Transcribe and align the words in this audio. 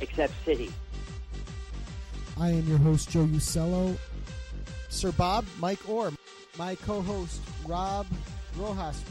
except 0.00 0.32
City. 0.44 0.70
I 2.38 2.50
am 2.50 2.68
your 2.68 2.78
host, 2.78 3.10
Joe 3.10 3.24
Usello. 3.24 3.96
Sir 4.88 5.12
Bob, 5.12 5.44
Mike 5.60 5.86
Orr, 5.88 6.12
my 6.56 6.74
co 6.76 7.02
host, 7.02 7.40
Rob 7.66 8.06
Rojas, 8.56 9.02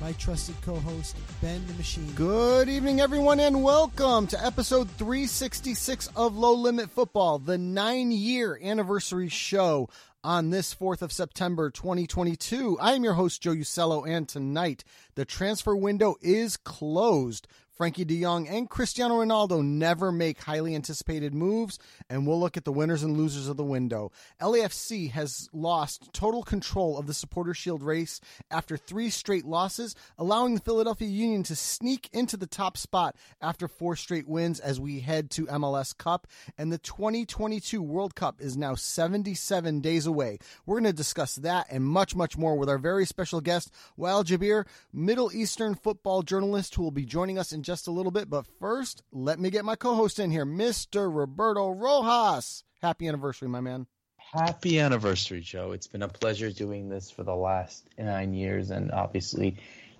my 0.00 0.12
trusted 0.12 0.54
co 0.62 0.76
host, 0.76 1.16
Ben 1.42 1.66
the 1.66 1.74
Machine. 1.74 2.10
Good 2.14 2.68
evening, 2.68 3.00
everyone, 3.00 3.40
and 3.40 3.64
welcome 3.64 4.28
to 4.28 4.44
episode 4.44 4.88
366 4.92 6.08
of 6.14 6.36
Low 6.36 6.54
Limit 6.54 6.90
Football, 6.90 7.40
the 7.40 7.58
nine 7.58 8.12
year 8.12 8.58
anniversary 8.62 9.28
show 9.28 9.88
on 10.22 10.50
this 10.50 10.74
4th 10.74 11.02
of 11.02 11.12
September 11.12 11.70
2022. 11.70 12.78
I 12.80 12.92
am 12.92 13.02
your 13.02 13.14
host, 13.14 13.42
Joe 13.42 13.54
Usello, 13.54 14.08
and 14.08 14.28
tonight 14.28 14.84
the 15.16 15.24
transfer 15.24 15.74
window 15.74 16.16
is 16.22 16.56
closed. 16.56 17.48
Frenkie 17.80 18.06
de 18.06 18.20
Jong 18.20 18.46
and 18.46 18.68
Cristiano 18.68 19.22
Ronaldo 19.22 19.64
never 19.64 20.12
make 20.12 20.42
highly 20.42 20.74
anticipated 20.74 21.32
moves, 21.32 21.78
and 22.10 22.26
we'll 22.26 22.38
look 22.38 22.58
at 22.58 22.66
the 22.66 22.72
winners 22.72 23.02
and 23.02 23.16
losers 23.16 23.48
of 23.48 23.56
the 23.56 23.64
window. 23.64 24.12
LAFC 24.38 25.10
has 25.12 25.48
lost 25.54 26.12
total 26.12 26.42
control 26.42 26.98
of 26.98 27.06
the 27.06 27.14
Supporter 27.14 27.54
Shield 27.54 27.82
race 27.82 28.20
after 28.50 28.76
three 28.76 29.08
straight 29.08 29.46
losses, 29.46 29.94
allowing 30.18 30.54
the 30.54 30.60
Philadelphia 30.60 31.08
Union 31.08 31.42
to 31.44 31.56
sneak 31.56 32.10
into 32.12 32.36
the 32.36 32.46
top 32.46 32.76
spot 32.76 33.16
after 33.40 33.66
four 33.66 33.96
straight 33.96 34.28
wins 34.28 34.60
as 34.60 34.78
we 34.78 35.00
head 35.00 35.30
to 35.30 35.46
MLS 35.46 35.96
Cup. 35.96 36.26
And 36.58 36.70
the 36.70 36.76
2022 36.76 37.80
World 37.80 38.14
Cup 38.14 38.42
is 38.42 38.58
now 38.58 38.74
77 38.74 39.80
days 39.80 40.04
away. 40.04 40.38
We're 40.66 40.80
going 40.80 40.84
to 40.84 40.92
discuss 40.92 41.36
that 41.36 41.68
and 41.70 41.82
much, 41.82 42.14
much 42.14 42.36
more 42.36 42.58
with 42.58 42.68
our 42.68 42.76
very 42.76 43.06
special 43.06 43.40
guest, 43.40 43.72
Wael 43.98 44.22
Jabir, 44.22 44.66
Middle 44.92 45.32
Eastern 45.32 45.74
football 45.74 46.20
journalist, 46.22 46.74
who 46.74 46.82
will 46.82 46.90
be 46.90 47.06
joining 47.06 47.38
us 47.38 47.54
in 47.54 47.62
just 47.62 47.69
a 47.86 47.92
little 47.92 48.12
bit. 48.12 48.28
But 48.28 48.46
first, 48.58 49.02
let 49.12 49.38
me 49.38 49.50
get 49.50 49.64
my 49.64 49.76
co 49.76 49.94
host 49.94 50.18
in 50.18 50.30
here, 50.30 50.44
Mr. 50.44 51.14
Roberto 51.14 51.70
Rojas. 51.70 52.64
Happy 52.82 53.06
anniversary, 53.06 53.48
my 53.48 53.60
man. 53.60 53.86
Happy 54.18 54.78
anniversary, 54.78 55.40
Joe. 55.40 55.72
It's 55.72 55.86
been 55.86 56.02
a 56.02 56.08
pleasure 56.08 56.50
doing 56.50 56.88
this 56.88 57.10
for 57.10 57.22
the 57.22 57.34
last 57.34 57.88
nine 57.98 58.34
years, 58.34 58.70
and 58.70 58.90
obviously 58.90 59.56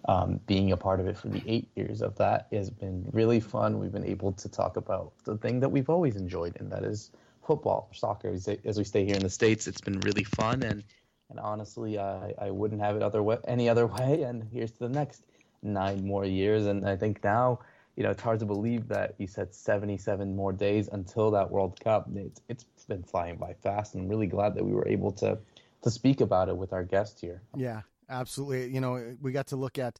um, 0.06 0.40
being 0.46 0.72
a 0.72 0.76
part 0.76 1.00
of 1.00 1.06
it 1.06 1.16
for 1.16 1.28
the 1.28 1.42
eight 1.46 1.68
years 1.76 2.02
of 2.02 2.16
that 2.16 2.48
has 2.52 2.70
been 2.70 3.08
really 3.12 3.40
fun. 3.40 3.78
We've 3.78 3.92
been 3.92 4.04
able 4.04 4.32
to 4.32 4.48
talk 4.48 4.76
about 4.76 5.12
the 5.24 5.36
thing 5.36 5.60
that 5.60 5.68
we've 5.68 5.90
always 5.90 6.16
enjoyed, 6.16 6.56
and 6.60 6.70
that 6.72 6.84
is 6.84 7.10
football, 7.46 7.88
soccer. 7.92 8.34
As 8.64 8.78
we 8.78 8.84
stay 8.84 9.04
here 9.04 9.16
in 9.16 9.22
the 9.22 9.30
States, 9.30 9.66
it's 9.66 9.80
been 9.80 10.00
really 10.00 10.24
fun, 10.24 10.62
and 10.62 10.82
and 11.30 11.38
honestly, 11.38 11.98
I, 11.98 12.34
I 12.38 12.50
wouldn't 12.50 12.80
have 12.80 12.96
it 12.96 13.02
other 13.02 13.22
way, 13.22 13.38
any 13.46 13.68
other 13.68 13.86
way. 13.98 14.22
And 14.22 14.48
here's 14.52 14.72
to 14.72 14.80
the 14.80 14.88
next 14.88 15.22
nine 15.62 16.06
more 16.06 16.24
years. 16.24 16.66
And 16.66 16.86
I 16.88 16.96
think 16.96 17.22
now, 17.22 17.60
you 17.96 18.02
know, 18.02 18.10
it's 18.10 18.22
hard 18.22 18.40
to 18.40 18.46
believe 18.46 18.88
that 18.88 19.14
you 19.18 19.26
said 19.26 19.54
77 19.54 20.34
more 20.34 20.52
days 20.52 20.88
until 20.90 21.30
that 21.32 21.50
World 21.50 21.78
Cup. 21.80 22.08
It's, 22.14 22.40
it's 22.48 22.64
been 22.88 23.02
flying 23.02 23.36
by 23.36 23.54
fast. 23.54 23.94
And 23.94 24.04
I'm 24.04 24.08
really 24.08 24.26
glad 24.26 24.54
that 24.54 24.64
we 24.64 24.72
were 24.72 24.88
able 24.88 25.12
to 25.12 25.38
to 25.82 25.90
speak 25.90 26.20
about 26.20 26.48
it 26.48 26.56
with 26.56 26.72
our 26.72 26.84
guest 26.84 27.20
here. 27.20 27.42
Yeah, 27.56 27.82
absolutely. 28.08 28.72
You 28.72 28.80
know, 28.80 29.16
we 29.20 29.32
got 29.32 29.48
to 29.48 29.56
look 29.56 29.78
at 29.78 29.98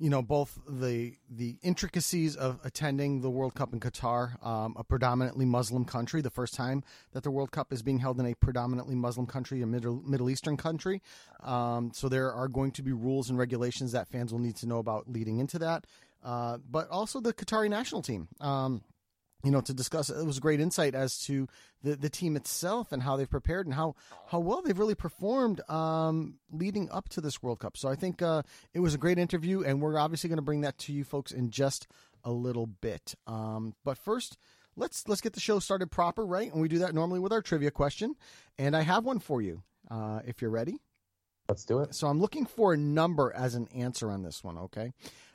you 0.00 0.08
know 0.08 0.22
both 0.22 0.58
the 0.66 1.14
the 1.28 1.56
intricacies 1.62 2.34
of 2.34 2.58
attending 2.64 3.20
the 3.20 3.30
World 3.30 3.54
Cup 3.54 3.72
in 3.74 3.80
Qatar, 3.80 4.44
um, 4.44 4.74
a 4.78 4.82
predominantly 4.82 5.44
Muslim 5.44 5.84
country, 5.84 6.22
the 6.22 6.30
first 6.30 6.54
time 6.54 6.82
that 7.12 7.22
the 7.22 7.30
World 7.30 7.52
Cup 7.52 7.72
is 7.72 7.82
being 7.82 7.98
held 7.98 8.18
in 8.18 8.26
a 8.26 8.34
predominantly 8.34 8.94
Muslim 8.94 9.26
country, 9.26 9.60
a 9.60 9.66
Middle 9.66 10.02
Middle 10.06 10.30
Eastern 10.30 10.56
country. 10.56 11.02
Um, 11.42 11.92
so 11.94 12.08
there 12.08 12.32
are 12.32 12.48
going 12.48 12.72
to 12.72 12.82
be 12.82 12.92
rules 12.92 13.28
and 13.28 13.38
regulations 13.38 13.92
that 13.92 14.08
fans 14.08 14.32
will 14.32 14.40
need 14.40 14.56
to 14.56 14.66
know 14.66 14.78
about 14.78 15.06
leading 15.06 15.38
into 15.38 15.58
that. 15.58 15.84
Uh, 16.22 16.58
but 16.70 16.88
also 16.90 17.20
the 17.20 17.32
Qatari 17.32 17.70
national 17.70 18.02
team. 18.02 18.28
Um, 18.40 18.82
you 19.42 19.50
know, 19.50 19.60
to 19.60 19.72
discuss 19.72 20.10
it 20.10 20.24
was 20.26 20.38
a 20.38 20.40
great 20.40 20.60
insight 20.60 20.94
as 20.94 21.18
to 21.20 21.48
the, 21.82 21.96
the 21.96 22.10
team 22.10 22.36
itself 22.36 22.92
and 22.92 23.02
how 23.02 23.16
they've 23.16 23.30
prepared 23.30 23.66
and 23.66 23.74
how, 23.74 23.94
how 24.28 24.38
well 24.38 24.62
they've 24.62 24.78
really 24.78 24.94
performed 24.94 25.60
um, 25.68 26.34
leading 26.52 26.90
up 26.90 27.08
to 27.10 27.20
this 27.20 27.42
World 27.42 27.60
Cup. 27.60 27.76
So 27.76 27.88
I 27.88 27.94
think 27.94 28.22
uh, 28.22 28.42
it 28.74 28.80
was 28.80 28.94
a 28.94 28.98
great 28.98 29.18
interview, 29.18 29.62
and 29.62 29.80
we're 29.80 29.98
obviously 29.98 30.28
going 30.28 30.38
to 30.38 30.42
bring 30.42 30.60
that 30.62 30.78
to 30.78 30.92
you 30.92 31.04
folks 31.04 31.32
in 31.32 31.50
just 31.50 31.86
a 32.24 32.30
little 32.30 32.66
bit. 32.66 33.14
Um, 33.26 33.74
but 33.84 33.96
first, 33.96 34.36
let's 34.76 35.08
let's 35.08 35.20
get 35.20 35.32
the 35.32 35.40
show 35.40 35.58
started 35.58 35.90
proper, 35.90 36.24
right? 36.24 36.52
And 36.52 36.60
we 36.60 36.68
do 36.68 36.80
that 36.80 36.94
normally 36.94 37.20
with 37.20 37.32
our 37.32 37.42
trivia 37.42 37.70
question, 37.70 38.14
and 38.58 38.76
I 38.76 38.82
have 38.82 39.04
one 39.04 39.18
for 39.18 39.40
you 39.40 39.62
uh, 39.90 40.20
if 40.26 40.42
you're 40.42 40.50
ready. 40.50 40.76
Let's 41.48 41.64
do 41.64 41.80
it. 41.80 41.94
So 41.94 42.06
I'm 42.06 42.20
looking 42.20 42.46
for 42.46 42.74
a 42.74 42.76
number 42.76 43.32
as 43.34 43.54
an 43.54 43.68
answer 43.74 44.10
on 44.10 44.22
this 44.22 44.44
one, 44.44 44.56
okay? 44.58 44.92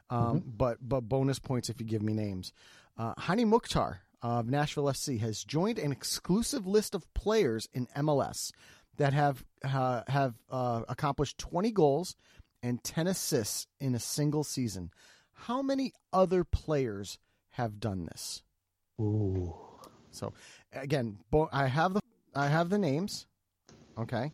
Um, 0.09 0.39
mm-hmm. 0.39 0.49
But 0.55 0.77
but 0.81 1.01
bonus 1.01 1.39
points 1.39 1.69
if 1.69 1.79
you 1.79 1.85
give 1.85 2.01
me 2.01 2.13
names. 2.13 2.53
Uh, 2.97 3.13
Hany 3.17 3.45
Mukhtar 3.45 4.01
of 4.21 4.47
Nashville 4.49 4.85
FC 4.85 5.19
has 5.19 5.43
joined 5.43 5.77
an 5.79 5.91
exclusive 5.91 6.65
list 6.65 6.95
of 6.95 7.11
players 7.13 7.67
in 7.73 7.87
MLS 7.97 8.51
that 8.97 9.13
have 9.13 9.43
uh, 9.63 10.03
have 10.07 10.35
uh, 10.49 10.83
accomplished 10.87 11.37
20 11.37 11.71
goals 11.71 12.15
and 12.63 12.83
10 12.83 13.07
assists 13.07 13.67
in 13.79 13.93
a 13.93 13.99
single 13.99 14.43
season. 14.43 14.91
How 15.33 15.61
many 15.61 15.93
other 16.13 16.43
players 16.43 17.19
have 17.51 17.79
done 17.79 18.05
this? 18.05 18.41
Ooh. 18.99 19.53
So 20.11 20.33
again, 20.73 21.17
bo- 21.29 21.49
I 21.51 21.67
have 21.67 21.93
the 21.93 22.01
I 22.33 22.47
have 22.47 22.69
the 22.69 22.77
names. 22.77 23.27
Okay. 23.97 24.31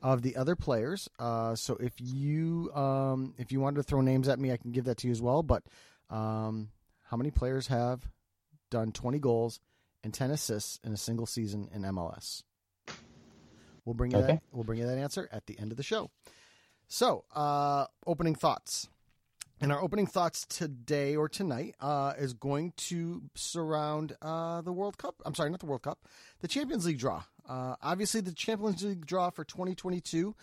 Of 0.00 0.22
the 0.22 0.36
other 0.36 0.54
players, 0.54 1.08
uh, 1.18 1.56
so 1.56 1.76
if 1.80 1.92
you 1.98 2.70
um, 2.72 3.34
if 3.36 3.50
you 3.50 3.58
wanted 3.58 3.78
to 3.78 3.82
throw 3.82 4.00
names 4.00 4.28
at 4.28 4.38
me, 4.38 4.52
I 4.52 4.56
can 4.56 4.70
give 4.70 4.84
that 4.84 4.98
to 4.98 5.08
you 5.08 5.10
as 5.10 5.20
well. 5.20 5.42
But 5.42 5.64
um, 6.08 6.68
how 7.10 7.16
many 7.16 7.30
players 7.30 7.68
have 7.68 8.08
done 8.70 8.92
20 8.92 9.18
goals 9.18 9.60
and 10.04 10.12
10 10.12 10.30
assists 10.30 10.78
in 10.84 10.92
a 10.92 10.96
single 10.96 11.26
season 11.26 11.68
in 11.74 11.82
MLS. 11.82 12.42
We'll 13.84 13.94
bring 13.94 14.10
you 14.10 14.18
okay. 14.18 14.26
that. 14.34 14.42
We'll 14.52 14.64
bring 14.64 14.80
you 14.80 14.86
that 14.86 14.98
answer 14.98 15.28
at 15.32 15.46
the 15.46 15.58
end 15.58 15.70
of 15.70 15.76
the 15.76 15.82
show. 15.82 16.10
So, 16.86 17.24
uh, 17.34 17.86
opening 18.06 18.34
thoughts. 18.34 18.88
And 19.60 19.72
our 19.72 19.82
opening 19.82 20.06
thoughts 20.06 20.46
today 20.46 21.16
or 21.16 21.28
tonight 21.28 21.74
uh, 21.80 22.12
is 22.16 22.32
going 22.32 22.74
to 22.76 23.22
surround 23.34 24.14
uh, 24.22 24.60
the 24.60 24.72
World 24.72 24.98
Cup. 24.98 25.16
I'm 25.26 25.34
sorry, 25.34 25.50
not 25.50 25.60
the 25.60 25.66
World 25.66 25.82
Cup, 25.82 25.98
the 26.40 26.48
Champions 26.48 26.86
League 26.86 26.98
draw. 26.98 27.24
Uh, 27.48 27.74
obviously, 27.82 28.20
the 28.20 28.32
Champions 28.32 28.84
League 28.84 29.04
draw 29.04 29.30
for 29.30 29.42
2022 29.42 30.36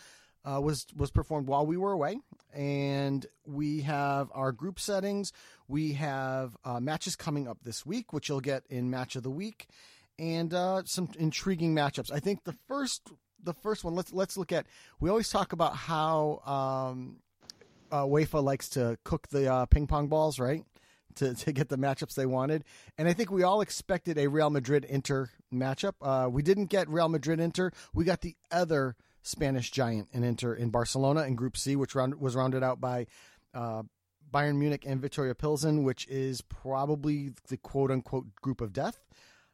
uh, 0.46 0.62
was 0.62 0.86
was 0.96 1.12
performed 1.12 1.48
while 1.48 1.66
we 1.66 1.78
were 1.78 1.92
away, 1.92 2.20
and 2.54 3.26
we 3.46 3.82
have 3.82 4.30
our 4.34 4.52
group 4.52 4.80
settings. 4.80 5.34
We 5.68 5.94
have 5.94 6.56
uh, 6.64 6.80
matches 6.80 7.16
coming 7.16 7.48
up 7.48 7.58
this 7.64 7.86
week, 7.86 8.14
which 8.14 8.30
you'll 8.30 8.42
get 8.42 8.64
in 8.70 8.90
match 8.90 9.16
of 9.16 9.24
the 9.24 9.32
week, 9.32 9.68
and 10.20 10.54
uh, 10.54 10.84
some 10.86 11.10
intriguing 11.18 11.76
matchups. 11.76 12.12
I 12.12 12.20
think 12.20 12.44
the 12.44 12.56
first 12.68 13.12
the 13.44 13.54
first 13.54 13.84
one. 13.84 13.96
Let's 13.96 14.14
let's 14.14 14.38
look 14.38 14.52
at. 14.52 14.68
We 15.00 15.10
always 15.10 15.30
talk 15.30 15.54
about 15.54 15.76
how 15.76 16.42
um, 16.46 17.18
uh, 17.92 18.04
UEFA 18.04 18.44
likes 18.44 18.70
to 18.70 18.98
cook 19.04 19.28
the 19.30 19.52
uh, 19.52 19.66
ping 19.68 19.88
pong 19.88 20.08
balls, 20.08 20.40
right? 20.40 20.64
To, 21.16 21.34
to 21.46 21.54
get 21.54 21.70
the 21.70 21.78
matchups 21.78 22.16
they 22.16 22.26
wanted. 22.26 22.66
And 22.98 23.08
I 23.08 23.14
think 23.14 23.32
we 23.32 23.44
all 23.44 23.62
expected 23.62 24.18
a 24.18 24.28
Real 24.28 24.50
Madrid 24.50 24.84
Inter 24.86 25.30
matchup. 25.54 25.94
Uh, 26.02 26.30
we 26.30 26.42
didn't 26.44 26.66
get 26.66 26.90
Real 26.90 27.08
Madrid 27.08 27.40
Inter. 27.40 27.72
We 27.94 28.04
got 28.04 28.22
the 28.22 28.36
other 28.52 28.96
Spanish 29.26 29.72
giant 29.72 30.08
and 30.14 30.24
Inter 30.24 30.54
in 30.54 30.70
Barcelona 30.70 31.24
in 31.24 31.36
Group 31.36 31.58
C, 31.58 31.76
which 31.76 31.96
round, 31.96 32.22
was 32.22 32.36
rounded 32.36 32.64
out 32.64 32.80
by 32.80 33.08
uh, 33.56 33.82
Bayern 34.32 34.58
Munich 34.58 34.86
and 34.86 35.02
Viktoria 35.02 35.36
Pilsen, 35.36 35.84
which 35.84 36.08
is 36.08 36.42
probably 36.42 37.32
the 37.48 37.58
quote 37.58 37.90
unquote 37.90 38.28
group 38.42 38.62
of 38.62 38.72
death. 38.72 39.04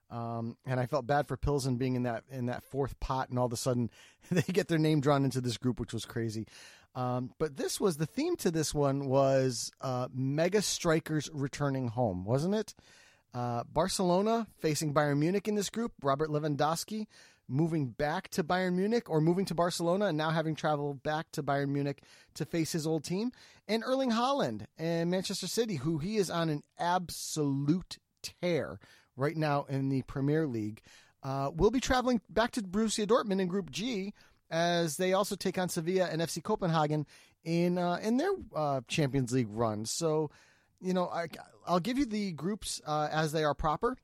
Um, 0.10 0.58
and 0.66 0.78
I 0.78 0.88
felt 0.88 1.08
bad 1.08 1.30
for 1.30 1.38
Pilsen 1.38 1.78
being 1.78 1.96
in 1.96 2.04
that 2.04 2.26
in 2.30 2.48
that 2.48 2.66
fourth 2.66 3.00
pot, 3.00 3.30
and 3.30 3.40
all 3.40 3.46
of 3.46 3.54
a 3.54 3.58
sudden 3.58 3.90
they 4.32 4.42
get 4.42 4.68
their 4.68 4.78
name 4.78 5.00
drawn 5.00 5.24
into 5.24 5.40
this 5.40 5.58
group, 5.58 5.80
which 5.80 5.94
was 5.94 6.04
crazy. 6.04 6.48
Um, 6.94 7.34
but 7.40 7.56
this 7.56 7.80
was 7.80 7.96
the 7.96 8.06
theme 8.06 8.36
to 8.38 8.52
this 8.52 8.74
one 8.74 9.08
was 9.08 9.72
uh, 9.80 10.10
mega 10.14 10.62
strikers 10.62 11.30
returning 11.34 11.88
home, 11.88 12.26
wasn't 12.26 12.56
it? 12.56 12.76
Uh, 13.34 13.64
Barcelona 13.72 14.48
facing 14.60 14.94
Bayern 14.94 15.20
Munich 15.20 15.48
in 15.48 15.56
this 15.56 15.70
group. 15.70 15.94
Robert 16.02 16.30
Lewandowski 16.30 17.08
moving 17.52 17.88
back 17.88 18.30
to 18.30 18.44
Bayern 18.44 18.74
Munich 18.76 19.10
or 19.10 19.20
moving 19.20 19.46
to 19.46 19.56
Barcelona 19.56 20.06
and 20.06 20.18
now 20.18 20.30
having 20.30 20.56
traveled 20.56 21.04
back 21.04 21.32
to 21.34 21.44
Bayern 21.44 21.70
Munich 21.70 22.02
to 22.36 22.46
face 22.46 22.72
his 22.72 22.88
old 22.88 23.04
team. 23.04 23.32
And 23.68 23.84
Erling 23.84 24.12
Haaland 24.12 24.66
and 24.78 25.12
Manchester 25.12 25.48
City, 25.48 25.76
who 25.76 25.98
he 25.98 26.18
is 26.18 26.30
on 26.30 26.50
an 26.50 26.64
absolute 26.80 27.98
tear 28.24 28.80
right 29.16 29.36
now 29.36 29.66
in 29.70 29.90
the 29.90 30.02
Premier 30.04 30.48
League. 30.48 30.82
Uh, 31.24 31.52
will 31.54 31.70
be 31.70 31.80
traveling 31.80 32.20
back 32.30 32.52
to 32.52 32.62
Borussia 32.62 33.06
Dortmund 33.06 33.42
in 33.42 33.48
Group 33.48 33.70
G 33.70 34.14
as 34.50 34.98
they 34.98 35.14
also 35.14 35.36
take 35.36 35.58
on 35.58 35.70
Sevilla 35.70 36.10
and 36.12 36.22
FC 36.22 36.42
Copenhagen 36.42 37.06
in 37.44 37.78
uh, 37.78 38.00
in 38.02 38.18
their 38.18 38.32
uh, 38.56 38.82
Champions 38.88 39.32
League 39.32 39.48
run. 39.50 39.86
So, 39.86 40.32
you 40.80 40.94
know, 40.94 41.08
I, 41.08 41.28
will 41.70 41.80
give 41.80 42.00
you 42.00 42.06
the 42.06 42.32
groups 42.32 42.82
uh, 42.88 43.08
as 43.12 43.32
they 43.32 43.44
are 43.44 43.54
proper. 43.54 43.98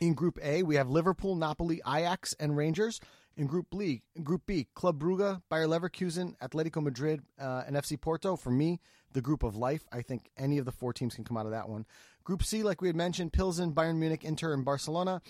In 0.00 0.14
Group 0.14 0.38
A, 0.42 0.62
we 0.62 0.76
have 0.76 0.88
Liverpool, 0.88 1.36
Napoli, 1.36 1.82
Ajax, 1.86 2.34
and 2.40 2.56
Rangers. 2.56 3.00
In 3.36 3.46
Group 3.46 3.66
B, 3.70 4.02
Group 4.22 4.42
B, 4.46 4.66
Club 4.74 4.98
Brugge, 4.98 5.42
Bayer 5.50 5.66
Leverkusen, 5.66 6.36
Atletico 6.38 6.82
Madrid, 6.82 7.22
uh, 7.38 7.64
and 7.66 7.76
FC 7.76 8.00
Porto. 8.00 8.34
For 8.34 8.50
me, 8.50 8.80
the 9.12 9.20
group 9.20 9.42
of 9.42 9.56
life. 9.56 9.84
I 9.92 10.00
think 10.00 10.30
any 10.38 10.56
of 10.56 10.64
the 10.64 10.72
four 10.72 10.94
teams 10.94 11.14
can 11.14 11.24
come 11.24 11.36
out 11.36 11.44
of 11.44 11.52
that 11.52 11.68
one. 11.68 11.84
Group 12.24 12.42
C, 12.42 12.62
like 12.62 12.80
we 12.80 12.88
had 12.88 12.96
mentioned, 12.96 13.34
Pilsen, 13.34 13.72
Bayern 13.72 13.98
Munich, 13.98 14.24
Inter, 14.24 14.54
and 14.54 14.64
Barcelona. 14.64 15.20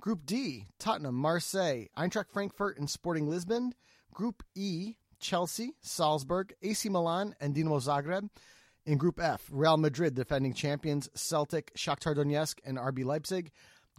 Group 0.00 0.24
D, 0.24 0.68
Tottenham, 0.78 1.14
Marseille, 1.14 1.84
Eintracht 1.96 2.30
Frankfurt, 2.32 2.78
and 2.78 2.88
Sporting 2.88 3.28
Lisbon. 3.28 3.74
Group 4.12 4.42
E, 4.54 4.94
Chelsea, 5.20 5.74
Salzburg, 5.82 6.54
AC 6.62 6.88
Milan, 6.88 7.34
and 7.40 7.54
Dinamo 7.54 7.80
Zagreb. 7.82 8.30
In 8.86 8.98
Group 8.98 9.20
F, 9.20 9.48
Real 9.50 9.76
Madrid, 9.76 10.14
defending 10.14 10.52
champions, 10.52 11.08
Celtic, 11.14 11.74
Shakhtar 11.74 12.14
Donetsk, 12.14 12.58
and 12.64 12.78
RB 12.78 13.04
Leipzig. 13.04 13.50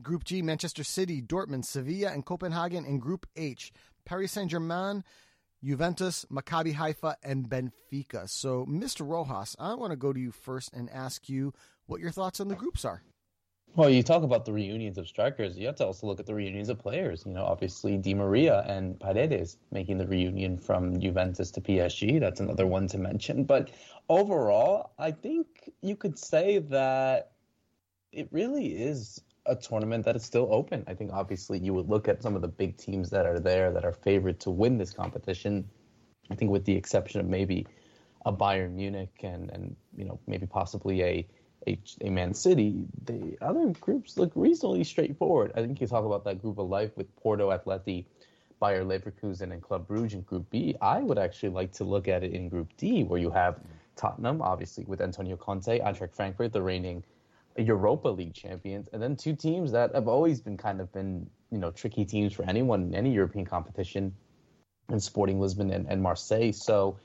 Group 0.02 0.24
G, 0.24 0.42
Manchester 0.42 0.84
City, 0.84 1.22
Dortmund, 1.22 1.66
Sevilla, 1.66 2.12
and 2.12 2.26
Copenhagen. 2.26 2.86
In 2.86 3.00
Group 3.00 3.26
H, 3.36 3.72
Paris 4.06 4.34
Saint 4.34 4.52
Germain, 4.52 5.04
Juventus, 5.64 6.26
Maccabi 6.32 6.74
Haifa, 6.74 7.18
and 7.24 7.50
Benfica. 7.50 8.30
So, 8.30 8.66
Mr. 8.66 9.08
Rojas, 9.08 9.56
I 9.58 9.74
want 9.74 9.92
to 9.92 9.98
go 9.98 10.14
to 10.14 10.20
you 10.20 10.32
first 10.32 10.74
and 10.74 10.90
ask 10.90 11.30
you 11.30 11.54
what 11.88 12.02
your 12.02 12.12
thoughts 12.12 12.40
on 12.40 12.48
the 12.48 12.56
groups 12.56 12.86
are. 12.86 13.02
Well, 13.76 13.90
you 13.90 14.04
talk 14.04 14.24
about 14.24 14.46
the 14.46 14.54
reunions 14.54 14.98
of 14.98 15.06
strikers. 15.06 15.58
You 15.58 15.66
have 15.68 15.76
to 15.78 15.86
also 15.86 16.08
look 16.08 16.22
at 16.22 16.26
the 16.26 16.34
reunions 16.34 16.70
of 16.70 16.80
players. 16.80 17.24
You 17.26 17.34
know, 17.34 17.44
obviously 17.44 17.98
Di 17.98 18.14
Maria 18.14 18.64
and 18.68 18.98
Paredes 18.98 19.58
making 19.70 19.98
the 19.98 20.08
reunion 20.08 20.58
from 20.58 20.98
Juventus 20.98 21.52
to 21.52 21.62
PSG. 21.62 22.22
That's 22.22 22.40
another 22.40 22.66
one 22.66 22.88
to 22.88 22.98
mention. 22.98 23.44
But 23.44 23.72
overall, 24.08 24.92
I 24.98 25.12
think 25.12 25.74
you 25.82 25.98
could 25.98 26.18
say 26.18 26.60
that 26.60 27.32
it 28.14 28.30
really 28.32 28.68
is 28.68 29.22
a 29.46 29.56
tournament 29.56 30.06
that 30.06 30.16
is 30.16 30.24
still 30.24 30.48
open. 30.52 30.84
I 30.88 30.94
think 30.94 31.12
obviously 31.14 31.60
you 31.60 31.74
would 31.74 31.90
look 31.90 32.08
at 32.08 32.22
some 32.22 32.36
of 32.36 32.42
the 32.42 32.48
big 32.48 32.78
teams 32.78 33.10
that 33.12 33.26
are 33.26 33.40
there 33.40 33.72
that 33.72 33.86
are 33.86 33.92
favored 33.92 34.40
to 34.42 34.50
win 34.50 34.78
this 34.78 34.92
competition. 34.92 35.68
I 36.32 36.36
think 36.36 36.52
with 36.52 36.66
the 36.66 36.76
exception 36.76 37.20
of 37.20 37.28
maybe 37.28 37.68
a 38.26 38.34
Bayern 38.34 38.74
Munich 38.74 39.20
and 39.24 39.52
and 39.52 39.76
you 39.96 40.06
know 40.06 40.20
maybe 40.28 40.46
possibly 40.48 41.04
a 41.04 41.28
a, 41.68 41.80
a 42.02 42.10
Man 42.10 42.34
City, 42.34 42.86
the 43.06 43.38
other 43.42 43.68
groups 43.80 44.18
look 44.18 44.32
reasonably 44.36 44.84
straightforward. 44.84 45.52
I 45.56 45.62
think 45.62 45.82
you 45.82 45.88
talk 45.88 46.06
about 46.06 46.24
that 46.26 46.42
group 46.42 46.60
of 46.60 46.70
life 46.70 46.92
with 46.96 47.14
Porto, 47.16 47.50
Atleti, 47.50 48.06
Bayer 48.60 48.84
Leverkusen, 48.84 49.52
and 49.52 49.62
Club 49.62 49.88
Brugge 49.88 50.14
in 50.14 50.22
Group 50.22 50.50
B. 50.52 50.76
I 50.82 51.00
would 51.00 51.18
actually 51.18 51.50
like 51.50 51.72
to 51.74 51.84
look 51.84 52.08
at 52.08 52.24
it 52.24 52.34
in 52.34 52.50
Group 52.50 52.70
D, 52.78 53.04
where 53.04 53.20
you 53.20 53.32
have 53.32 53.60
Tottenham, 53.96 54.42
obviously 54.42 54.86
with 54.86 55.02
Antonio 55.02 55.36
Conte, 55.36 55.80
Eintracht 55.80 56.14
Frankfurt, 56.14 56.54
the 56.54 56.62
reigning 56.62 57.04
Europa 57.64 58.10
League 58.10 58.34
champions, 58.34 58.90
and 58.92 59.02
then 59.02 59.16
two 59.16 59.36
teams 59.36 59.72
that 59.72 59.94
have 59.96 60.08
always 60.08 60.42
been 60.42 60.58
kind 60.58 60.82
of 60.82 60.92
been 60.92 61.30
you 61.52 61.58
know 61.58 61.72
tricky 61.72 62.06
teams 62.06 62.34
for 62.34 62.44
anyone 62.44 62.84
in 62.84 62.96
any 62.96 63.14
European 63.14 63.46
competition, 63.46 64.14
in 64.90 65.00
Sporting 65.00 65.40
Lisbon 65.40 65.72
and, 65.72 65.88
and 65.88 66.02
Marseille. 66.02 66.52
So 66.52 66.98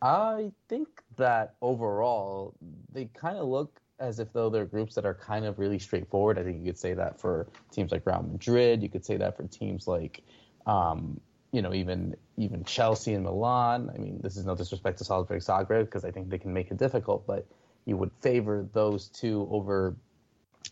I 0.00 0.52
think 0.68 0.88
that 1.16 1.54
overall 1.60 2.54
they 2.92 3.06
kind 3.06 3.36
of 3.36 3.48
look 3.48 3.80
as 3.98 4.20
if 4.20 4.32
though 4.32 4.48
they're 4.48 4.64
groups 4.64 4.94
that 4.94 5.04
are 5.04 5.14
kind 5.14 5.44
of 5.44 5.58
really 5.58 5.78
straightforward. 5.78 6.38
I 6.38 6.44
think 6.44 6.60
you 6.60 6.66
could 6.66 6.78
say 6.78 6.94
that 6.94 7.20
for 7.20 7.48
teams 7.72 7.90
like 7.90 8.06
Real 8.06 8.22
Madrid. 8.22 8.82
You 8.82 8.88
could 8.88 9.04
say 9.04 9.16
that 9.16 9.36
for 9.36 9.44
teams 9.44 9.88
like, 9.88 10.22
um, 10.66 11.20
you 11.50 11.62
know, 11.62 11.74
even 11.74 12.16
even 12.36 12.64
Chelsea 12.64 13.14
and 13.14 13.24
Milan. 13.24 13.90
I 13.92 13.98
mean, 13.98 14.20
this 14.22 14.36
is 14.36 14.46
no 14.46 14.54
disrespect 14.54 14.98
to 14.98 15.04
Salzburg 15.04 15.40
Zagreb 15.40 15.86
because 15.86 16.04
I 16.04 16.12
think 16.12 16.30
they 16.30 16.38
can 16.38 16.52
make 16.52 16.70
it 16.70 16.76
difficult, 16.76 17.26
but 17.26 17.46
you 17.88 17.96
would 17.96 18.12
favor 18.20 18.68
those 18.74 19.08
two 19.08 19.48
over 19.50 19.96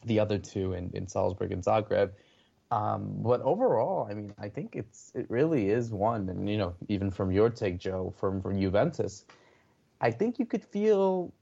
the 0.04 0.20
other 0.20 0.38
two 0.38 0.74
in, 0.74 0.90
in 0.92 1.08
Salzburg 1.08 1.50
and 1.50 1.64
Zagreb. 1.64 2.10
Um, 2.70 3.14
but 3.22 3.40
overall, 3.40 4.06
I 4.10 4.14
mean, 4.14 4.34
I 4.38 4.50
think 4.50 4.76
it's 4.76 5.12
it 5.14 5.26
really 5.30 5.70
is 5.70 5.90
one, 5.90 6.28
and 6.28 6.48
you 6.48 6.58
know, 6.58 6.74
even 6.88 7.10
from 7.10 7.30
your 7.30 7.48
take, 7.48 7.78
Joe, 7.78 8.12
from 8.18 8.42
from 8.42 8.60
Juventus, 8.60 9.24
I 10.00 10.10
think 10.10 10.38
you 10.38 10.44
could 10.44 10.62
feel 10.62 11.32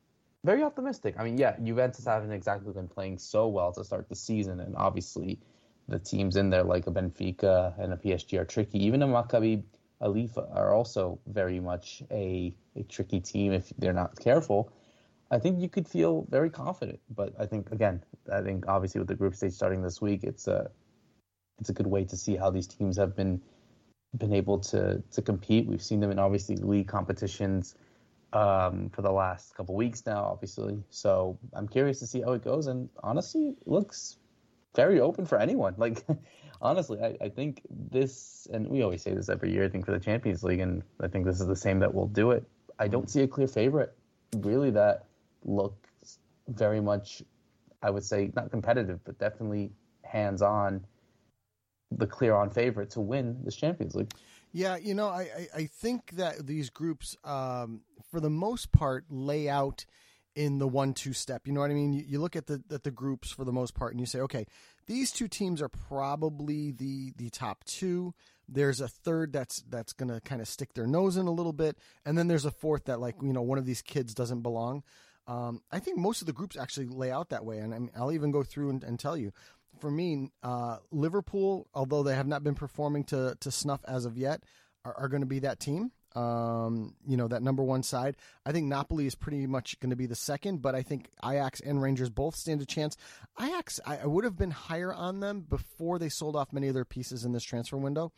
very 0.44 0.62
optimistic. 0.62 1.17
I 1.19 1.25
mean, 1.25 1.38
yeah, 1.38 1.56
Juventus 1.59 2.05
haven't 2.05 2.31
exactly 2.31 2.73
been 2.73 2.88
playing 2.88 3.19
so 3.19 3.49
well 3.49 3.73
to 3.73 3.83
start 3.83 4.09
the 4.09 4.14
season, 4.14 4.61
and 4.61 4.76
obviously 4.76 5.40
the 5.88 5.99
teams 5.99 6.37
in 6.37 6.50
there 6.50 6.62
like 6.62 6.87
a 6.87 6.90
Benfica 6.90 7.76
and 7.78 7.93
a 7.93 7.97
PSG 7.97 8.38
are 8.38 8.45
tricky. 8.45 8.85
Even 8.85 9.02
a 9.02 9.09
Maccabi 9.09 9.62
Haifa 10.00 10.47
are 10.52 10.73
also 10.73 11.19
very 11.26 11.59
much 11.59 12.02
a, 12.11 12.54
a 12.76 12.83
tricky 12.85 13.21
team 13.21 13.52
if 13.52 13.73
they're 13.78 13.93
not 13.93 14.19
careful. 14.21 14.71
I 15.35 15.41
think 15.41 15.61
you 15.61 15.69
could 15.69 15.88
feel 15.88 16.26
very 16.31 16.49
confident, 16.49 17.00
but 17.11 17.35
I 17.41 17.47
think 17.47 17.73
again, 17.73 18.05
I 18.33 18.41
think 18.41 18.67
obviously 18.69 19.00
with 19.00 19.09
the 19.09 19.17
group 19.17 19.35
stage 19.35 19.53
starting 19.53 19.83
this 19.83 20.00
week, 20.00 20.23
it's 20.23 20.47
a 20.47 20.71
it's 21.59 21.71
a 21.71 21.73
good 21.73 21.88
way 21.88 22.05
to 22.05 22.17
see 22.17 22.37
how 22.37 22.50
these 22.50 22.69
teams 22.69 22.97
have 22.99 23.17
been 23.17 23.41
been 24.17 24.33
able 24.33 24.61
to 24.61 25.03
to 25.11 25.23
compete. 25.23 25.67
We've 25.67 25.83
seen 25.83 25.99
them 25.99 26.12
in 26.12 26.21
obviously 26.21 26.55
league 26.55 26.87
competitions 26.87 27.75
um, 28.33 28.91
for 28.91 29.03
the 29.03 29.11
last 29.11 29.57
couple 29.57 29.75
weeks 29.75 30.07
now, 30.07 30.23
obviously. 30.25 30.85
So 30.91 31.37
I'm 31.53 31.67
curious 31.67 31.99
to 31.99 32.07
see 32.07 32.21
how 32.21 32.33
it 32.35 32.45
goes. 32.45 32.69
And 32.69 32.88
honestly, 33.03 33.57
it 33.61 33.67
looks 33.67 34.19
very 34.76 35.00
open 35.00 35.26
for 35.26 35.38
anyone. 35.38 35.75
Like, 35.79 36.05
honestly, 36.62 37.00
I, 37.00 37.17
I 37.21 37.29
think 37.29 37.62
this, 37.71 38.47
and 38.53 38.69
we 38.69 38.83
always 38.83 39.03
say 39.03 39.12
this 39.14 39.29
every 39.29 39.53
year, 39.53 39.64
I 39.64 39.69
think, 39.69 39.85
for 39.85 39.93
the 39.93 39.99
Champions 39.99 40.45
League, 40.45 40.61
and 40.61 40.83
I 41.00 41.09
think 41.09 41.26
this 41.26 41.41
is 41.41 41.47
the 41.49 41.57
same 41.57 41.81
that 41.81 41.93
will 41.93 42.07
do 42.07 42.31
it. 42.31 42.45
I 42.79 42.87
don't 42.87 43.11
see 43.11 43.23
a 43.23 43.29
clear 43.29 43.49
favorite, 43.49 43.93
really, 44.37 44.71
that 44.71 45.07
looks 45.45 46.19
very 46.49 46.81
much, 46.81 47.23
I 47.83 47.91
would 47.91 48.05
say, 48.05 48.31
not 48.35 48.51
competitive, 48.51 49.01
but 49.05 49.19
definitely 49.19 49.73
hands 50.03 50.43
on, 50.43 50.85
the 51.91 52.07
clear 52.07 52.35
on 52.35 52.51
favorite 52.51 52.91
to 52.91 53.01
win 53.01 53.39
this 53.45 53.57
Champions 53.57 53.95
League. 53.95 54.13
Yeah, 54.53 54.77
you 54.77 54.95
know, 54.95 55.09
I, 55.09 55.49
I, 55.55 55.67
think 55.67 56.13
that 56.13 56.47
these 56.47 56.71
groups, 56.71 57.17
um, 57.25 57.81
for 58.11 58.21
the 58.21 58.31
most 58.31 58.71
part, 58.71 59.05
lay 59.11 59.49
out 59.49 59.85
in 60.37 60.59
the 60.59 60.69
one-two 60.69 61.13
step. 61.13 61.47
You 61.47 61.53
know 61.53 61.61
what 61.61 61.71
I 61.71 61.75
mean? 61.75 61.93
You, 61.93 62.05
you 62.07 62.21
look 62.21 62.37
at 62.37 62.47
the 62.47 62.63
at 62.71 62.85
the 62.85 62.93
groups 62.93 63.31
for 63.33 63.45
the 63.45 63.53
most 63.53 63.75
part, 63.75 63.93
and 63.93 64.01
you 64.01 64.07
say, 64.07 64.21
okay, 64.21 64.47
these 64.87 65.11
two 65.11 65.27
teams 65.27 65.61
are 65.61 65.69
probably 65.69 66.71
the 66.71 67.13
the 67.17 67.31
top 67.31 67.65
two. 67.65 68.15
There's 68.49 68.81
a 68.81 68.89
third 68.89 69.33
that's 69.33 69.63
that's 69.69 69.93
going 69.93 70.11
to 70.11 70.21
kind 70.21 70.41
of 70.41 70.49
stick 70.49 70.75
their 70.75 70.87
nose 70.87 71.17
in 71.17 71.27
a 71.27 71.33
little 71.33 71.53
bit, 71.53 71.79
and 72.05 72.17
then 72.17 72.29
there's 72.29 72.45
a 72.45 72.51
fourth 72.51 72.85
that, 72.85 73.01
like 73.01 73.17
you 73.23 73.33
know, 73.33 73.43
one 73.43 73.59
of 73.59 73.67
these 73.67 73.83
kids 73.83 74.15
doesn't 74.15 74.43
belong. 74.43 74.83
Um, 75.26 75.62
I 75.71 75.78
think 75.78 75.99
most 75.99 76.21
of 76.21 76.26
the 76.26 76.33
groups 76.33 76.57
actually 76.57 76.87
lay 76.87 77.11
out 77.11 77.31
that 77.31 77.45
way, 77.45 77.59
and 77.59 77.90
I 77.97 78.00
will 78.00 78.12
even 78.12 78.31
go 78.31 78.43
through 78.43 78.71
and, 78.71 78.85
and, 78.85 78.99
tell 78.99 79.16
you. 79.16 79.33
For 79.81 79.90
me, 79.90 80.31
uh, 80.43 80.78
Liverpool, 80.93 81.66
although 81.75 82.02
they 82.02 82.14
have 82.14 82.26
not 82.26 82.45
been 82.45 82.54
performing 82.54 83.04
to 83.04 83.37
to 83.40 83.50
snuff 83.50 83.81
as 83.88 84.04
of 84.04 84.19
yet, 84.19 84.45
are, 84.85 84.95
are 84.95 85.09
going 85.09 85.23
to 85.23 85.26
be 85.26 85.40
that 85.40 85.61
team. 85.61 85.93
Um, 86.14 86.95
you 87.09 87.16
know 87.16 87.26
that 87.26 87.43
number 87.43 87.64
one 87.64 87.83
side. 87.83 88.16
I 88.47 88.52
think 88.52 88.66
Napoli 88.66 89.07
is 89.07 89.16
pretty 89.16 89.47
much 89.47 89.81
going 89.81 89.90
to 89.90 89.97
be 89.97 90.07
the 90.07 90.14
second, 90.14 90.62
but 90.62 90.75
I 90.75 90.83
think 90.83 91.11
Ajax 91.25 91.61
and 91.61 91.83
Rangers 91.83 92.11
both 92.11 92.37
stand 92.37 92.62
a 92.62 92.66
chance. 92.66 92.97
Ajax, 93.40 93.81
I, 93.85 93.99
I 93.99 94.07
would 94.07 94.25
have 94.25 94.37
been 94.37 94.52
higher 94.52 94.95
on 94.95 95.21
them 95.21 95.40
before 95.40 95.99
they 95.99 96.09
sold 96.09 96.37
off 96.37 96.52
many 96.52 96.69
of 96.69 96.75
their 96.75 96.85
pieces 96.85 97.25
in 97.25 97.33
this 97.33 97.43
transfer 97.43 97.76
window. 97.78 98.12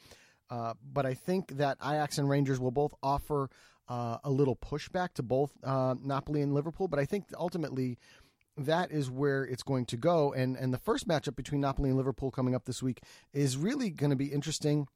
Uh, 0.50 0.74
but 0.92 1.06
I 1.06 1.14
think 1.14 1.56
that 1.56 1.78
Ajax 1.82 2.18
and 2.18 2.28
Rangers 2.28 2.60
will 2.60 2.70
both 2.70 2.94
offer 3.02 3.48
uh, 3.88 4.18
a 4.24 4.30
little 4.30 4.56
pushback 4.56 5.14
to 5.14 5.22
both 5.22 5.52
uh, 5.62 5.94
Napoli 6.02 6.42
and 6.42 6.54
Liverpool. 6.54 6.88
But 6.88 6.98
I 6.98 7.04
think 7.04 7.26
ultimately 7.38 7.98
that 8.56 8.90
is 8.90 9.10
where 9.10 9.44
it's 9.44 9.62
going 9.62 9.84
to 9.86 9.96
go. 9.96 10.32
And 10.32 10.56
and 10.56 10.72
the 10.72 10.78
first 10.78 11.06
matchup 11.06 11.36
between 11.36 11.60
Napoli 11.60 11.90
and 11.90 11.96
Liverpool 11.96 12.30
coming 12.30 12.54
up 12.54 12.64
this 12.64 12.82
week 12.82 13.02
is 13.32 13.56
really 13.56 13.90
going 13.90 14.10
to 14.10 14.16
be 14.16 14.26
interesting. 14.26 14.88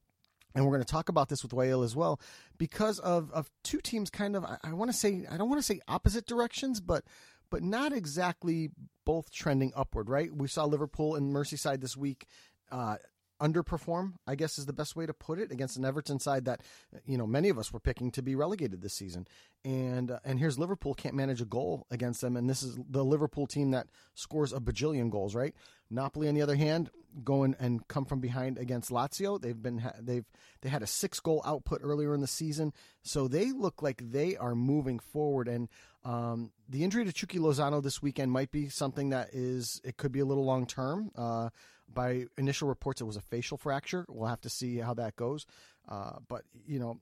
And 0.54 0.64
we're 0.64 0.72
going 0.72 0.82
to 0.82 0.92
talk 0.92 1.08
about 1.08 1.28
this 1.28 1.44
with 1.44 1.52
Wael 1.52 1.84
as 1.84 1.94
well, 1.94 2.20
because 2.58 2.98
of, 2.98 3.30
of 3.30 3.48
two 3.62 3.78
teams 3.80 4.10
kind 4.10 4.34
of 4.34 4.44
I, 4.44 4.58
I 4.64 4.72
want 4.72 4.90
to 4.90 4.96
say 4.96 5.24
I 5.30 5.36
don't 5.36 5.48
want 5.48 5.60
to 5.60 5.66
say 5.66 5.80
opposite 5.86 6.26
directions, 6.26 6.80
but 6.80 7.04
but 7.50 7.62
not 7.62 7.92
exactly 7.92 8.70
both 9.04 9.30
trending 9.30 9.72
upward. 9.76 10.08
Right? 10.08 10.34
We 10.34 10.48
saw 10.48 10.64
Liverpool 10.64 11.14
and 11.14 11.32
Merseyside 11.32 11.80
this 11.80 11.96
week. 11.96 12.26
Uh, 12.72 12.96
underperform, 13.40 14.14
I 14.26 14.34
guess 14.34 14.58
is 14.58 14.66
the 14.66 14.72
best 14.72 14.96
way 14.96 15.06
to 15.06 15.14
put 15.14 15.38
it, 15.38 15.50
against 15.50 15.76
an 15.76 15.84
Everton 15.84 16.20
side 16.20 16.44
that 16.44 16.62
you 17.04 17.18
know 17.18 17.26
many 17.26 17.48
of 17.48 17.58
us 17.58 17.72
were 17.72 17.80
picking 17.80 18.10
to 18.12 18.22
be 18.22 18.34
relegated 18.34 18.82
this 18.82 18.94
season. 18.94 19.26
And 19.64 20.10
uh, 20.10 20.20
and 20.24 20.38
here's 20.38 20.58
Liverpool 20.58 20.94
can't 20.94 21.14
manage 21.14 21.40
a 21.40 21.46
goal 21.46 21.86
against 21.90 22.20
them, 22.20 22.36
and 22.36 22.48
this 22.48 22.62
is 22.62 22.78
the 22.88 23.04
Liverpool 23.04 23.46
team 23.46 23.72
that 23.72 23.88
scores 24.14 24.52
a 24.52 24.60
bajillion 24.60 25.10
goals, 25.10 25.34
right? 25.34 25.54
Napoli, 25.90 26.28
on 26.28 26.34
the 26.34 26.42
other 26.42 26.54
hand, 26.54 26.90
going 27.24 27.56
and 27.58 27.86
come 27.88 28.04
from 28.04 28.20
behind 28.20 28.58
against 28.58 28.90
Lazio. 28.90 29.40
They've 29.40 29.60
been 29.60 29.82
they've 30.00 30.24
they 30.62 30.68
had 30.68 30.82
a 30.82 30.86
six 30.86 31.20
goal 31.20 31.42
output 31.44 31.80
earlier 31.82 32.14
in 32.14 32.20
the 32.20 32.26
season, 32.26 32.72
so 33.02 33.28
they 33.28 33.50
look 33.52 33.82
like 33.82 34.10
they 34.10 34.36
are 34.36 34.54
moving 34.54 34.98
forward. 34.98 35.48
And 35.48 35.68
um, 36.04 36.52
the 36.68 36.84
injury 36.84 37.04
to 37.04 37.12
Chucky 37.12 37.38
Lozano 37.38 37.82
this 37.82 38.00
weekend 38.00 38.32
might 38.32 38.50
be 38.50 38.68
something 38.68 39.10
that 39.10 39.30
is 39.32 39.80
it 39.84 39.96
could 39.96 40.12
be 40.12 40.20
a 40.20 40.24
little 40.24 40.44
long 40.44 40.66
term. 40.66 41.10
Uh, 41.16 41.50
by 41.92 42.26
initial 42.38 42.68
reports, 42.68 43.00
it 43.00 43.04
was 43.04 43.16
a 43.16 43.20
facial 43.20 43.56
fracture. 43.56 44.06
We'll 44.08 44.28
have 44.28 44.40
to 44.42 44.50
see 44.50 44.78
how 44.78 44.94
that 44.94 45.16
goes. 45.16 45.46
Uh, 45.88 46.18
but 46.28 46.42
you 46.66 46.78
know, 46.78 47.00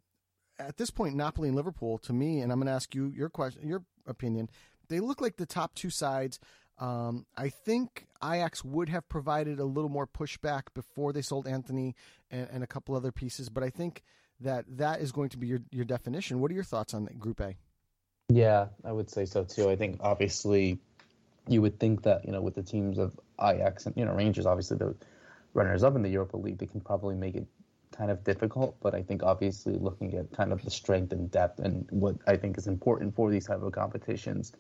at 0.59 0.76
this 0.76 0.90
point, 0.90 1.14
Napoli 1.14 1.49
and 1.49 1.57
Liverpool, 1.57 1.99
to 1.99 2.12
me, 2.12 2.40
and 2.40 2.50
I'm 2.50 2.59
going 2.59 2.66
to 2.66 2.73
ask 2.73 2.95
you 2.95 3.12
your 3.14 3.28
question, 3.28 3.66
your 3.68 3.85
opinion. 4.07 4.50
They 4.88 5.00
look 5.00 5.21
like 5.21 5.37
the 5.37 5.47
top 5.47 5.75
two 5.75 5.90
sides. 5.90 6.40
Um, 6.78 7.26
I 7.37 7.49
think 7.49 8.07
Ajax 8.23 8.64
would 8.64 8.88
have 8.88 9.09
provided 9.09 9.59
a 9.59 9.64
little 9.64 9.90
more 9.90 10.07
pushback 10.07 10.62
before 10.75 11.12
they 11.12 11.23
sold 11.23 11.47
Antony 11.47 11.95
and, 12.30 12.49
and, 12.52 12.62
a 12.62 12.68
couple 12.68 12.95
other 12.95 13.11
pieces, 13.11 13.49
but 13.49 13.64
I 13.64 13.71
think 13.71 14.02
that 14.40 14.64
that 14.68 15.00
is 15.00 15.11
going 15.11 15.30
to 15.30 15.38
be 15.38 15.49
your, 15.49 15.59
your 15.73 15.85
definition. 15.85 16.40
What 16.40 16.52
are 16.52 16.54
your 16.54 16.62
thoughts 16.62 16.95
on 16.95 17.07
Group 17.18 17.40
A? 17.40 17.57
Yeah, 18.28 18.66
I 18.85 18.92
would 18.92 19.11
say 19.11 19.25
so 19.25 19.42
too. 19.42 19.68
I 19.68 19.75
think 19.75 19.99
obviously 20.00 20.78
you 21.49 21.62
would 21.62 21.78
think 21.78 22.02
that 22.02 22.25
you 22.25 22.33
know 22.33 22.40
with 22.40 22.55
the 22.55 22.62
teams 22.62 22.99
of 22.99 23.19
Ajax 23.40 23.87
and 23.87 23.97
you 23.97 24.05
know 24.05 24.12
Rangers, 24.12 24.47
obviously 24.47 24.76
the 24.76 24.95
runners 25.55 25.83
up 25.83 25.97
in 25.97 26.02
the 26.02 26.09
Europa 26.09 26.37
League, 26.37 26.59
they 26.59 26.67
can 26.67 26.81
probably 26.81 27.14
make 27.14 27.35
it 27.35 27.47
kind 27.93 28.11
of 28.11 28.23
difficult. 28.25 28.76
But 28.81 28.95
I 28.95 29.02
think 29.02 29.23
obviously 29.23 29.75
looking 29.75 30.14
at 30.14 30.31
kind 30.33 30.52
of 30.52 30.62
the 30.62 30.71
strength 30.71 31.12
and 31.12 31.31
depth 31.31 31.61
and 31.61 31.87
what 31.90 32.17
I 32.26 32.37
think 32.37 32.59
is 32.59 32.67
important 32.67 33.14
for 33.14 33.31
these 33.31 33.47
type 33.47 33.62
of 33.62 33.73
competitions, 33.73 34.52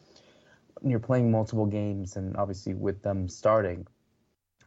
you're 0.84 0.98
playing 0.98 1.30
multiple 1.30 1.66
games 1.66 2.16
and 2.16 2.36
obviously 2.36 2.74
with 2.74 3.02
them 3.02 3.28
starting, 3.28 3.86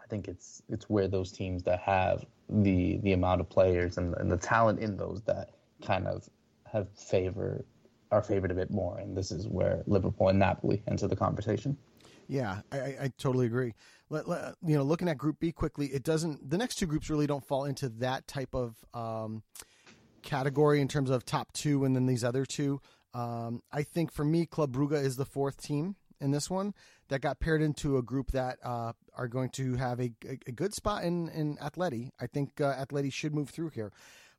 I 0.01 0.07
think 0.07 0.27
it's 0.27 0.61
it's 0.69 0.89
where 0.89 1.07
those 1.07 1.31
teams 1.31 1.63
that 1.63 1.79
have 1.79 2.25
the 2.49 2.97
the 2.97 3.13
amount 3.13 3.41
of 3.41 3.49
players 3.49 3.97
and, 3.97 4.13
and 4.17 4.31
the 4.31 4.37
talent 4.37 4.79
in 4.79 4.97
those 4.97 5.21
that 5.23 5.51
kind 5.83 6.07
of 6.07 6.29
have 6.71 6.87
favor 6.91 7.65
are 8.11 8.21
favored 8.21 8.51
a 8.51 8.53
bit 8.53 8.69
more, 8.71 8.97
and 8.97 9.15
this 9.15 9.31
is 9.31 9.47
where 9.47 9.83
Liverpool 9.87 10.27
and 10.27 10.39
Napoli 10.39 10.83
enter 10.87 11.07
the 11.07 11.15
conversation. 11.15 11.77
Yeah, 12.31 12.61
I, 12.71 12.77
I 12.77 13.11
totally 13.17 13.45
agree. 13.45 13.73
Let, 14.09 14.25
let, 14.25 14.55
you 14.65 14.77
know, 14.77 14.83
looking 14.83 15.09
at 15.09 15.17
Group 15.17 15.41
B 15.41 15.51
quickly, 15.51 15.87
it 15.87 16.01
doesn't. 16.01 16.49
The 16.49 16.57
next 16.57 16.75
two 16.75 16.85
groups 16.85 17.09
really 17.09 17.27
don't 17.27 17.45
fall 17.45 17.65
into 17.65 17.89
that 17.89 18.25
type 18.25 18.55
of 18.55 18.77
um, 18.93 19.43
category 20.21 20.79
in 20.79 20.87
terms 20.87 21.09
of 21.09 21.25
top 21.25 21.51
two, 21.51 21.83
and 21.83 21.93
then 21.93 22.05
these 22.05 22.23
other 22.23 22.45
two. 22.45 22.79
Um, 23.13 23.61
I 23.69 23.83
think 23.83 24.13
for 24.13 24.23
me, 24.23 24.45
Club 24.45 24.71
Brugge 24.71 25.03
is 25.03 25.17
the 25.17 25.25
fourth 25.25 25.61
team 25.61 25.97
in 26.21 26.31
this 26.31 26.49
one 26.49 26.73
that 27.09 27.19
got 27.19 27.41
paired 27.41 27.61
into 27.61 27.97
a 27.97 28.01
group 28.01 28.31
that 28.31 28.59
uh, 28.63 28.93
are 29.13 29.27
going 29.27 29.49
to 29.49 29.75
have 29.75 29.99
a, 29.99 30.13
a, 30.25 30.39
a, 30.47 30.51
good 30.53 30.73
spot 30.73 31.03
in 31.03 31.27
in 31.31 31.57
Atleti. 31.57 32.11
I 32.17 32.27
think 32.27 32.61
uh, 32.61 32.73
Atleti 32.75 33.11
should 33.11 33.35
move 33.35 33.49
through 33.49 33.71
here, 33.71 33.91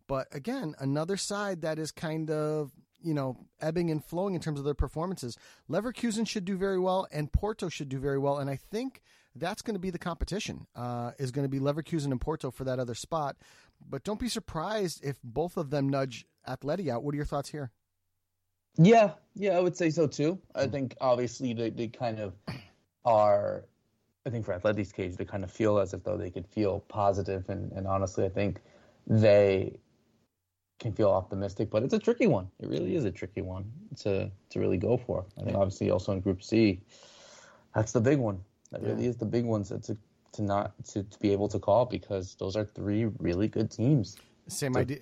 but 0.09 0.29
again, 0.33 0.75
another 0.79 1.19
side 1.19 1.61
that 1.61 1.79
is 1.79 1.93
kind 1.93 2.31
of 2.31 2.73
you 3.03 3.15
know, 3.15 3.37
ebbing 3.61 3.91
and 3.91 4.05
flowing 4.05 4.35
in 4.35 4.41
terms 4.41 4.59
of 4.59 4.65
their 4.65 4.75
performances. 4.75 5.37
Leverkusen 5.71 6.27
should 6.27 6.45
do 6.45 6.57
very 6.57 6.79
well, 6.79 7.07
and 7.13 7.33
Porto 7.33 7.69
should 7.69 7.89
do 7.89 7.99
very 7.99 8.19
well. 8.19 8.39
And 8.39 8.49
I 8.49 8.57
think 8.57 9.03
that's 9.35 9.63
going 9.63 9.75
to 9.75 9.81
be 9.81 9.91
the 9.91 9.99
competition. 9.99 10.67
Uh, 10.75 11.13
is 11.19 11.31
going 11.31 11.45
to 11.45 11.49
be 11.49 11.59
Leverkusen 11.59 12.11
and 12.11 12.21
Porto 12.21 12.51
for 12.51 12.65
that 12.65 12.79
other 12.79 12.95
spot. 12.95 13.37
But 13.89 14.05
don't 14.05 14.21
be 14.21 14.29
surprised 14.29 15.05
if 15.05 15.19
both 15.23 15.57
of 15.57 15.71
them 15.71 15.89
nudge 15.89 16.27
Atleti 16.49 16.89
out. 16.89 17.03
What 17.03 17.15
are 17.15 17.17
your 17.17 17.27
thoughts 17.27 17.49
here? 17.49 17.71
Yeah, 18.77 19.13
yeah, 19.35 19.57
I 19.57 19.61
would 19.61 19.77
say 19.77 19.91
so 19.91 20.07
too. 20.07 20.39
I 20.55 20.67
think 20.67 20.97
obviously 21.01 21.53
they, 21.53 21.71
they 21.71 21.89
kind 21.89 22.19
of 22.19 22.35
are. 23.05 23.65
I 24.25 24.31
think 24.31 24.45
for 24.45 24.57
Atleti's 24.59 24.93
case, 24.93 25.17
they 25.17 25.25
kind 25.25 25.45
of 25.45 25.51
feel 25.51 25.79
as 25.79 25.93
if 25.93 26.05
though 26.05 26.17
they 26.17 26.31
could 26.31 26.47
feel 26.47 26.81
positive, 26.89 27.49
and, 27.49 27.73
and 27.73 27.87
honestly, 27.87 28.25
I 28.25 28.29
think 28.29 28.61
they 29.07 29.79
can 30.83 30.93
feel 30.93 31.11
optimistic, 31.11 31.71
but 31.71 31.83
it's 31.85 31.95
a 31.95 31.99
tricky 31.99 32.27
one. 32.27 32.49
It 32.61 32.69
really 32.69 32.97
is 32.97 33.05
a 33.05 33.11
tricky 33.11 33.41
one 33.41 33.65
to 34.01 34.31
to 34.51 34.61
really 34.61 34.77
go 34.77 34.97
for. 34.99 35.25
I 35.39 35.45
think 35.45 35.57
obviously 35.57 35.91
also 35.91 36.13
in 36.13 36.21
Group 36.21 36.43
C, 36.43 36.81
that's 37.75 37.93
the 37.93 38.01
big 38.01 38.19
one. 38.19 38.41
That 38.73 38.83
really 38.83 39.07
is 39.07 39.17
the 39.17 39.25
big 39.25 39.45
one 39.45 39.63
to, 39.65 39.79
to 39.79 39.97
to 40.33 40.43
not 40.43 40.73
to, 40.89 41.05
to 41.05 41.19
be 41.21 41.33
able 41.33 41.49
to 41.49 41.59
call 41.59 41.87
because 41.87 42.35
those 42.35 42.57
are 42.57 42.65
three 42.65 43.05
really 43.19 43.49
good 43.49 43.71
teams. 43.71 44.17
Same 44.49 44.77
idea. 44.77 44.99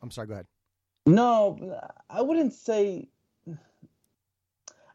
I'm 0.00 0.10
sorry. 0.10 0.28
Go 0.28 0.34
ahead. 0.34 0.46
No, 1.06 1.80
I 2.08 2.22
wouldn't 2.22 2.52
say. 2.52 3.08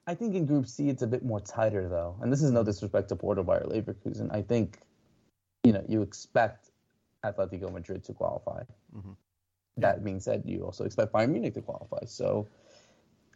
I 0.08 0.14
think 0.14 0.36
in 0.36 0.46
Group 0.46 0.68
C 0.68 0.90
it's 0.90 1.02
a 1.02 1.08
bit 1.08 1.26
more 1.26 1.42
tighter 1.42 1.90
though, 1.90 2.16
and 2.22 2.32
this 2.32 2.42
is 2.42 2.52
no 2.52 2.64
disrespect 2.64 3.10
to 3.10 3.16
Porto 3.16 3.44
Bayer 3.44 3.66
Leverkusen. 3.68 4.30
I 4.32 4.42
think, 4.44 4.80
you 5.64 5.74
know, 5.74 5.84
you 5.88 6.04
expect 6.04 6.70
Atletico 7.24 7.74
Madrid 7.74 8.04
to 8.06 8.14
qualify. 8.14 8.62
Mm-hmm. 8.96 9.14
That 9.78 10.04
being 10.04 10.20
said, 10.20 10.44
you 10.46 10.64
also 10.64 10.86
expect 10.86 11.14
Bayern 11.14 11.32
Munich 11.32 11.54
to 11.56 11.62
qualify. 11.62 12.06
So 12.06 12.48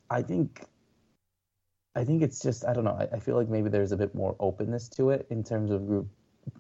I 0.10 0.22
think 0.22 0.64
I 1.96 2.04
think 2.04 2.22
it's 2.22 2.40
just 2.40 2.66
I 2.66 2.74
don't 2.74 2.84
know. 2.84 2.98
I, 3.00 3.16
I, 3.16 3.20
feel 3.20 3.36
like 3.36 3.50
maybe 3.50 3.70
there's 3.70 3.92
a 3.92 3.98
bit 3.98 4.16
more 4.16 4.36
openness 4.40 4.88
to 4.90 5.10
it 5.10 5.28
in 5.30 5.44
terms 5.44 5.72
of 5.72 5.86
Group 5.88 6.08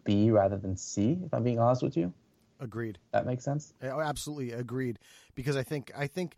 B 0.04 0.32
rather 0.32 0.58
than 0.58 0.76
C. 0.76 1.18
If 1.24 1.34
I'm 1.34 1.44
being 1.44 1.60
honest 1.60 1.82
with 1.82 1.96
you. 1.96 2.14
Agreed. 2.60 2.98
That 3.12 3.26
makes 3.26 3.46
sense. 3.46 3.74
Oh, 3.82 4.02
absolutely 4.02 4.52
agreed. 4.52 5.00
Because 5.36 5.56
I 5.56 5.64
think 5.64 5.92
I 5.98 6.08
think 6.08 6.36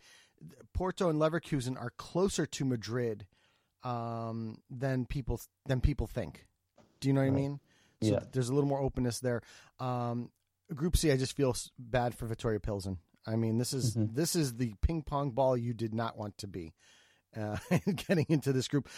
Porto 0.72 1.08
and 1.08 1.18
Leverkusen 1.20 1.80
are 1.80 1.90
closer 1.96 2.46
to 2.46 2.64
Madrid 2.64 3.26
um, 3.82 4.58
than 4.70 5.06
people 5.06 5.40
than 5.66 5.80
people 5.80 6.06
think. 6.06 6.46
Do 7.00 7.08
you 7.08 7.14
know 7.14 7.22
what 7.22 7.30
right. 7.30 7.32
I 7.32 7.40
mean? 7.40 7.60
So 8.02 8.12
yeah. 8.12 8.20
there's 8.32 8.48
a 8.48 8.54
little 8.54 8.68
more 8.68 8.80
openness 8.80 9.20
there. 9.20 9.42
Um, 9.78 10.30
Group 10.74 10.96
C, 10.96 11.10
I 11.10 11.16
just 11.16 11.36
feel 11.36 11.54
bad 11.78 12.14
for 12.14 12.26
Viktoria 12.26 12.62
Pilsen. 12.62 12.98
I 13.26 13.36
mean, 13.36 13.58
this 13.58 13.72
is 13.72 13.96
mm-hmm. 13.96 14.14
this 14.14 14.34
is 14.36 14.56
the 14.56 14.74
ping 14.82 15.02
pong 15.02 15.30
ball 15.30 15.56
you 15.56 15.72
did 15.72 15.94
not 15.94 16.16
want 16.16 16.38
to 16.38 16.46
be 16.46 16.74
uh, 17.36 17.56
getting 18.08 18.26
into 18.28 18.52
this 18.52 18.68
group. 18.68 18.88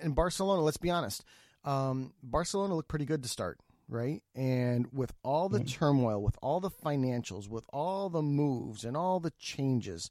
And 0.00 0.14
Barcelona, 0.14 0.62
let's 0.62 0.76
be 0.76 0.90
honest, 0.90 1.24
um, 1.64 2.12
Barcelona 2.22 2.74
looked 2.74 2.88
pretty 2.88 3.04
good 3.04 3.22
to 3.22 3.28
start, 3.28 3.58
right? 3.88 4.22
And 4.34 4.88
with 4.92 5.12
all 5.22 5.48
the 5.48 5.58
mm-hmm. 5.58 5.66
turmoil, 5.66 6.22
with 6.22 6.36
all 6.42 6.60
the 6.60 6.70
financials, 6.70 7.48
with 7.48 7.64
all 7.72 8.08
the 8.08 8.22
moves 8.22 8.84
and 8.84 8.96
all 8.96 9.20
the 9.20 9.32
changes, 9.38 10.10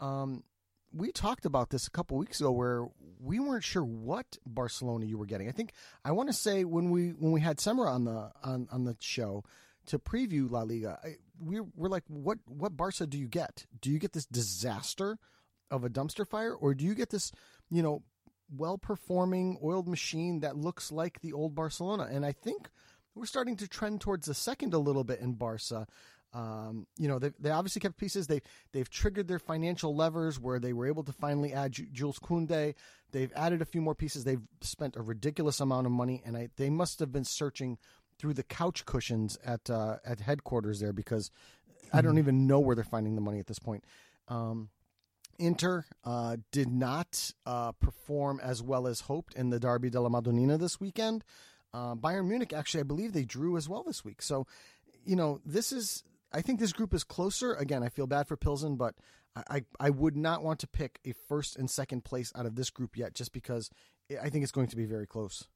um, 0.00 0.44
we 0.92 1.12
talked 1.12 1.44
about 1.44 1.70
this 1.70 1.86
a 1.86 1.90
couple 1.90 2.16
weeks 2.16 2.40
ago 2.40 2.50
where 2.50 2.86
we 3.20 3.38
weren't 3.38 3.64
sure 3.64 3.84
what 3.84 4.38
Barcelona 4.46 5.04
you 5.04 5.18
were 5.18 5.26
getting. 5.26 5.48
I 5.48 5.52
think 5.52 5.72
I 6.04 6.12
want 6.12 6.28
to 6.28 6.32
say 6.32 6.64
when 6.64 6.90
we 6.90 7.10
when 7.10 7.32
we 7.32 7.40
had 7.40 7.60
Summer 7.60 7.86
on 7.86 8.04
the 8.04 8.32
on 8.42 8.68
on 8.70 8.84
the 8.84 8.96
show 9.00 9.44
to 9.86 9.98
preview 9.98 10.50
La 10.50 10.62
Liga, 10.62 10.98
I, 11.02 11.16
we 11.38 11.60
we're 11.60 11.88
like, 11.88 12.04
what 12.08 12.38
what 12.46 12.76
Barca 12.76 13.06
do 13.06 13.18
you 13.18 13.28
get? 13.28 13.66
Do 13.80 13.90
you 13.90 13.98
get 13.98 14.12
this 14.12 14.26
disaster 14.26 15.18
of 15.70 15.84
a 15.84 15.90
dumpster 15.90 16.26
fire, 16.26 16.54
or 16.54 16.74
do 16.74 16.84
you 16.84 16.94
get 16.94 17.10
this, 17.10 17.32
you 17.70 17.82
know, 17.82 18.02
well 18.54 18.78
performing 18.78 19.58
oiled 19.62 19.88
machine 19.88 20.40
that 20.40 20.56
looks 20.56 20.92
like 20.92 21.20
the 21.20 21.32
old 21.32 21.54
Barcelona? 21.54 22.08
And 22.10 22.24
I 22.24 22.32
think 22.32 22.68
we're 23.14 23.26
starting 23.26 23.56
to 23.56 23.68
trend 23.68 24.00
towards 24.00 24.26
the 24.26 24.34
second 24.34 24.74
a 24.74 24.78
little 24.78 25.04
bit 25.04 25.20
in 25.20 25.32
Barca. 25.32 25.86
Um, 26.34 26.86
you 26.98 27.08
know, 27.08 27.18
they, 27.18 27.30
they 27.40 27.50
obviously 27.50 27.80
kept 27.80 27.96
pieces. 27.96 28.26
They 28.26 28.42
they've 28.72 28.90
triggered 28.90 29.26
their 29.26 29.38
financial 29.38 29.96
levers 29.96 30.38
where 30.38 30.58
they 30.58 30.74
were 30.74 30.86
able 30.86 31.02
to 31.04 31.12
finally 31.12 31.54
add 31.54 31.72
J- 31.72 31.88
Jules 31.92 32.18
Koundé. 32.18 32.74
They've 33.12 33.32
added 33.34 33.62
a 33.62 33.64
few 33.64 33.80
more 33.80 33.94
pieces. 33.94 34.24
They've 34.24 34.42
spent 34.60 34.96
a 34.96 35.02
ridiculous 35.02 35.60
amount 35.60 35.86
of 35.86 35.92
money, 35.92 36.22
and 36.26 36.36
I, 36.36 36.48
they 36.56 36.68
must 36.68 37.00
have 37.00 37.10
been 37.10 37.24
searching 37.24 37.78
through 38.18 38.34
the 38.34 38.42
couch 38.42 38.84
cushions 38.84 39.38
at 39.44 39.68
uh, 39.70 39.96
at 40.04 40.20
headquarters 40.20 40.80
there 40.80 40.92
because 40.92 41.30
I 41.92 42.00
don't 42.00 42.12
hmm. 42.12 42.18
even 42.18 42.46
know 42.46 42.60
where 42.60 42.74
they're 42.74 42.84
finding 42.84 43.14
the 43.14 43.20
money 43.20 43.38
at 43.38 43.46
this 43.46 43.58
point. 43.58 43.84
Um, 44.28 44.70
Inter 45.38 45.84
uh, 46.04 46.36
did 46.50 46.68
not 46.68 47.32
uh, 47.44 47.72
perform 47.72 48.40
as 48.42 48.62
well 48.62 48.86
as 48.86 49.00
hoped 49.00 49.34
in 49.34 49.50
the 49.50 49.60
Derby 49.60 49.90
della 49.90 50.10
Madonnina 50.10 50.58
this 50.58 50.80
weekend. 50.80 51.24
Uh, 51.74 51.94
Bayern 51.94 52.26
Munich, 52.26 52.54
actually, 52.54 52.80
I 52.80 52.84
believe 52.84 53.12
they 53.12 53.24
drew 53.24 53.56
as 53.56 53.68
well 53.68 53.82
this 53.82 54.02
week. 54.02 54.22
So, 54.22 54.46
you 55.04 55.14
know, 55.14 55.40
this 55.44 55.72
is, 55.72 56.02
I 56.32 56.40
think 56.40 56.58
this 56.58 56.72
group 56.72 56.94
is 56.94 57.04
closer. 57.04 57.52
Again, 57.54 57.82
I 57.82 57.90
feel 57.90 58.06
bad 58.06 58.28
for 58.28 58.36
Pilsen, 58.36 58.76
but 58.76 58.94
I, 59.50 59.64
I 59.78 59.90
would 59.90 60.16
not 60.16 60.42
want 60.42 60.60
to 60.60 60.66
pick 60.66 61.00
a 61.04 61.12
first 61.28 61.56
and 61.56 61.70
second 61.70 62.04
place 62.04 62.32
out 62.34 62.46
of 62.46 62.54
this 62.54 62.70
group 62.70 62.96
yet, 62.96 63.14
just 63.14 63.32
because 63.32 63.68
I 64.22 64.30
think 64.30 64.42
it's 64.42 64.52
going 64.52 64.68
to 64.68 64.76
be 64.76 64.86
very 64.86 65.06
close. 65.06 65.46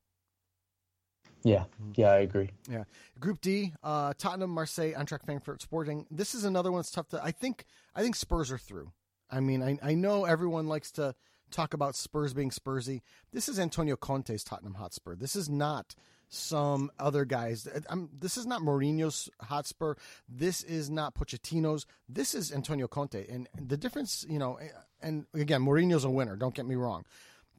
Yeah, 1.43 1.65
yeah, 1.95 2.11
I 2.11 2.19
agree. 2.19 2.51
Yeah, 2.69 2.85
Group 3.19 3.41
D: 3.41 3.73
uh, 3.83 4.13
Tottenham, 4.19 4.51
Marseille, 4.51 4.93
Eintracht 4.93 5.25
Frankfurt, 5.25 5.63
Sporting. 5.63 6.07
This 6.11 6.35
is 6.35 6.45
another 6.45 6.71
one 6.71 6.81
that's 6.81 6.91
tough 6.91 7.09
to. 7.09 7.23
I 7.23 7.31
think. 7.31 7.65
I 7.95 8.03
think 8.03 8.17
Spurs 8.17 8.51
are 8.53 8.59
through. 8.59 8.93
I 9.31 9.41
mean, 9.41 9.63
I, 9.63 9.79
I 9.83 9.95
know 9.95 10.25
everyone 10.25 10.67
likes 10.67 10.91
to 10.93 11.15
talk 11.51 11.75
about 11.75 11.95
Spurs 11.95 12.33
being 12.33 12.51
Spursy. 12.51 13.03
This 13.33 13.49
is 13.49 13.59
Antonio 13.59 13.97
Conte's 13.97 14.45
Tottenham 14.45 14.75
Hotspur. 14.75 15.15
This 15.17 15.37
is 15.37 15.49
not 15.49 15.95
some 16.29 16.91
other 16.99 17.25
guys. 17.25 17.67
I'm, 17.89 18.09
this 18.17 18.37
is 18.37 18.47
not 18.47 18.63
Mourinho's 18.63 19.29
Hotspur. 19.43 19.95
This 20.29 20.63
is 20.63 20.89
not 20.89 21.15
Pochettino's. 21.15 21.87
This 22.09 22.35
is 22.35 22.53
Antonio 22.53 22.87
Conte. 22.87 23.27
And 23.29 23.49
the 23.61 23.77
difference, 23.77 24.25
you 24.29 24.39
know, 24.39 24.59
and 25.03 25.27
again, 25.35 25.63
Mourinho's 25.63 26.05
a 26.05 26.11
winner. 26.11 26.37
Don't 26.37 26.55
get 26.55 26.67
me 26.67 26.77
wrong, 26.77 27.05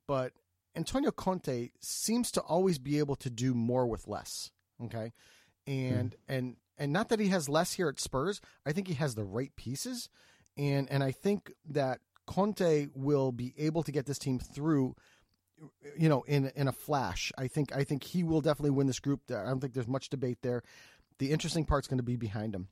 but 0.08 0.32
Antonio 0.76 1.12
Conte 1.12 1.70
seems 1.80 2.32
to 2.32 2.42
always 2.42 2.80
be 2.80 3.00
able 3.00 3.16
to 3.18 3.30
do 3.30 3.54
more 3.54 3.86
with 3.88 4.08
less. 4.08 4.52
Okay, 4.84 5.12
and 5.68 6.12
mm. 6.12 6.16
and 6.28 6.56
and 6.78 6.94
not 6.94 7.10
that 7.10 7.20
he 7.20 7.28
has 7.28 7.50
less 7.50 7.74
here 7.74 7.90
at 7.90 8.00
Spurs. 8.00 8.42
I 8.66 8.72
think 8.72 8.88
he 8.88 8.96
has 8.96 9.16
the 9.16 9.24
right 9.24 9.56
pieces, 9.56 10.10
and 10.58 10.90
and 10.90 11.04
I 11.04 11.12
think 11.12 11.52
that 11.70 12.00
Conte 12.26 12.88
will 12.94 13.32
be 13.32 13.54
able 13.58 13.84
to 13.84 13.92
get 13.92 14.06
this 14.06 14.20
team 14.20 14.40
through. 14.40 14.96
You 15.96 16.10
know, 16.10 16.24
in 16.24 16.52
in 16.56 16.68
a 16.68 16.72
flash, 16.72 17.32
I 17.38 17.48
think 17.48 17.76
I 17.76 17.84
think 17.84 18.04
he 18.04 18.24
will 18.24 18.42
definitely 18.42 18.72
win 18.72 18.88
this 18.88 19.00
group. 19.00 19.22
I 19.30 19.46
don't 19.46 19.60
think 19.60 19.74
there's 19.74 19.88
much 19.88 20.10
debate 20.10 20.40
there. 20.42 20.64
The 21.20 21.32
interesting 21.32 21.66
part's 21.66 21.88
going 21.88 22.00
to 22.00 22.04
be 22.04 22.16
behind 22.16 22.56
him. 22.56 22.70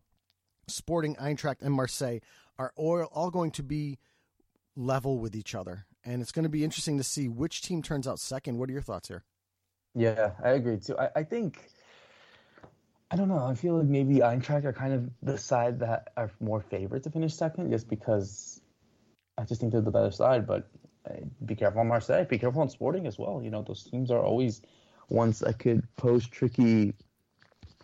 Sporting, 0.67 1.15
Eintracht, 1.17 1.61
and 1.61 1.73
Marseille 1.73 2.19
are 2.57 2.73
all, 2.75 3.03
all 3.03 3.29
going 3.29 3.51
to 3.51 3.63
be 3.63 3.99
level 4.75 5.19
with 5.19 5.35
each 5.35 5.53
other 5.53 5.85
and 6.05 6.21
it's 6.21 6.31
going 6.31 6.43
to 6.43 6.49
be 6.49 6.63
interesting 6.63 6.97
to 6.97 7.03
see 7.03 7.27
which 7.27 7.61
team 7.61 7.81
turns 7.81 8.07
out 8.07 8.19
second. 8.19 8.57
What 8.57 8.69
are 8.69 8.73
your 8.73 8.81
thoughts 8.81 9.07
here? 9.07 9.23
Yeah, 9.95 10.31
I 10.43 10.49
agree 10.51 10.77
too. 10.77 10.97
I, 10.97 11.09
I 11.17 11.23
think 11.23 11.69
I 13.11 13.15
don't 13.15 13.27
know. 13.27 13.43
I 13.43 13.55
feel 13.55 13.77
like 13.77 13.87
maybe 13.87 14.17
Eintracht 14.17 14.65
are 14.65 14.73
kind 14.73 14.93
of 14.93 15.09
the 15.23 15.37
side 15.37 15.79
that 15.79 16.09
are 16.15 16.29
more 16.39 16.61
favored 16.61 17.03
to 17.03 17.09
finish 17.09 17.33
second, 17.33 17.71
just 17.71 17.89
because 17.89 18.61
I 19.37 19.45
just 19.45 19.61
think 19.61 19.71
they're 19.71 19.81
the 19.81 19.91
better 19.91 20.11
side. 20.11 20.45
But 20.45 20.69
uh, 21.09 21.15
be 21.45 21.55
careful 21.55 21.81
on 21.81 21.87
Marseille. 21.87 22.25
Be 22.25 22.37
careful 22.37 22.61
on 22.61 22.69
Sporting 22.69 23.07
as 23.07 23.17
well. 23.17 23.41
You 23.41 23.49
know, 23.49 23.63
those 23.63 23.83
teams 23.83 24.11
are 24.11 24.21
always 24.21 24.61
ones 25.09 25.39
that 25.39 25.57
could 25.57 25.87
pose 25.95 26.27
tricky, 26.27 26.93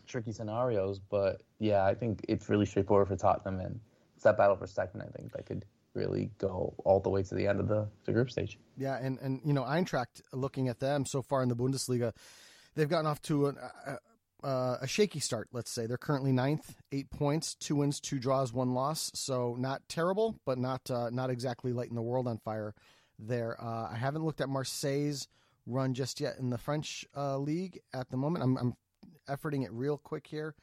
tricky 0.05 0.31
scenarios. 0.31 0.99
But 0.99 1.41
yeah, 1.57 1.83
I 1.83 1.95
think 1.95 2.23
it's 2.29 2.47
really 2.47 2.67
straightforward 2.67 3.07
for 3.07 3.15
Tottenham, 3.15 3.59
and 3.61 3.79
it's 4.13 4.23
that 4.25 4.37
battle 4.37 4.57
for 4.57 4.67
second. 4.67 5.01
I 5.01 5.07
think 5.17 5.31
that 5.33 5.47
could 5.47 5.65
really 5.95 6.31
go 6.37 6.73
all 6.83 6.99
the 6.99 7.09
way 7.09 7.23
to 7.23 7.35
the 7.35 7.47
end 7.47 7.59
of 7.59 7.67
the, 7.67 7.87
the 8.05 8.11
group 8.11 8.29
stage. 8.29 8.59
Yeah, 8.77 8.97
and, 9.01 9.17
and 9.19 9.41
you 9.45 9.53
know 9.53 9.63
Eintracht, 9.63 10.21
looking 10.33 10.67
at 10.67 10.79
them 10.79 11.05
so 11.05 11.21
far 11.21 11.41
in 11.41 11.49
the 11.49 11.55
Bundesliga, 11.55 12.13
they've 12.75 12.89
gotten 12.89 13.07
off 13.07 13.21
to 13.23 13.47
a, 13.47 13.99
a, 14.43 14.77
a, 14.81 14.87
shaky 14.87 15.19
start. 15.19 15.47
Let's 15.51 15.71
say 15.71 15.85
they're 15.87 15.97
currently 15.97 16.31
ninth, 16.31 16.75
eight 16.91 17.09
points, 17.09 17.55
two 17.55 17.77
wins, 17.77 17.99
two 17.99 18.19
draws, 18.19 18.53
one 18.53 18.73
loss. 18.73 19.11
So 19.15 19.55
not 19.57 19.81
terrible, 19.87 20.35
but 20.45 20.57
not 20.57 20.89
uh, 20.91 21.09
not 21.09 21.29
exactly 21.29 21.73
lighting 21.73 21.95
the 21.95 22.01
world 22.01 22.27
on 22.27 22.37
fire. 22.37 22.73
There, 23.17 23.55
uh, 23.61 23.89
I 23.91 23.95
haven't 23.95 24.25
looked 24.25 24.41
at 24.41 24.49
Marseille's 24.49 25.27
run 25.65 25.93
just 25.93 26.19
yet 26.19 26.37
in 26.37 26.49
the 26.49 26.57
French 26.57 27.05
uh, 27.15 27.37
league 27.37 27.79
at 27.93 28.09
the 28.09 28.17
moment. 28.17 28.43
I'm, 28.43 28.57
I'm 28.57 28.73
efforting 29.29 29.63
it 29.63 29.71
real 29.71 29.97
quick 29.97 30.27
here 30.27 30.53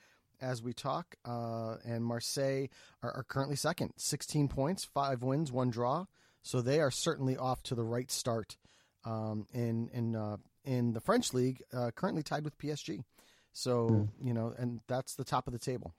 as 0.43 0.63
we 0.63 0.73
talk. 0.73 1.15
Uh, 1.25 1.77
and 1.85 2.05
Marseille 2.05 2.67
are, 3.03 3.13
are, 3.13 3.25
currently 3.27 3.57
second, 3.57 3.93
16 3.97 4.49
points, 4.49 4.85
five 4.85 5.23
wins, 5.23 5.53
one 5.53 5.71
draw. 5.71 6.07
So 6.43 6.61
they 6.61 6.81
are 6.81 6.91
certainly 6.91 7.37
off 7.37 7.63
to 7.65 7.75
the 7.75 7.85
right 7.85 8.11
start 8.11 8.57
um, 9.05 9.47
in 9.55 9.89
in 9.93 10.17
uh, 10.17 10.39
in 10.65 10.93
the 10.93 11.01
French 11.01 11.33
league, 11.33 11.63
uh, 11.73 11.93
currently 11.95 12.23
tied 12.23 12.45
with 12.45 12.59
PSG. 12.59 13.05
So 13.53 13.89
mm. 13.89 14.09
you 14.21 14.35
know, 14.35 14.53
and 14.59 14.81
that's 14.89 15.15
the 15.15 15.25
top 15.25 15.47
of 15.47 15.53
the 15.53 15.59
table. 15.59 15.95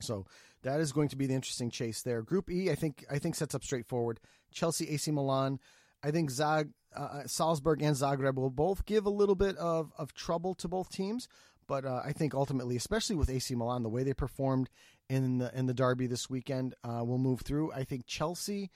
So 0.00 0.26
that 0.62 0.80
is 0.80 0.92
going 0.92 1.08
to 1.10 1.16
be 1.16 1.26
the 1.26 1.34
interesting 1.34 1.70
chase 1.70 2.02
there. 2.02 2.22
Group 2.22 2.50
E, 2.50 2.70
I 2.70 2.74
think 2.74 3.04
I 3.10 3.18
think 3.18 3.36
sets 3.36 3.54
up 3.54 3.62
straightforward. 3.62 4.18
Chelsea, 4.52 4.88
AC 4.90 5.10
Milan. 5.12 5.60
I 6.04 6.10
think 6.10 6.30
Zag, 6.30 6.70
uh, 6.96 7.22
Salzburg 7.26 7.80
and 7.80 7.94
Zagreb 7.94 8.34
will 8.34 8.50
both 8.50 8.84
give 8.86 9.06
a 9.06 9.10
little 9.10 9.36
bit 9.36 9.56
of, 9.56 9.92
of 9.96 10.12
trouble 10.14 10.54
to 10.56 10.66
both 10.66 10.90
teams. 10.90 11.28
But 11.66 11.84
uh, 11.84 12.02
I 12.04 12.12
think 12.12 12.34
ultimately, 12.34 12.76
especially 12.76 13.16
with 13.16 13.30
AC 13.30 13.54
Milan, 13.54 13.82
the 13.82 13.88
way 13.88 14.02
they 14.02 14.14
performed 14.14 14.68
in 15.08 15.38
the 15.38 15.56
in 15.56 15.66
the 15.66 15.74
derby 15.74 16.06
this 16.06 16.28
weekend, 16.28 16.74
uh, 16.84 17.04
will 17.04 17.18
move 17.18 17.40
through. 17.40 17.72
I 17.72 17.84
think 17.84 18.06
Chelsea 18.06 18.70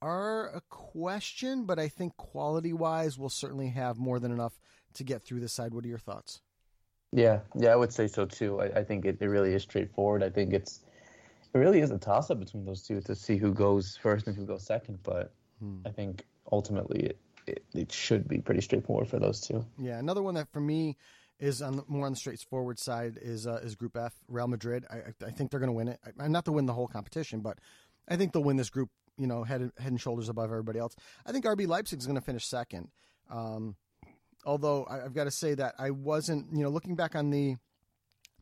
are 0.00 0.48
a 0.54 0.60
question, 0.68 1.64
but 1.64 1.78
I 1.78 1.88
think 1.88 2.16
quality 2.16 2.72
wise, 2.72 3.18
we'll 3.18 3.28
certainly 3.28 3.68
have 3.68 3.98
more 3.98 4.18
than 4.18 4.32
enough 4.32 4.58
to 4.94 5.04
get 5.04 5.22
through 5.22 5.40
this 5.40 5.52
side. 5.52 5.72
What 5.72 5.84
are 5.84 5.88
your 5.88 5.98
thoughts? 5.98 6.40
Yeah, 7.12 7.40
yeah, 7.54 7.70
I 7.70 7.76
would 7.76 7.92
say 7.92 8.06
so 8.08 8.24
too. 8.24 8.60
I, 8.60 8.80
I 8.80 8.84
think 8.84 9.04
it, 9.04 9.18
it 9.20 9.26
really 9.26 9.52
is 9.52 9.62
straightforward. 9.62 10.22
I 10.22 10.30
think 10.30 10.52
it's 10.52 10.80
it 11.54 11.58
really 11.58 11.80
is 11.80 11.90
a 11.90 11.98
toss 11.98 12.30
up 12.30 12.40
between 12.40 12.64
those 12.64 12.82
two 12.82 13.00
to 13.02 13.14
see 13.14 13.36
who 13.36 13.52
goes 13.52 13.96
first 13.96 14.26
and 14.26 14.34
who 14.34 14.46
goes 14.46 14.64
second. 14.64 14.98
But 15.02 15.34
hmm. 15.60 15.78
I 15.86 15.90
think 15.90 16.24
ultimately 16.50 17.00
it, 17.00 17.18
it, 17.46 17.64
it 17.74 17.92
should 17.92 18.26
be 18.26 18.38
pretty 18.38 18.62
straightforward 18.62 19.08
for 19.08 19.18
those 19.18 19.40
two. 19.40 19.64
Yeah, 19.78 19.98
another 19.98 20.22
one 20.22 20.34
that 20.34 20.50
for 20.52 20.60
me 20.60 20.96
is 21.42 21.60
on 21.60 21.76
the, 21.76 21.84
more 21.88 22.06
on 22.06 22.12
the 22.12 22.16
straightforward 22.16 22.78
side 22.78 23.18
is 23.20 23.48
uh, 23.48 23.60
is 23.64 23.74
Group 23.74 23.96
F. 23.96 24.14
Real 24.28 24.46
Madrid. 24.46 24.86
I, 24.88 25.26
I 25.26 25.30
think 25.32 25.50
they're 25.50 25.60
going 25.60 25.68
to 25.68 25.74
win 25.74 25.88
it. 25.88 25.98
I, 26.18 26.28
not 26.28 26.44
to 26.44 26.52
win 26.52 26.66
the 26.66 26.72
whole 26.72 26.86
competition, 26.86 27.40
but 27.40 27.58
I 28.08 28.16
think 28.16 28.32
they'll 28.32 28.44
win 28.44 28.56
this 28.56 28.70
group. 28.70 28.90
You 29.18 29.26
know, 29.26 29.42
head 29.42 29.60
head 29.76 29.90
and 29.90 30.00
shoulders 30.00 30.28
above 30.28 30.50
everybody 30.50 30.78
else. 30.78 30.94
I 31.26 31.32
think 31.32 31.44
RB 31.44 31.66
Leipzig 31.66 31.98
is 31.98 32.06
going 32.06 32.18
to 32.18 32.24
finish 32.24 32.46
second. 32.46 32.88
Um, 33.28 33.74
although 34.46 34.86
I, 34.88 34.98
have 34.98 35.14
got 35.14 35.24
to 35.24 35.32
say 35.32 35.54
that 35.54 35.74
I 35.78 35.90
wasn't. 35.90 36.46
You 36.52 36.62
know, 36.62 36.70
looking 36.70 36.94
back 36.94 37.16
on 37.16 37.30
the 37.30 37.56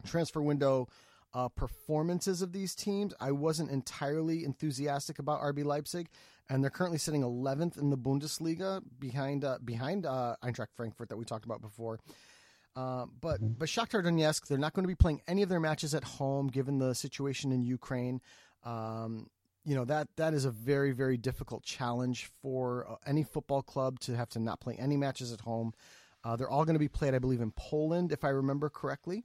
transfer 0.04 0.42
window. 0.42 0.86
Uh, 1.32 1.48
performances 1.48 2.42
of 2.42 2.50
these 2.50 2.74
teams, 2.74 3.14
I 3.20 3.30
wasn't 3.30 3.70
entirely 3.70 4.42
enthusiastic 4.42 5.20
about 5.20 5.40
RB 5.40 5.64
Leipzig, 5.64 6.08
and 6.48 6.60
they're 6.60 6.72
currently 6.72 6.98
sitting 6.98 7.22
11th 7.22 7.78
in 7.78 7.88
the 7.88 7.96
Bundesliga 7.96 8.82
behind 8.98 9.44
uh, 9.44 9.58
behind 9.64 10.06
uh, 10.06 10.34
Eintracht 10.42 10.74
Frankfurt 10.74 11.08
that 11.08 11.16
we 11.16 11.24
talked 11.24 11.44
about 11.44 11.62
before. 11.62 12.00
Uh, 12.76 13.06
but 13.20 13.40
mm-hmm. 13.40 13.54
but 13.58 13.68
Shakhtar 13.68 14.04
Donetsk, 14.04 14.46
they're 14.46 14.58
not 14.58 14.74
going 14.74 14.84
to 14.84 14.88
be 14.88 14.94
playing 14.94 15.22
any 15.26 15.42
of 15.42 15.48
their 15.48 15.60
matches 15.60 15.94
at 15.94 16.04
home, 16.04 16.48
given 16.48 16.78
the 16.78 16.94
situation 16.94 17.52
in 17.52 17.62
Ukraine. 17.62 18.20
Um, 18.64 19.28
you 19.64 19.74
know 19.74 19.84
that 19.84 20.08
that 20.16 20.34
is 20.34 20.44
a 20.44 20.50
very 20.50 20.92
very 20.92 21.16
difficult 21.16 21.62
challenge 21.62 22.30
for 22.40 22.86
uh, 22.88 22.94
any 23.06 23.24
football 23.24 23.62
club 23.62 24.00
to 24.00 24.16
have 24.16 24.28
to 24.30 24.38
not 24.38 24.60
play 24.60 24.76
any 24.78 24.96
matches 24.96 25.32
at 25.32 25.40
home. 25.40 25.72
Uh, 26.22 26.36
they're 26.36 26.50
all 26.50 26.64
going 26.64 26.74
to 26.74 26.80
be 26.80 26.88
played, 26.88 27.14
I 27.14 27.18
believe, 27.18 27.40
in 27.40 27.50
Poland, 27.52 28.12
if 28.12 28.24
I 28.24 28.28
remember 28.28 28.68
correctly. 28.68 29.24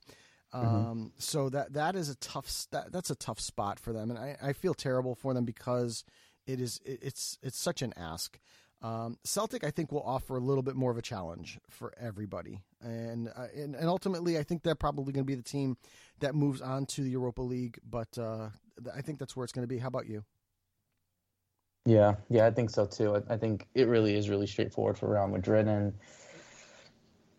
Mm-hmm. 0.54 0.68
Um, 0.68 0.86
mm-hmm. 0.86 1.08
So 1.18 1.50
that 1.50 1.74
that 1.74 1.96
is 1.96 2.10
a 2.10 2.16
tough 2.16 2.50
that, 2.72 2.92
that's 2.92 3.10
a 3.10 3.16
tough 3.16 3.40
spot 3.40 3.80
for 3.80 3.94
them, 3.94 4.10
and 4.10 4.20
I, 4.20 4.38
I 4.42 4.54
feel 4.54 4.74
terrible 4.74 5.16
for 5.16 5.34
them 5.34 5.46
because 5.46 6.04
it 6.48 6.60
is 6.60 6.80
it, 6.86 7.00
it's 7.02 7.38
it's 7.42 7.60
such 7.60 7.82
an 7.82 7.94
ask. 7.98 8.40
Um, 8.82 9.18
Celtic, 9.24 9.64
I 9.64 9.72
think, 9.72 9.92
will 9.92 10.04
offer 10.04 10.36
a 10.36 10.40
little 10.40 10.62
bit 10.62 10.76
more 10.76 10.92
of 10.92 10.98
a 10.98 11.02
challenge 11.02 11.60
for 11.70 11.94
everybody, 12.00 12.62
and 12.82 13.30
uh, 13.30 13.48
and, 13.56 13.76
and, 13.76 13.88
ultimately, 13.88 14.38
I 14.38 14.44
think 14.44 14.64
they're 14.64 14.76
probably 14.76 15.12
going 15.14 15.26
to 15.26 15.28
be 15.28 15.36
the 15.36 15.42
team 15.42 15.78
that 16.20 16.36
moves 16.36 16.62
on 16.62 16.86
to 16.88 17.02
the 17.02 17.10
Europa 17.10 17.42
League. 17.42 17.80
But 17.90 18.18
uh, 18.18 18.50
I 18.94 19.02
think 19.02 19.18
that's 19.18 19.36
where 19.36 19.44
it's 19.44 19.54
going 19.54 19.64
to 19.64 19.74
be. 19.74 19.80
How 19.80 19.88
about 19.88 20.08
you? 20.08 20.24
Yeah, 21.86 22.16
yeah, 22.30 22.46
I 22.46 22.52
think 22.52 22.70
so 22.70 22.86
too. 22.86 23.16
I, 23.16 23.34
I 23.34 23.38
think 23.38 23.68
it 23.76 23.88
really 23.88 24.16
is 24.16 24.30
really 24.30 24.48
straightforward 24.48 24.98
for 24.98 25.12
Real 25.12 25.28
Madrid, 25.28 25.68
and 25.68 25.94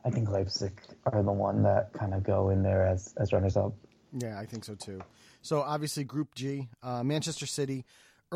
I 0.05 0.11
think 0.11 0.31
Leipzig 0.31 0.81
are 1.05 1.22
the 1.22 1.33
one 1.33 1.62
that 1.64 1.92
kind 1.92 2.14
of 2.14 2.22
go 2.22 2.51
in 2.51 2.62
there 2.62 2.87
as 2.87 3.14
as 3.18 3.33
runners 3.33 3.57
up. 3.57 3.75
Yeah, 4.12 4.38
I 4.38 4.46
think 4.46 4.64
so 4.64 4.75
too. 4.75 5.01
So 5.42 5.61
obviously, 5.61 6.05
Group 6.05 6.35
G, 6.35 6.68
uh, 6.83 7.05
Manchester 7.05 7.46
City, 7.46 7.85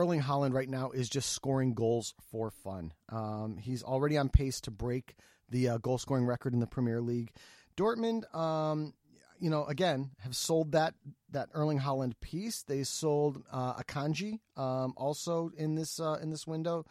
Erling 0.01 0.23
Haaland 0.23 0.55
right 0.55 0.69
now 0.69 0.93
is 0.93 1.11
just 1.11 1.31
scoring 1.35 1.75
goals 1.75 2.15
for 2.31 2.51
fun. 2.51 2.95
Um, 3.11 3.59
he's 3.59 3.83
already 3.83 4.17
on 4.17 4.31
pace 4.31 4.59
to 4.63 4.71
break 4.71 5.15
the 5.51 5.69
uh, 5.69 5.77
goal 5.77 5.99
scoring 5.99 6.25
record 6.25 6.55
in 6.55 6.61
the 6.61 6.67
Premier 6.67 7.03
League. 7.03 7.33
Dortmund, 7.77 8.35
um, 8.35 8.95
you 9.39 9.51
know, 9.51 9.67
again, 9.67 10.13
have 10.21 10.35
sold 10.35 10.73
that 10.73 10.95
that 11.33 11.51
Erling 11.53 11.81
Haaland 11.81 12.15
piece. 12.23 12.63
They 12.63 12.83
sold 12.83 13.43
uh, 13.53 13.75
Akanji 13.75 14.41
um, 14.57 14.95
also 14.97 15.51
in 15.55 15.75
this 15.75 16.01
uh, 16.01 16.19
in 16.23 16.31
this 16.31 16.47
window. 16.47 16.87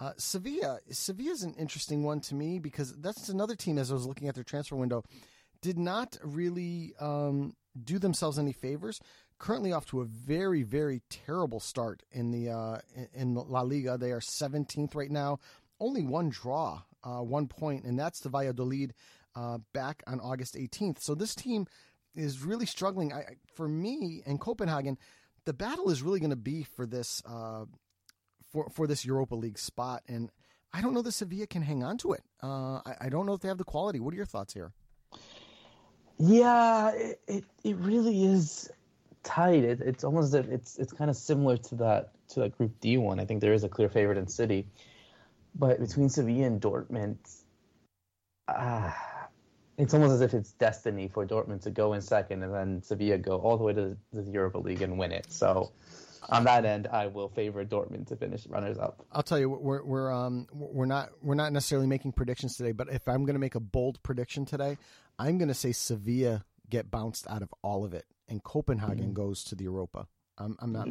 Uh, 0.00 0.12
Sevilla, 0.16 0.80
Sevilla 0.90 1.30
is 1.30 1.44
an 1.44 1.54
interesting 1.54 2.02
one 2.02 2.20
to 2.22 2.34
me 2.34 2.58
because 2.58 2.92
that's 2.96 3.28
another 3.28 3.54
team. 3.54 3.78
As 3.78 3.92
I 3.92 3.94
was 3.94 4.06
looking 4.06 4.26
at 4.26 4.34
their 4.34 4.42
transfer 4.42 4.74
window, 4.74 5.04
did 5.62 5.78
not 5.78 6.18
really 6.24 6.92
um, 6.98 7.54
do 7.84 8.00
themselves 8.00 8.36
any 8.36 8.52
favors 8.52 9.00
currently 9.38 9.72
off 9.72 9.86
to 9.86 10.00
a 10.00 10.04
very, 10.04 10.62
very 10.62 11.02
terrible 11.08 11.60
start 11.60 12.02
in 12.12 12.30
the 12.30 12.50
uh, 12.50 12.78
in 13.14 13.34
La 13.34 13.62
Liga. 13.62 13.96
They 13.96 14.12
are 14.12 14.20
17th 14.20 14.94
right 14.94 15.10
now, 15.10 15.38
only 15.80 16.02
one 16.02 16.28
draw, 16.28 16.82
uh, 17.04 17.20
one 17.20 17.46
point, 17.46 17.84
and 17.84 17.98
that's 17.98 18.20
the 18.20 18.28
Valladolid 18.28 18.94
uh, 19.34 19.58
back 19.72 20.02
on 20.06 20.20
August 20.20 20.54
18th. 20.54 21.00
So 21.00 21.14
this 21.14 21.34
team 21.34 21.66
is 22.14 22.42
really 22.42 22.66
struggling. 22.66 23.12
I, 23.12 23.36
for 23.54 23.68
me 23.68 24.22
and 24.26 24.40
Copenhagen, 24.40 24.98
the 25.44 25.52
battle 25.52 25.90
is 25.90 26.02
really 26.02 26.20
going 26.20 26.30
to 26.30 26.36
be 26.36 26.64
for 26.64 26.86
this 26.86 27.22
uh, 27.26 27.64
for 28.52 28.68
for 28.70 28.86
this 28.86 29.04
Europa 29.04 29.34
League 29.34 29.58
spot, 29.58 30.02
and 30.08 30.30
I 30.72 30.80
don't 30.80 30.94
know 30.94 31.02
that 31.02 31.12
Sevilla 31.12 31.46
can 31.46 31.62
hang 31.62 31.82
on 31.82 31.98
to 31.98 32.12
it. 32.12 32.22
Uh, 32.42 32.80
I, 32.84 32.94
I 33.02 33.08
don't 33.08 33.26
know 33.26 33.34
if 33.34 33.40
they 33.40 33.48
have 33.48 33.58
the 33.58 33.64
quality. 33.64 34.00
What 34.00 34.12
are 34.12 34.16
your 34.16 34.26
thoughts 34.26 34.52
here? 34.52 34.72
Yeah, 36.18 36.90
it, 36.94 37.20
it, 37.28 37.44
it 37.62 37.76
really 37.76 38.24
is 38.24 38.68
tight. 39.28 39.62
It, 39.62 39.80
it's 39.80 40.04
almost 40.04 40.34
it's 40.34 40.78
it's 40.78 40.92
kind 40.92 41.10
of 41.10 41.16
similar 41.16 41.58
to 41.58 41.74
that 41.76 42.12
to 42.30 42.40
that 42.40 42.56
Group 42.56 42.72
D 42.80 42.96
one. 42.96 43.20
I 43.20 43.26
think 43.26 43.40
there 43.42 43.52
is 43.52 43.64
a 43.64 43.68
clear 43.68 43.90
favorite 43.90 44.16
in 44.16 44.26
City, 44.26 44.66
but 45.54 45.78
between 45.78 46.08
Sevilla 46.08 46.46
and 46.46 46.60
Dortmund, 46.60 47.18
ah, 48.48 48.96
it's 49.76 49.92
almost 49.92 50.14
as 50.14 50.22
if 50.22 50.32
it's 50.32 50.52
destiny 50.52 51.08
for 51.08 51.26
Dortmund 51.26 51.62
to 51.62 51.70
go 51.70 51.92
in 51.92 52.00
second 52.00 52.42
and 52.42 52.54
then 52.54 52.82
Sevilla 52.82 53.18
go 53.18 53.36
all 53.36 53.58
the 53.58 53.64
way 53.64 53.74
to 53.74 53.96
the, 54.12 54.22
the 54.22 54.30
Europa 54.30 54.58
League 54.58 54.82
and 54.82 54.98
win 54.98 55.12
it. 55.12 55.26
So 55.30 55.72
on 56.30 56.44
that 56.44 56.64
end, 56.64 56.88
I 56.90 57.06
will 57.06 57.28
favor 57.28 57.64
Dortmund 57.64 58.06
to 58.08 58.16
finish 58.16 58.46
runners 58.46 58.78
up. 58.78 59.04
I'll 59.12 59.22
tell 59.22 59.38
you, 59.38 59.50
we're 59.50 59.84
we're 59.84 60.10
um 60.10 60.46
we're 60.52 60.86
not 60.86 61.10
we're 61.22 61.34
not 61.34 61.52
necessarily 61.52 61.86
making 61.86 62.12
predictions 62.12 62.56
today, 62.56 62.72
but 62.72 62.88
if 62.88 63.06
I'm 63.06 63.24
going 63.24 63.34
to 63.34 63.40
make 63.40 63.54
a 63.54 63.60
bold 63.60 64.02
prediction 64.02 64.46
today, 64.46 64.78
I'm 65.18 65.36
going 65.36 65.48
to 65.48 65.54
say 65.54 65.72
Sevilla 65.72 66.44
get 66.70 66.90
bounced 66.90 67.26
out 67.28 67.42
of 67.42 67.52
all 67.62 67.84
of 67.84 67.94
it, 67.94 68.04
and 68.28 68.42
Copenhagen 68.42 69.06
mm-hmm. 69.06 69.12
goes 69.12 69.44
to 69.44 69.54
the 69.54 69.64
Europa. 69.64 70.06
I'm 70.36 70.56
I'm 70.60 70.72
not. 70.72 70.88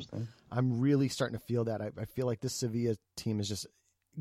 I'm 0.51 0.79
really 0.79 1.07
starting 1.07 1.37
to 1.37 1.45
feel 1.45 1.65
that. 1.65 1.81
I, 1.81 1.91
I 1.99 2.05
feel 2.05 2.25
like 2.25 2.41
this 2.41 2.53
Sevilla 2.53 2.95
team 3.15 3.39
is 3.39 3.47
just 3.47 3.67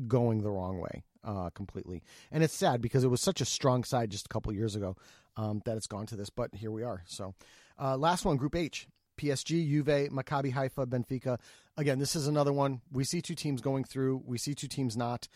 going 0.07 0.41
the 0.41 0.51
wrong 0.51 0.79
way 0.79 1.03
uh, 1.23 1.49
completely, 1.51 2.03
and 2.31 2.43
it's 2.43 2.53
sad 2.53 2.81
because 2.81 3.03
it 3.03 3.09
was 3.09 3.21
such 3.21 3.41
a 3.41 3.45
strong 3.45 3.83
side 3.83 4.09
just 4.09 4.25
a 4.25 4.29
couple 4.29 4.53
years 4.53 4.75
ago 4.75 4.95
um, 5.35 5.61
that 5.65 5.77
it's 5.77 5.87
gone 5.87 6.05
to 6.07 6.15
this. 6.15 6.29
But 6.29 6.55
here 6.55 6.71
we 6.71 6.83
are. 6.83 7.03
So, 7.05 7.33
uh, 7.79 7.97
last 7.97 8.25
one, 8.25 8.37
Group 8.37 8.55
H. 8.55 8.87
PSG, 9.17 9.67
Juve, 9.67 10.09
Maccabi 10.11 10.51
Haifa, 10.51 10.85
Benfica. 10.85 11.39
Again, 11.75 11.97
this 11.97 12.15
is 12.15 12.27
another 12.27 12.53
one. 12.53 12.81
We 12.91 13.03
see 13.03 13.19
two 13.19 13.33
teams 13.33 13.61
going 13.61 13.83
through. 13.83 14.21
We 14.25 14.37
see 14.37 14.53
two 14.53 14.67
teams 14.67 14.95
not. 14.95 15.27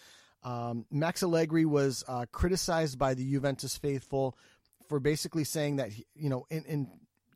Um, 0.43 0.85
Max 0.91 1.23
Allegri 1.23 1.65
was 1.65 2.03
uh, 2.07 2.25
criticized 2.31 2.97
by 2.97 3.13
the 3.13 3.29
Juventus 3.29 3.77
faithful 3.77 4.37
for 4.91 4.99
basically 4.99 5.45
saying 5.45 5.77
that 5.77 5.93
he, 5.93 6.05
you 6.13 6.29
know, 6.29 6.45
in, 6.49 6.65
in 6.65 6.87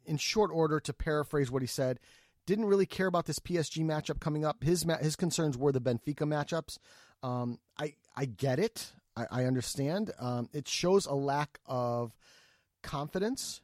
in 0.06 0.18
short 0.18 0.52
order, 0.54 0.82
to 0.82 0.92
paraphrase 0.92 1.50
what 1.50 1.62
he 1.62 1.68
said, 1.68 2.02
didn't 2.46 2.66
really 2.66 2.86
care 2.86 3.08
about 3.08 3.28
this 3.28 3.40
PSG 3.40 3.82
matchup 3.86 4.20
coming 4.20 4.44
up. 4.44 4.62
His 4.62 4.86
his 5.00 5.16
concerns 5.16 5.58
were 5.58 5.72
the 5.72 5.80
Benfica 5.80 6.28
matchups. 6.28 6.78
Um, 7.24 7.60
I 7.80 7.94
I 8.14 8.26
get 8.26 8.60
it. 8.60 8.92
I, 9.16 9.28
I 9.32 9.44
understand. 9.46 10.12
Um, 10.20 10.50
it 10.52 10.68
shows 10.68 11.06
a 11.06 11.16
lack 11.16 11.60
of 11.66 12.14
confidence 12.84 13.62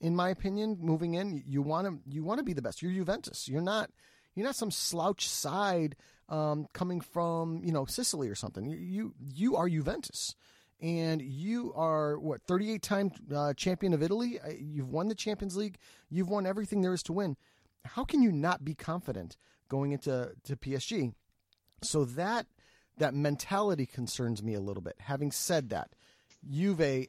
in 0.00 0.16
my 0.16 0.30
opinion, 0.30 0.78
moving 0.80 1.14
in. 1.14 1.44
You 1.46 1.62
want 1.62 1.86
to 1.86 2.12
you 2.12 2.24
want 2.24 2.38
to 2.38 2.44
be 2.44 2.54
the 2.54 2.62
best. 2.62 2.82
You're 2.82 2.92
Juventus. 2.92 3.48
You're 3.48 3.62
not 3.62 3.88
you're 4.34 4.46
not 4.46 4.56
some 4.56 4.72
slouch 4.72 5.28
side 5.28 5.94
um, 6.28 6.66
coming 6.72 7.00
from 7.00 7.62
you 7.62 7.70
know 7.70 7.84
Sicily 7.84 8.28
or 8.28 8.34
something. 8.34 8.66
You 8.66 8.76
you, 8.76 9.14
you 9.20 9.56
are 9.56 9.68
Juventus, 9.68 10.34
and 10.80 11.20
you 11.20 11.72
are 11.74 12.18
what 12.18 12.42
38 12.42 12.82
time 12.82 13.10
uh, 13.34 13.52
champion 13.54 13.92
of 13.92 14.02
Italy. 14.02 14.40
Uh, 14.40 14.50
you've 14.58 14.90
won 14.90 15.08
the 15.08 15.14
Champions 15.14 15.56
League. 15.56 15.78
You've 16.08 16.28
won 16.28 16.46
everything 16.46 16.82
there 16.82 16.94
is 16.94 17.02
to 17.04 17.12
win. 17.12 17.36
How 17.84 18.04
can 18.04 18.22
you 18.22 18.30
not 18.30 18.64
be 18.64 18.74
confident 18.74 19.36
going 19.68 19.92
into 19.92 20.32
to 20.44 20.56
PSG? 20.56 21.12
So 21.82 22.04
that 22.04 22.46
that 22.98 23.14
mentality 23.14 23.86
concerns 23.86 24.42
me 24.42 24.54
a 24.54 24.60
little 24.60 24.82
bit. 24.82 24.96
Having 25.00 25.32
said 25.32 25.70
that, 25.70 25.94
Juve 26.48 27.06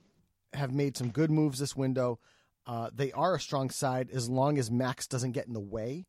have 0.54 0.72
made 0.72 0.98
some 0.98 1.10
good 1.10 1.32
moves 1.32 1.60
this 1.60 1.76
window. 1.76 2.20
Uh, 2.66 2.90
they 2.94 3.12
are 3.12 3.36
a 3.36 3.40
strong 3.40 3.70
side 3.70 4.10
as 4.12 4.30
long 4.30 4.58
as 4.58 4.70
Max 4.70 5.08
doesn't 5.08 5.32
get 5.32 5.48
in 5.48 5.54
the 5.54 5.60
way, 5.60 6.06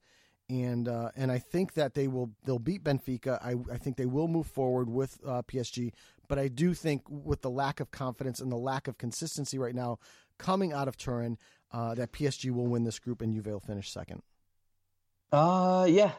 and 0.49 0.89
uh, 0.89 1.11
and 1.17 1.33
I 1.33 1.39
think 1.39 1.75
that 1.75 1.95
they 1.95 2.09
will 2.09 2.31
they'll 2.45 2.59
beat 2.59 2.85
Benfica. 2.85 3.43
I, 3.43 3.55
I 3.73 3.79
think 3.79 3.97
they 3.97 4.07
will 4.07 4.29
move 4.29 4.47
forward 4.47 4.91
with 4.91 5.19
uh, 5.27 5.43
PSG, 5.43 5.93
but 6.31 6.39
I 6.39 6.47
do 6.47 6.75
think 6.75 7.03
with 7.09 7.43
the 7.43 7.51
lack 7.51 7.81
of 7.81 7.91
confidence 7.91 8.39
and 8.39 8.53
the 8.53 8.57
lack 8.57 8.87
of 8.87 8.97
consistency 8.99 9.59
right 9.59 9.75
now 9.75 9.99
coming 10.39 10.73
out 10.73 10.87
of 10.87 10.97
Turin, 10.97 11.37
uh, 11.73 11.97
that 11.97 12.13
PSG 12.13 12.53
will 12.53 12.69
win 12.69 12.85
this 12.85 13.01
group 13.01 13.21
and 13.21 13.35
Juve 13.35 13.47
will 13.47 13.59
finish 13.59 13.91
second. 13.91 14.23
Uh, 15.33 15.87
yeah, 15.89 16.13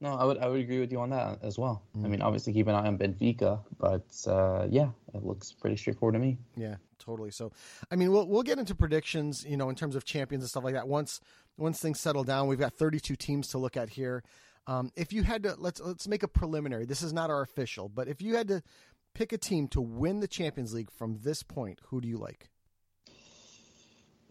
no, 0.00 0.14
I 0.14 0.24
would 0.24 0.38
I 0.38 0.46
would 0.46 0.60
agree 0.60 0.78
with 0.78 0.92
you 0.92 1.00
on 1.00 1.10
that 1.10 1.40
as 1.42 1.58
well. 1.58 1.82
Mm. 1.96 2.04
I 2.04 2.08
mean, 2.08 2.22
obviously 2.22 2.52
keep 2.52 2.68
an 2.68 2.76
eye 2.76 2.86
on 2.86 2.96
Benfica, 2.96 3.58
but 3.76 4.06
uh, 4.28 4.68
yeah, 4.70 4.90
it 5.14 5.24
looks 5.24 5.52
pretty 5.52 5.76
straightforward 5.76 6.14
to 6.14 6.20
me. 6.20 6.38
Yeah, 6.56 6.76
totally. 7.00 7.32
So, 7.32 7.50
I 7.90 7.96
mean, 7.96 8.12
we'll 8.12 8.28
we'll 8.28 8.44
get 8.44 8.60
into 8.60 8.76
predictions, 8.76 9.44
you 9.44 9.56
know, 9.56 9.68
in 9.68 9.74
terms 9.74 9.96
of 9.96 10.04
champions 10.04 10.44
and 10.44 10.48
stuff 10.48 10.62
like 10.62 10.74
that 10.74 10.86
once 10.86 11.20
once 11.56 11.80
things 11.80 11.98
settle 11.98 12.22
down. 12.22 12.46
We've 12.46 12.58
got 12.58 12.74
32 12.74 13.16
teams 13.16 13.48
to 13.48 13.58
look 13.58 13.76
at 13.76 13.90
here. 13.90 14.22
Um, 14.68 14.90
if 14.96 15.12
you 15.12 15.22
had 15.22 15.42
to 15.44 15.54
let's 15.58 15.80
let's 15.80 16.06
make 16.06 16.22
a 16.22 16.28
preliminary. 16.28 16.84
This 16.86 17.02
is 17.02 17.12
not 17.12 17.30
our 17.30 17.42
official, 17.42 17.88
but 17.88 18.06
if 18.06 18.22
you 18.22 18.36
had 18.36 18.48
to 18.48 18.62
pick 19.16 19.32
a 19.32 19.38
team 19.38 19.66
to 19.66 19.80
win 19.80 20.20
the 20.20 20.28
Champions 20.28 20.74
League 20.74 20.90
from 20.90 21.20
this 21.22 21.42
point, 21.42 21.80
who 21.84 22.02
do 22.02 22.08
you 22.08 22.18
like? 22.18 22.50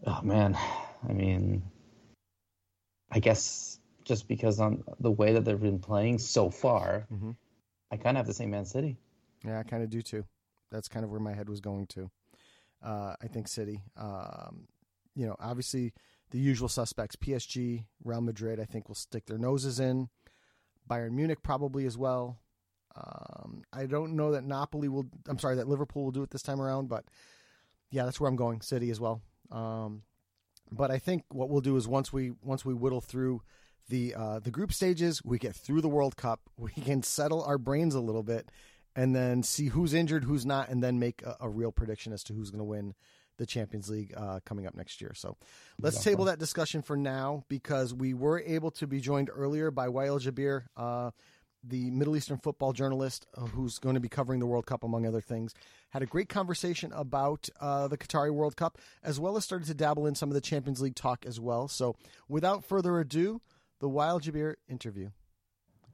Oh 0.06 0.20
man, 0.22 0.56
I 1.08 1.12
mean, 1.12 1.64
I 3.10 3.18
guess 3.18 3.80
just 4.04 4.28
because 4.28 4.60
on 4.60 4.84
the 5.00 5.10
way 5.10 5.32
that 5.32 5.44
they've 5.44 5.60
been 5.60 5.80
playing 5.80 6.18
so 6.18 6.50
far, 6.50 7.08
mm-hmm. 7.12 7.32
I 7.90 7.96
kind 7.96 8.16
of 8.16 8.20
have 8.20 8.26
the 8.28 8.34
same 8.34 8.50
Man 8.50 8.64
City. 8.64 8.96
Yeah, 9.44 9.58
I 9.58 9.64
kind 9.64 9.82
of 9.82 9.90
do 9.90 10.02
too. 10.02 10.24
That's 10.70 10.86
kind 10.86 11.04
of 11.04 11.10
where 11.10 11.20
my 11.20 11.34
head 11.34 11.48
was 11.48 11.60
going 11.60 11.86
to. 11.88 12.10
Uh, 12.84 13.16
I 13.20 13.26
think 13.26 13.48
City. 13.48 13.82
Um, 13.96 14.68
you 15.16 15.26
know, 15.26 15.34
obviously 15.40 15.94
the 16.30 16.38
usual 16.38 16.68
suspects: 16.68 17.16
PSG, 17.16 17.86
Real 18.04 18.20
Madrid. 18.20 18.60
I 18.60 18.64
think 18.64 18.86
will 18.86 18.94
stick 18.94 19.26
their 19.26 19.38
noses 19.38 19.80
in. 19.80 20.10
Bayern 20.88 21.12
Munich 21.12 21.42
probably 21.42 21.86
as 21.86 21.98
well. 21.98 22.38
Um, 22.96 23.62
I 23.72 23.86
don't 23.86 24.16
know 24.16 24.32
that 24.32 24.44
Napoli 24.44 24.88
will. 24.88 25.06
I'm 25.28 25.38
sorry 25.38 25.56
that 25.56 25.68
Liverpool 25.68 26.04
will 26.04 26.12
do 26.12 26.22
it 26.22 26.30
this 26.30 26.42
time 26.42 26.60
around, 26.60 26.88
but 26.88 27.04
yeah, 27.90 28.04
that's 28.04 28.18
where 28.20 28.28
I'm 28.28 28.36
going. 28.36 28.60
City 28.62 28.90
as 28.90 28.98
well. 29.00 29.20
Um, 29.50 30.02
but 30.72 30.90
I 30.90 30.98
think 30.98 31.24
what 31.28 31.48
we'll 31.48 31.60
do 31.60 31.76
is 31.76 31.86
once 31.86 32.12
we 32.12 32.32
once 32.42 32.64
we 32.64 32.74
whittle 32.74 33.00
through 33.00 33.42
the 33.88 34.14
uh, 34.14 34.40
the 34.40 34.50
group 34.50 34.72
stages. 34.72 35.22
We 35.24 35.38
get 35.38 35.54
through 35.54 35.80
the 35.80 35.88
World 35.88 36.16
Cup. 36.16 36.40
We 36.58 36.70
can 36.70 37.02
settle 37.02 37.44
our 37.44 37.58
brains 37.58 37.94
a 37.94 38.00
little 38.00 38.22
bit, 38.22 38.50
and 38.94 39.14
then 39.14 39.42
see 39.42 39.66
who's 39.66 39.94
injured, 39.94 40.24
who's 40.24 40.46
not, 40.46 40.68
and 40.68 40.82
then 40.82 40.98
make 40.98 41.22
a, 41.22 41.36
a 41.40 41.48
real 41.48 41.70
prediction 41.70 42.12
as 42.12 42.24
to 42.24 42.32
who's 42.32 42.50
going 42.50 42.60
to 42.60 42.64
win 42.64 42.94
the 43.38 43.46
Champions 43.46 43.90
League 43.90 44.14
uh, 44.16 44.40
coming 44.46 44.66
up 44.66 44.74
next 44.74 45.00
year. 45.00 45.12
So 45.14 45.36
let's 45.78 46.02
table 46.02 46.24
that 46.24 46.38
discussion 46.38 46.80
for 46.80 46.96
now 46.96 47.44
because 47.48 47.92
we 47.92 48.14
were 48.14 48.40
able 48.40 48.70
to 48.72 48.86
be 48.86 49.00
joined 49.00 49.30
earlier 49.32 49.70
by 49.70 49.88
Wael 49.88 50.18
Jabir, 50.18 50.64
uh, 50.76 51.10
the 51.62 51.90
Middle 51.90 52.16
Eastern 52.16 52.38
football 52.38 52.72
journalist 52.72 53.26
uh, 53.36 53.42
who's 53.42 53.78
going 53.78 53.94
to 53.94 54.00
be 54.00 54.08
covering 54.08 54.40
the 54.40 54.46
World 54.46 54.66
Cup, 54.66 54.84
among 54.84 55.06
other 55.06 55.20
things. 55.20 55.54
Had 55.90 56.02
a 56.02 56.06
great 56.06 56.28
conversation 56.28 56.92
about 56.92 57.48
uh, 57.60 57.88
the 57.88 57.98
Qatari 57.98 58.32
World 58.32 58.56
Cup, 58.56 58.78
as 59.02 59.18
well 59.18 59.36
as 59.36 59.44
started 59.44 59.66
to 59.68 59.74
dabble 59.74 60.06
in 60.06 60.14
some 60.14 60.30
of 60.30 60.34
the 60.34 60.40
Champions 60.40 60.80
League 60.80 60.94
talk 60.94 61.24
as 61.26 61.40
well. 61.40 61.68
So 61.68 61.96
without 62.28 62.64
further 62.64 62.98
ado, 62.98 63.40
the 63.80 63.88
Wael 63.88 64.20
Jabir 64.20 64.54
interview. 64.68 65.10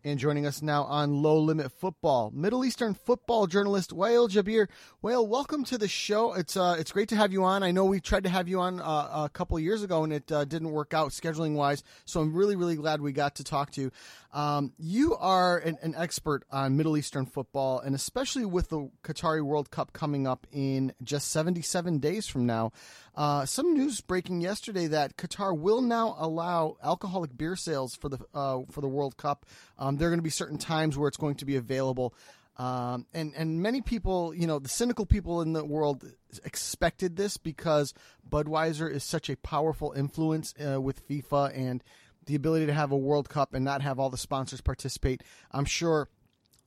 And 0.05 0.19
joining 0.19 0.47
us 0.47 0.63
now 0.63 0.83
on 0.83 1.23
Low 1.23 1.39
Limit 1.39 1.71
Football, 1.71 2.33
Middle 2.35 2.65
Eastern 2.65 2.93
football 2.93 3.47
journalist 3.47 3.91
Wael 3.91 4.29
Jabir. 4.29 4.67
Wael, 5.01 5.29
welcome 5.29 5.63
to 5.67 5.79
the 5.79 5.87
show. 5.87 6.33
It's 6.33 6.57
uh, 6.57 6.75
it's 6.77 6.91
great 6.91 7.09
to 7.11 7.17
have 7.17 7.33
you 7.33 7.45
on. 7.45 7.63
I 7.63 7.71
know 7.71 7.85
we 7.85 8.01
tried 8.01 8.25
to 8.25 8.29
have 8.29 8.49
you 8.49 8.59
on 8.59 8.81
uh, 8.81 9.27
a 9.27 9.31
couple 9.33 9.61
years 9.61 9.85
ago 9.85 10.03
and 10.03 10.13
it 10.13 10.33
uh, 10.33 10.45
didn't 10.45 10.73
work 10.73 10.93
out 10.93 11.11
scheduling 11.11 11.55
wise. 11.55 11.85
So 12.05 12.21
I'm 12.21 12.35
really 12.35 12.57
really 12.57 12.75
glad 12.75 13.01
we 13.01 13.13
got 13.13 13.37
to 13.37 13.45
talk 13.45 13.71
to 13.73 13.81
you. 13.81 13.93
Um, 14.33 14.73
you 14.79 15.15
are 15.17 15.59
an, 15.59 15.77
an, 15.83 15.95
expert 15.95 16.45
on 16.51 16.75
Middle 16.75 16.97
Eastern 16.97 17.27
football, 17.27 17.81
and 17.81 17.95
especially 17.95 18.47
with 18.47 18.71
the 18.71 18.89
Qatari 19.05 19.43
World 19.43 19.71
Cup 19.71 19.93
coming 19.93 20.27
up 20.27 20.47
in 20.51 20.95
just 21.03 21.31
77 21.31 21.99
days 21.99 22.27
from 22.27 22.47
now. 22.47 22.73
Uh, 23.15 23.45
some 23.45 23.75
news 23.75 24.01
breaking 24.01 24.41
yesterday 24.41 24.87
that 24.87 25.19
Qatar 25.19 25.57
will 25.57 25.83
now 25.83 26.17
allow 26.19 26.79
alcoholic 26.83 27.37
beer 27.37 27.57
sales 27.57 27.95
for 27.95 28.09
the 28.09 28.19
uh, 28.33 28.61
for 28.71 28.81
the 28.81 28.89
World 28.89 29.19
Cup. 29.19 29.45
Um, 29.79 29.92
there 29.99 30.09
are 30.09 30.11
going 30.11 30.19
to 30.19 30.23
be 30.23 30.31
certain 30.31 30.59
times 30.59 30.97
where 30.97 31.09
it's 31.09 31.17
going 31.17 31.37
to 31.37 31.45
be 31.45 31.57
available. 31.57 32.15
Um, 32.57 33.07
and 33.15 33.33
and 33.35 33.63
many 33.63 33.81
people, 33.81 34.35
you 34.35 34.47
know, 34.47 34.59
the 34.59 34.69
cynical 34.69 35.07
people 35.07 35.41
in 35.41 35.55
the 35.55 35.65
world 35.65 36.05
expected 36.45 37.17
this 37.17 37.39
because 37.39 37.95
Budweiser 38.29 38.91
is 38.91 39.05
such 39.05 39.31
a 39.31 39.37
powerful 39.37 39.93
influence 39.93 40.55
uh, 40.65 40.81
with 40.81 41.09
FIFA 41.09 41.57
and 41.57 41.83
the 42.27 42.35
ability 42.35 42.67
to 42.67 42.75
have 42.75 42.93
a 42.93 42.97
World 42.97 43.29
Cup 43.29 43.55
and 43.55 43.65
not 43.65 43.83
have 43.83 43.99
all 43.99 44.11
the 44.11 44.19
sponsors 44.19 44.61
participate. 44.61 45.23
I'm 45.51 45.65
sure 45.65 46.09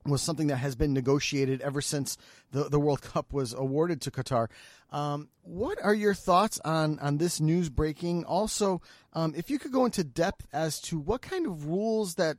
was 0.05 0.21
something 0.21 0.47
that 0.47 0.57
has 0.57 0.75
been 0.75 0.93
negotiated 0.93 1.61
ever 1.61 1.81
since 1.81 2.17
the, 2.51 2.65
the 2.65 2.79
World 2.79 3.01
Cup 3.13 3.33
was 3.33 3.53
awarded 3.53 4.01
to 4.01 4.11
Qatar. 4.11 4.47
Um, 4.91 5.29
what 5.41 5.77
are 5.83 5.93
your 5.93 6.13
thoughts 6.13 6.59
on, 6.63 6.99
on 6.99 7.17
this 7.17 7.39
news 7.39 7.69
breaking? 7.69 8.23
Also, 8.25 8.81
um, 9.13 9.33
if 9.35 9.49
you 9.49 9.59
could 9.59 9.71
go 9.71 9.85
into 9.85 10.03
depth 10.03 10.47
as 10.53 10.79
to 10.81 10.99
what 10.99 11.21
kind 11.21 11.47
of 11.47 11.67
rules 11.67 12.15
that 12.15 12.37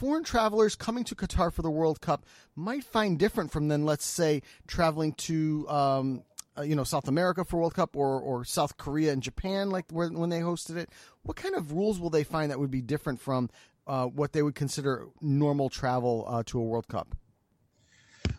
foreign 0.00 0.24
travelers 0.24 0.74
coming 0.76 1.04
to 1.04 1.14
Qatar 1.14 1.52
for 1.52 1.60
the 1.60 1.70
World 1.70 2.00
Cup 2.00 2.24
might 2.56 2.82
find 2.82 3.18
different 3.18 3.52
from 3.52 3.68
than, 3.68 3.84
let's 3.84 4.06
say, 4.06 4.40
traveling 4.66 5.12
to 5.28 5.68
um, 5.68 6.22
uh, 6.56 6.62
you 6.62 6.74
know 6.74 6.84
South 6.84 7.06
America 7.06 7.44
for 7.44 7.58
World 7.58 7.74
Cup 7.74 7.94
or 7.94 8.18
or 8.18 8.42
South 8.46 8.78
Korea 8.78 9.12
and 9.12 9.22
Japan 9.22 9.68
like 9.68 9.84
where, 9.92 10.08
when 10.08 10.30
they 10.30 10.40
hosted 10.40 10.78
it. 10.78 10.88
What 11.22 11.36
kind 11.36 11.54
of 11.54 11.72
rules 11.72 12.00
will 12.00 12.08
they 12.08 12.24
find 12.24 12.50
that 12.50 12.58
would 12.58 12.70
be 12.70 12.80
different 12.80 13.20
from 13.20 13.50
uh, 13.86 14.06
what 14.06 14.32
they 14.32 14.42
would 14.42 14.54
consider 14.54 15.06
normal 15.20 15.68
travel 15.68 16.24
uh, 16.26 16.42
to 16.46 16.58
a 16.58 16.62
World 16.62 16.88
Cup? 16.88 17.14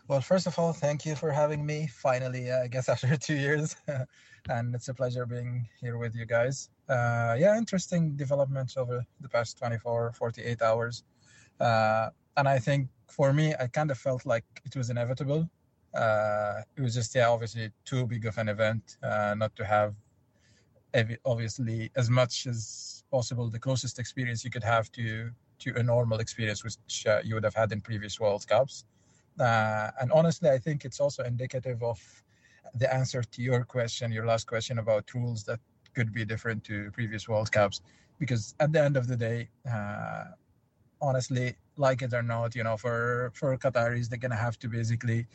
Well, 0.08 0.20
first 0.20 0.48
of 0.48 0.58
all, 0.58 0.72
thank 0.72 1.06
you 1.06 1.14
for 1.14 1.30
having 1.30 1.64
me. 1.64 1.86
Finally, 1.86 2.50
uh, 2.50 2.64
I 2.64 2.66
guess 2.66 2.88
after 2.94 3.16
two 3.16 3.36
years, 3.36 3.76
and 4.48 4.74
it's 4.74 4.88
a 4.88 4.94
pleasure 4.94 5.26
being 5.26 5.68
here 5.80 5.96
with 5.96 6.16
you 6.16 6.26
guys. 6.26 6.70
Uh, 6.88 7.36
yeah, 7.38 7.56
interesting 7.56 8.16
developments 8.16 8.76
over 8.76 9.06
the 9.20 9.28
past 9.28 9.58
24, 9.58 10.12
48 10.14 10.60
hours. 10.60 11.04
Uh, 11.60 12.10
and 12.36 12.48
I 12.48 12.58
think 12.58 12.88
for 13.08 13.32
me, 13.32 13.54
I 13.58 13.66
kind 13.66 13.90
of 13.90 13.98
felt 13.98 14.24
like 14.26 14.44
it 14.64 14.74
was 14.76 14.90
inevitable. 14.90 15.48
Uh, 15.94 16.62
it 16.76 16.80
was 16.80 16.94
just, 16.94 17.14
yeah, 17.14 17.28
obviously 17.28 17.70
too 17.84 18.06
big 18.06 18.24
of 18.26 18.38
an 18.38 18.48
event 18.48 18.96
uh, 19.02 19.34
not 19.36 19.54
to 19.56 19.64
have, 19.64 19.94
obviously, 21.24 21.90
as 21.96 22.08
much 22.08 22.46
as 22.46 23.04
possible, 23.10 23.48
the 23.50 23.58
closest 23.58 23.98
experience 23.98 24.44
you 24.44 24.50
could 24.50 24.64
have 24.64 24.90
to 24.92 25.30
to 25.58 25.72
a 25.76 25.82
normal 25.82 26.18
experience, 26.18 26.64
which 26.64 27.06
uh, 27.06 27.20
you 27.22 27.34
would 27.34 27.44
have 27.44 27.54
had 27.54 27.70
in 27.70 27.80
previous 27.80 28.18
World 28.18 28.44
Cups. 28.48 28.84
Uh, 29.38 29.90
and 30.00 30.10
honestly, 30.10 30.50
I 30.50 30.58
think 30.58 30.84
it's 30.84 30.98
also 30.98 31.22
indicative 31.22 31.82
of 31.82 32.00
the 32.74 32.92
answer 32.92 33.22
to 33.22 33.42
your 33.42 33.64
question, 33.64 34.10
your 34.10 34.26
last 34.26 34.46
question 34.46 34.78
about 34.78 35.14
rules 35.14 35.44
that 35.44 35.60
could 35.94 36.12
be 36.12 36.24
different 36.24 36.64
to 36.64 36.90
previous 36.90 37.28
World 37.28 37.52
Cups. 37.52 37.80
Because 38.18 38.54
at 38.58 38.72
the 38.72 38.82
end 38.82 38.96
of 38.96 39.06
the 39.06 39.16
day, 39.16 39.48
uh, 39.70 40.24
honestly, 41.02 41.56
like 41.76 42.00
it 42.02 42.14
or 42.14 42.22
not, 42.22 42.54
you 42.54 42.64
know, 42.64 42.76
for 42.76 43.32
for 43.34 43.56
Qataris, 43.58 44.08
they're 44.08 44.18
gonna 44.18 44.44
have 44.48 44.58
to 44.60 44.68
basically 44.68 45.26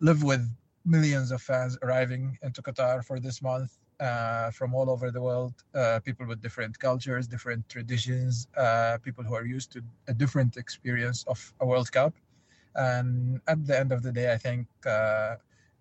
live 0.00 0.22
with 0.22 0.42
millions 0.84 1.30
of 1.30 1.42
fans 1.42 1.76
arriving 1.82 2.38
into 2.42 2.62
Qatar 2.62 3.04
for 3.04 3.20
this 3.20 3.42
month 3.42 3.78
uh, 4.00 4.50
from 4.50 4.74
all 4.74 4.88
over 4.90 5.10
the 5.10 5.20
world. 5.20 5.54
Uh, 5.74 6.00
people 6.04 6.26
with 6.26 6.40
different 6.40 6.78
cultures, 6.78 7.26
different 7.26 7.68
traditions, 7.68 8.48
uh, 8.56 8.98
people 9.02 9.24
who 9.24 9.34
are 9.34 9.44
used 9.44 9.72
to 9.72 9.82
a 10.08 10.14
different 10.14 10.56
experience 10.56 11.24
of 11.26 11.38
a 11.60 11.66
World 11.66 11.90
Cup. 11.92 12.14
And 12.74 13.40
at 13.48 13.66
the 13.66 13.78
end 13.78 13.90
of 13.92 14.02
the 14.02 14.12
day, 14.12 14.32
I 14.32 14.38
think 14.38 14.66
uh, 14.84 15.36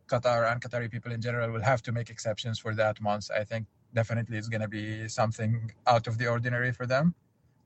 Qatar 0.07 0.51
and 0.51 0.61
Qatari 0.61 0.89
people 0.89 1.11
in 1.11 1.21
general 1.21 1.51
will 1.51 1.61
have 1.61 1.81
to 1.83 1.91
make 1.91 2.09
exceptions 2.09 2.57
for 2.57 2.73
that 2.75 3.01
month. 3.01 3.29
I 3.31 3.43
think 3.43 3.67
definitely 3.93 4.37
it's 4.37 4.49
going 4.49 4.61
to 4.61 4.67
be 4.67 5.07
something 5.07 5.71
out 5.87 6.07
of 6.07 6.17
the 6.17 6.27
ordinary 6.27 6.71
for 6.71 6.85
them 6.85 7.13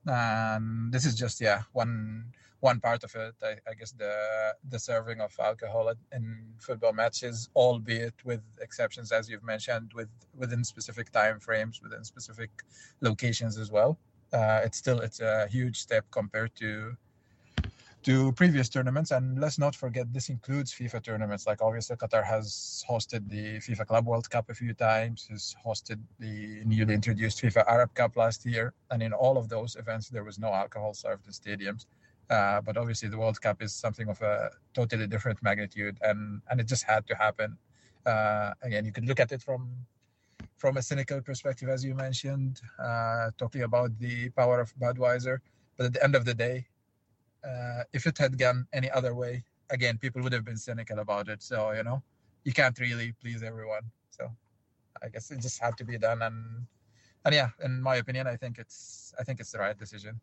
and 0.05 0.91
this 0.91 1.05
is 1.05 1.15
just 1.15 1.41
yeah 1.41 1.61
one 1.73 2.25
one 2.61 2.79
part 2.79 3.03
of 3.03 3.15
it 3.15 3.35
I, 3.41 3.55
I, 3.69 3.73
guess 3.73 3.91
the 3.91 4.53
the 4.69 4.79
serving 4.79 5.21
of 5.21 5.33
alcohol 5.39 5.93
in 6.11 6.53
football 6.57 6.93
matches 6.93 7.49
albeit 7.55 8.13
with 8.25 8.41
exceptions 8.61 9.11
as 9.11 9.29
you've 9.29 9.43
mentioned 9.43 9.91
with 9.93 10.09
within 10.35 10.63
specific 10.63 11.11
time 11.11 11.39
frames 11.39 11.81
within 11.81 12.03
specific 12.03 12.49
locations 13.01 13.57
as 13.57 13.71
well. 13.71 13.97
Uh, 14.31 14.61
it's 14.63 14.77
still 14.77 14.99
it's 14.99 15.21
a 15.21 15.47
huge 15.47 15.77
step 15.79 16.05
compared 16.11 16.53
to 16.55 16.95
to 18.03 18.31
previous 18.33 18.69
tournaments. 18.69 19.11
And 19.11 19.39
let's 19.39 19.59
not 19.59 19.75
forget, 19.75 20.11
this 20.13 20.29
includes 20.29 20.73
FIFA 20.73 21.03
tournaments. 21.03 21.45
Like 21.45 21.61
obviously, 21.61 21.95
Qatar 21.95 22.23
has 22.23 22.83
hosted 22.89 23.29
the 23.29 23.57
FIFA 23.57 23.87
Club 23.87 24.05
World 24.05 24.29
Cup 24.29 24.49
a 24.49 24.53
few 24.53 24.73
times, 24.73 25.27
has 25.29 25.55
hosted 25.65 25.99
the 26.19 26.61
newly 26.65 26.93
introduced 26.93 27.41
FIFA 27.41 27.65
Arab 27.67 27.93
Cup 27.93 28.15
last 28.15 28.45
year. 28.45 28.73
And 28.91 29.03
in 29.03 29.13
all 29.13 29.37
of 29.37 29.49
those 29.49 29.75
events, 29.75 30.09
there 30.09 30.23
was 30.23 30.39
no 30.39 30.53
alcohol 30.53 30.93
served 30.93 31.25
in 31.25 31.33
stadiums. 31.33 31.85
Uh, 32.29 32.61
but 32.61 32.77
obviously, 32.77 33.09
the 33.09 33.17
World 33.17 33.41
Cup 33.41 33.61
is 33.61 33.73
something 33.73 34.07
of 34.07 34.21
a 34.21 34.51
totally 34.73 35.07
different 35.07 35.41
magnitude, 35.41 35.97
and 36.03 36.41
and 36.49 36.59
it 36.61 36.67
just 36.67 36.83
had 36.83 37.07
to 37.07 37.15
happen. 37.15 37.57
Uh, 38.05 38.53
again, 38.61 38.85
you 38.85 38.91
could 38.91 39.05
look 39.05 39.19
at 39.19 39.31
it 39.31 39.41
from 39.41 39.67
from 40.57 40.77
a 40.77 40.81
cynical 40.81 41.21
perspective, 41.21 41.69
as 41.69 41.83
you 41.83 41.95
mentioned, 41.95 42.61
uh, 42.77 43.31
talking 43.37 43.63
about 43.63 43.97
the 43.97 44.29
power 44.29 44.59
of 44.59 44.73
Budweiser. 44.75 45.39
But 45.75 45.87
at 45.87 45.93
the 45.93 46.03
end 46.03 46.15
of 46.15 46.25
the 46.25 46.35
day, 46.35 46.67
uh, 47.43 47.83
if 47.93 48.05
it 48.05 48.17
had 48.17 48.37
gone 48.37 48.67
any 48.73 48.89
other 48.89 49.13
way, 49.15 49.43
again, 49.69 49.97
people 49.97 50.21
would 50.21 50.33
have 50.33 50.45
been 50.45 50.57
cynical 50.57 50.99
about 50.99 51.27
it. 51.27 51.41
So 51.43 51.71
you 51.71 51.83
know, 51.83 52.01
you 52.43 52.53
can't 52.53 52.77
really 52.79 53.13
please 53.21 53.43
everyone. 53.43 53.83
So 54.11 54.29
I 55.03 55.09
guess 55.09 55.31
it 55.31 55.39
just 55.39 55.61
had 55.61 55.77
to 55.77 55.83
be 55.83 55.97
done. 55.97 56.21
And 56.21 56.65
and 57.25 57.35
yeah, 57.35 57.49
in 57.63 57.81
my 57.81 57.95
opinion, 57.95 58.27
I 58.27 58.35
think 58.35 58.57
it's 58.57 59.13
I 59.19 59.23
think 59.23 59.39
it's 59.39 59.51
the 59.51 59.59
right 59.59 59.77
decision. 59.77 60.19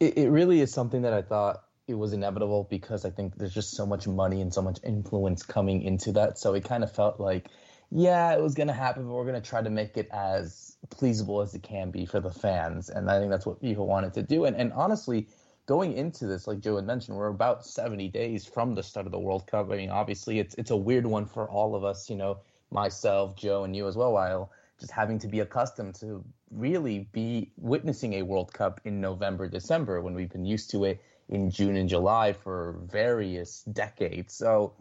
It, 0.00 0.18
it 0.18 0.28
really 0.28 0.60
is 0.60 0.72
something 0.72 1.02
that 1.02 1.14
I 1.14 1.22
thought 1.22 1.62
it 1.88 1.94
was 1.94 2.12
inevitable 2.12 2.66
because 2.68 3.04
I 3.04 3.10
think 3.10 3.36
there's 3.36 3.54
just 3.54 3.72
so 3.72 3.86
much 3.86 4.06
money 4.08 4.40
and 4.40 4.52
so 4.52 4.60
much 4.60 4.78
influence 4.82 5.42
coming 5.42 5.82
into 5.82 6.12
that. 6.12 6.38
So 6.38 6.54
it 6.54 6.64
kind 6.64 6.82
of 6.82 6.92
felt 6.92 7.20
like, 7.20 7.48
yeah, 7.90 8.32
it 8.32 8.42
was 8.42 8.54
going 8.54 8.66
to 8.66 8.74
happen, 8.74 9.06
but 9.06 9.12
we're 9.12 9.24
going 9.24 9.40
to 9.40 9.48
try 9.48 9.62
to 9.62 9.70
make 9.70 9.96
it 9.96 10.08
as 10.10 10.76
pleasable 10.88 11.42
as 11.42 11.54
it 11.54 11.62
can 11.62 11.92
be 11.92 12.04
for 12.04 12.20
the 12.20 12.30
fans. 12.30 12.88
And 12.88 13.08
I 13.08 13.18
think 13.18 13.30
that's 13.30 13.46
what 13.46 13.62
FIFA 13.62 13.86
wanted 13.86 14.14
to 14.14 14.22
do. 14.22 14.44
And, 14.44 14.56
and 14.56 14.72
honestly, 14.72 15.28
going 15.66 15.92
into 15.92 16.26
this, 16.26 16.46
like 16.46 16.60
Joe 16.60 16.76
had 16.76 16.86
mentioned, 16.86 17.16
we're 17.16 17.28
about 17.28 17.66
70 17.66 18.08
days 18.08 18.46
from 18.46 18.74
the 18.74 18.82
start 18.82 19.06
of 19.06 19.12
the 19.12 19.18
World 19.18 19.46
Cup. 19.46 19.70
I 19.70 19.76
mean, 19.76 19.90
obviously, 19.90 20.38
it's 20.38 20.54
it's 20.54 20.70
a 20.70 20.76
weird 20.76 21.06
one 21.06 21.26
for 21.26 21.48
all 21.48 21.74
of 21.74 21.84
us, 21.84 22.08
you 22.08 22.16
know, 22.16 22.38
myself, 22.70 23.36
Joe, 23.36 23.64
and 23.64 23.74
you 23.76 23.86
as 23.86 23.96
well, 23.96 24.12
Wael 24.12 24.48
just 24.78 24.92
having 24.92 25.18
to 25.18 25.28
be 25.28 25.40
accustomed 25.40 25.94
to 25.96 26.24
really 26.50 27.08
be 27.12 27.50
witnessing 27.56 28.14
a 28.14 28.22
World 28.22 28.52
Cup 28.52 28.80
in 28.84 29.00
November, 29.00 29.48
December, 29.48 30.00
when 30.00 30.14
we've 30.14 30.30
been 30.30 30.44
used 30.44 30.70
to 30.70 30.84
it 30.84 31.02
in 31.28 31.50
June 31.50 31.76
and 31.76 31.88
July 31.88 32.32
for 32.32 32.78
various 32.84 33.62
decades. 33.62 34.34
So 34.34 34.74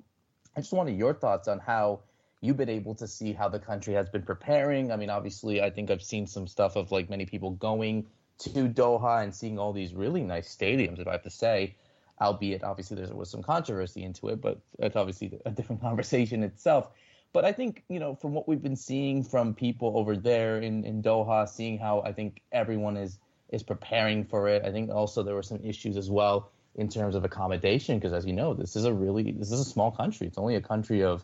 I 0.55 0.61
just 0.61 0.73
wanted 0.73 0.97
your 0.97 1.13
thoughts 1.13 1.47
on 1.47 1.59
how 1.59 2.01
you've 2.41 2.57
been 2.57 2.69
able 2.69 2.93
to 2.95 3.07
see 3.07 3.33
how 3.33 3.49
the 3.49 3.59
country 3.59 3.93
has 3.93 4.09
been 4.09 4.21
preparing. 4.21 4.91
I 4.91 4.97
mean, 4.97 5.09
obviously, 5.09 5.61
I 5.61 5.69
think 5.69 5.89
I've 5.89 6.03
seen 6.03 6.27
some 6.27 6.47
stuff 6.47 6.75
of 6.75 6.91
like 6.91 7.09
many 7.09 7.25
people 7.25 7.51
going 7.51 8.05
to 8.37 8.67
Doha 8.67 9.23
and 9.23 9.33
seeing 9.33 9.59
all 9.59 9.73
these 9.73 9.93
really 9.93 10.21
nice 10.21 10.53
stadiums, 10.53 10.99
if 10.99 11.07
I 11.07 11.13
have 11.13 11.23
to 11.23 11.29
say, 11.29 11.75
albeit 12.21 12.63
obviously 12.63 12.97
there 12.97 13.13
was 13.15 13.29
some 13.29 13.43
controversy 13.43 14.03
into 14.03 14.29
it, 14.29 14.41
but 14.41 14.59
it's 14.79 14.95
obviously 14.95 15.39
a 15.45 15.51
different 15.51 15.81
conversation 15.89 16.43
itself. 16.43 16.89
But 17.33 17.43
I 17.43 17.51
think, 17.51 17.83
you 17.89 17.99
know, 17.99 18.15
from 18.15 18.33
what 18.33 18.47
we've 18.47 18.61
been 18.61 18.77
seeing 18.77 19.23
from 19.23 19.53
people 19.53 19.97
over 19.97 20.15
there 20.15 20.59
in, 20.59 20.85
in 20.85 21.03
Doha, 21.03 21.49
seeing 21.49 21.77
how 21.77 22.01
I 22.01 22.13
think 22.13 22.41
everyone 22.51 22.97
is 22.97 23.19
is 23.49 23.61
preparing 23.61 24.23
for 24.23 24.47
it. 24.47 24.63
I 24.65 24.71
think 24.71 24.89
also 24.89 25.21
there 25.21 25.35
were 25.35 25.43
some 25.43 25.59
issues 25.63 25.97
as 25.97 26.09
well 26.09 26.49
in 26.75 26.89
terms 26.89 27.13
of 27.15 27.23
accommodation, 27.23 27.99
because 27.99 28.13
as 28.13 28.25
you 28.25 28.33
know, 28.33 28.53
this 28.53 28.75
is 28.75 28.85
a 28.85 28.93
really 28.93 29.31
this 29.31 29.51
is 29.51 29.59
a 29.59 29.65
small 29.65 29.91
country. 29.91 30.27
It's 30.27 30.37
only 30.37 30.55
a 30.55 30.61
country 30.61 31.03
of 31.03 31.23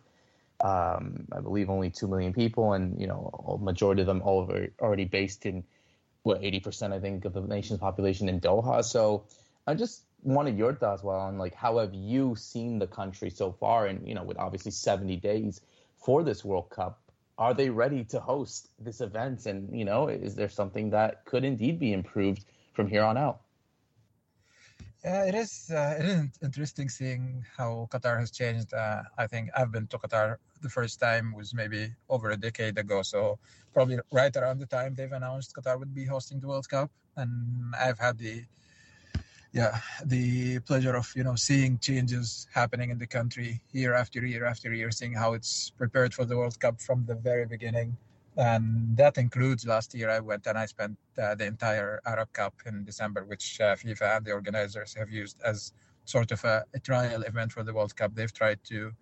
um, 0.63 1.28
I 1.32 1.39
believe 1.39 1.69
only 1.69 1.89
two 1.89 2.08
million 2.08 2.34
people, 2.34 2.74
and 2.74 3.00
you 3.00 3.08
know, 3.08 3.60
majority 3.62 4.02
of 4.02 4.08
them 4.08 4.21
all 4.21 4.52
are 4.52 4.67
already 4.80 5.06
based 5.06 5.45
in 5.45 5.63
what 6.23 6.41
80% 6.41 6.93
I 6.93 6.99
think 6.99 7.25
of 7.25 7.34
the 7.34 7.41
nation's 7.41 7.79
population 7.79 8.29
in 8.29 8.39
Doha. 8.39 8.84
So 8.84 9.25
I 9.65 9.73
just 9.73 10.03
wanted 10.23 10.57
your 10.57 10.73
thoughts, 10.73 11.01
Wael, 11.01 11.19
on 11.19 11.38
like 11.38 11.55
how 11.55 11.79
have 11.79 11.93
you 11.93 12.36
seen 12.36 12.79
the 12.79 12.88
country 12.88 13.29
so 13.29 13.51
far, 13.51 13.88
and 13.88 14.07
you 14.07 14.13
know, 14.13 14.23
with 14.23 14.38
obviously 14.38 14.71
70 14.71 15.17
days 15.17 15.62
for 15.97 16.23
this 16.23 16.43
World 16.43 16.69
Cup. 16.69 16.99
Are 17.38 17.53
they 17.53 17.69
ready 17.69 18.03
to 18.05 18.19
host 18.19 18.67
this 18.79 19.01
event? 19.01 19.45
And 19.45 19.77
you 19.77 19.86
know, 19.86 20.07
is 20.07 20.36
there 20.36 20.49
something 20.49 20.91
that 20.91 21.25
could 21.25 21.43
indeed 21.43 21.79
be 21.79 21.93
improved 21.93 22.45
from 22.73 22.88
here 22.88 23.03
on 23.03 23.17
out? 23.17 23.41
Yeah, 25.03 25.25
it 25.25 25.34
is. 25.34 25.71
Uh, 25.71 25.95
it 25.99 26.05
is 26.05 26.29
interesting 26.43 26.89
seeing 26.89 27.43
how 27.57 27.88
Qatar 27.91 28.19
has 28.19 28.29
changed. 28.29 28.73
Uh, 28.73 29.03
I 29.17 29.25
think 29.25 29.49
I've 29.55 29.71
been 29.71 29.88
to 29.88 29.97
Qatar 29.97 30.38
the 30.62 30.69
first 30.69 31.00
time 31.00 31.34
was 31.34 31.54
maybe 31.54 31.91
over 32.10 32.32
a 32.32 32.38
decade 32.38 32.78
ago, 32.78 33.02
so 33.02 33.39
probably 33.74 34.00
right 34.12 34.36
around 34.36 34.60
the 34.60 34.65
time 34.65 34.95
they've 34.95 35.12
announced 35.12 35.56
Qatar 35.56 35.78
would 35.80 35.93
be 35.93 36.06
hosting 36.06 36.39
the 36.39 36.47
World 36.47 36.69
Cup, 36.69 36.91
and 37.17 37.74
I've 37.80 38.00
had 38.00 38.17
the 38.17 38.43
yeah 39.54 39.80
the 40.06 40.60
pleasure 40.60 40.95
of 40.95 41.12
you 41.15 41.24
know 41.24 41.36
seeing 41.36 41.78
changes 41.80 42.47
happening 42.54 42.89
in 42.89 42.97
the 42.97 43.08
country 43.08 43.62
year 43.74 43.93
after 43.93 44.26
year 44.26 44.45
after 44.45 44.74
year, 44.74 44.91
seeing 44.91 45.13
how 45.13 45.34
it's 45.34 45.71
prepared 45.71 46.13
for 46.13 46.26
the 46.26 46.38
World 46.38 46.60
Cup 46.60 46.82
from 46.82 47.06
the 47.06 47.15
very 47.15 47.45
beginning 47.45 47.97
and 48.38 48.95
that 48.95 49.17
includes 49.17 49.65
last 49.65 49.93
year 49.93 50.10
I 50.10 50.19
went 50.19 50.47
and 50.47 50.58
I 50.58 50.65
spent 50.65 50.97
uh, 51.21 51.36
the 51.36 51.45
entire 51.45 52.02
Arab 52.06 52.32
Cup 52.34 52.54
in 52.65 52.86
December, 52.86 53.26
which 53.26 53.60
uh, 53.60 53.76
FIFA 53.76 54.17
and 54.17 54.26
the 54.26 54.32
organizers 54.32 54.93
have 54.93 55.10
used 55.10 55.41
as 55.43 55.74
sort 56.06 56.32
of 56.32 56.43
a, 56.45 56.65
a, 56.74 56.80
trial 56.80 57.21
event 57.24 57.52
for 57.52 57.63
the 57.63 57.74
World 57.74 57.95
Cup. 57.95 58.15
They've 58.15 58.34
tried 58.34 58.60
to 58.65 58.93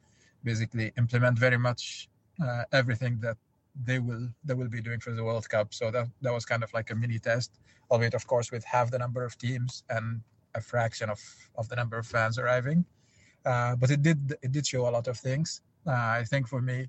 basically 0.43 0.91
implement 0.97 1.37
very 1.37 1.57
much 1.57 2.09
uh, 2.43 2.63
everything 2.71 3.19
that 3.21 3.37
they 3.85 3.99
will 3.99 4.27
they 4.43 4.53
will 4.53 4.69
be 4.69 4.81
doing 4.81 4.99
for 4.99 5.11
the 5.11 5.23
World 5.23 5.47
Cup. 5.49 5.73
So 5.73 5.91
that 5.91 6.07
that 6.21 6.33
was 6.33 6.45
kind 6.45 6.63
of 6.63 6.73
like 6.73 6.91
a 6.91 6.95
mini 6.95 7.19
test, 7.19 7.59
albeit 7.91 8.13
of 8.13 8.25
course 8.27 8.51
with 8.51 8.63
half 8.65 8.91
the 8.91 8.99
number 8.99 9.23
of 9.23 9.37
teams 9.37 9.83
and 9.89 10.21
a 10.55 10.61
fraction 10.61 11.09
of 11.09 11.19
of 11.55 11.69
the 11.69 11.75
number 11.75 11.97
of 11.97 12.05
fans 12.07 12.37
arriving. 12.39 12.85
Uh, 13.45 13.75
but 13.75 13.89
it 13.91 14.01
did 14.01 14.35
it 14.41 14.51
did 14.51 14.65
show 14.67 14.87
a 14.87 14.91
lot 14.97 15.07
of 15.07 15.17
things. 15.17 15.61
Uh, 15.87 16.19
I 16.19 16.23
think 16.25 16.47
for 16.47 16.61
me, 16.61 16.87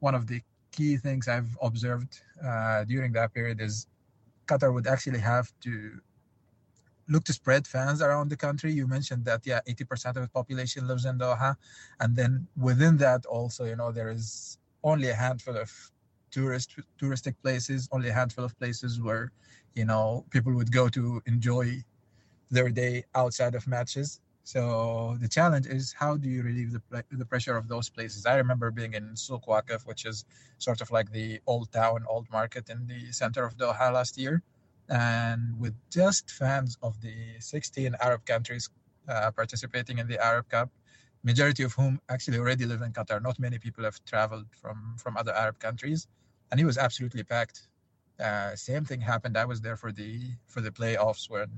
one 0.00 0.14
of 0.14 0.26
the 0.26 0.40
key 0.70 0.96
things 0.96 1.28
I've 1.28 1.56
observed 1.60 2.20
uh, 2.44 2.84
during 2.84 3.12
that 3.12 3.34
period 3.34 3.60
is 3.60 3.86
Qatar 4.46 4.72
would 4.72 4.86
actually 4.86 5.20
have 5.20 5.52
to 5.60 6.00
look 7.12 7.24
to 7.24 7.32
spread 7.32 7.66
fans 7.66 8.02
around 8.02 8.28
the 8.30 8.36
country. 8.36 8.72
You 8.72 8.86
mentioned 8.86 9.24
that, 9.26 9.40
yeah, 9.46 9.60
80% 9.68 10.16
of 10.16 10.22
the 10.22 10.28
population 10.28 10.86
lives 10.86 11.04
in 11.04 11.18
Doha. 11.18 11.56
And 12.00 12.16
then 12.16 12.46
within 12.56 12.96
that, 12.98 13.26
also, 13.26 13.64
you 13.64 13.76
know, 13.76 13.92
there 13.92 14.10
is 14.10 14.58
only 14.82 15.08
a 15.10 15.14
handful 15.14 15.56
of 15.56 15.70
tourist 16.30 16.76
touristic 17.00 17.34
places, 17.42 17.88
only 17.92 18.08
a 18.08 18.12
handful 18.12 18.44
of 18.44 18.58
places 18.58 19.00
where, 19.00 19.32
you 19.74 19.84
know, 19.84 20.24
people 20.30 20.52
would 20.54 20.72
go 20.72 20.88
to 20.88 21.22
enjoy 21.26 21.84
their 22.50 22.70
day 22.70 23.04
outside 23.14 23.54
of 23.54 23.66
matches. 23.66 24.20
So 24.44 25.16
the 25.20 25.28
challenge 25.28 25.66
is 25.66 25.92
how 25.92 26.16
do 26.16 26.28
you 26.28 26.42
relieve 26.42 26.72
the 26.72 26.82
the 27.10 27.24
pressure 27.24 27.56
of 27.56 27.68
those 27.68 27.88
places? 27.88 28.26
I 28.26 28.36
remember 28.36 28.70
being 28.70 28.94
in 28.94 29.14
Souq 29.14 29.44
Waqif, 29.46 29.86
which 29.86 30.04
is 30.04 30.24
sort 30.58 30.80
of 30.80 30.90
like 30.90 31.12
the 31.12 31.40
old 31.46 31.70
town, 31.72 32.04
old 32.08 32.28
market 32.30 32.68
in 32.68 32.86
the 32.86 33.12
center 33.12 33.44
of 33.44 33.56
Doha 33.56 33.92
last 33.92 34.18
year, 34.18 34.42
and 34.88 35.58
with 35.58 35.74
just 35.90 36.30
fans 36.30 36.76
of 36.82 37.00
the 37.00 37.14
16 37.38 37.94
Arab 38.00 38.24
countries 38.26 38.68
uh, 39.08 39.30
participating 39.30 39.98
in 39.98 40.06
the 40.06 40.22
Arab 40.24 40.48
Cup, 40.48 40.70
majority 41.22 41.62
of 41.62 41.72
whom 41.72 42.00
actually 42.08 42.38
already 42.38 42.66
live 42.66 42.82
in 42.82 42.92
Qatar. 42.92 43.22
Not 43.22 43.38
many 43.38 43.58
people 43.58 43.84
have 43.84 44.04
traveled 44.04 44.46
from 44.60 44.96
from 44.98 45.16
other 45.16 45.32
Arab 45.32 45.58
countries, 45.58 46.08
and 46.50 46.60
it 46.60 46.64
was 46.64 46.78
absolutely 46.78 47.24
packed. 47.24 47.68
Uh, 48.20 48.54
same 48.54 48.84
thing 48.84 49.00
happened. 49.00 49.36
I 49.36 49.44
was 49.44 49.60
there 49.60 49.76
for 49.76 49.92
the 49.92 50.20
for 50.46 50.60
the 50.60 50.70
playoffs 50.70 51.30
when 51.30 51.48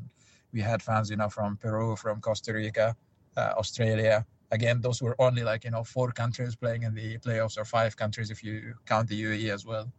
we 0.53 0.61
had 0.61 0.83
fans, 0.83 1.11
you 1.11 1.17
know, 1.17 1.29
from 1.29 1.57
Peru, 1.57 1.97
from 1.97 2.21
Costa 2.21 2.53
Rica, 2.53 2.97
uh, 3.37 3.53
Australia. 3.59 4.25
Again, 4.51 4.81
those 4.81 5.03
were 5.03 5.17
only 5.19 5.43
like 5.43 5.65
you 5.65 5.71
know 5.71 5.85
four 5.85 6.13
countries 6.13 6.55
playing 6.55 6.83
in 6.85 6.95
the 6.95 7.19
playoffs, 7.19 7.59
or 7.59 7.65
five 7.65 7.97
countries 7.97 8.31
if 8.31 8.43
you 8.45 8.75
count 8.87 9.09
the 9.09 9.21
UAE 9.25 9.53
as 9.53 9.67
well 9.67 9.91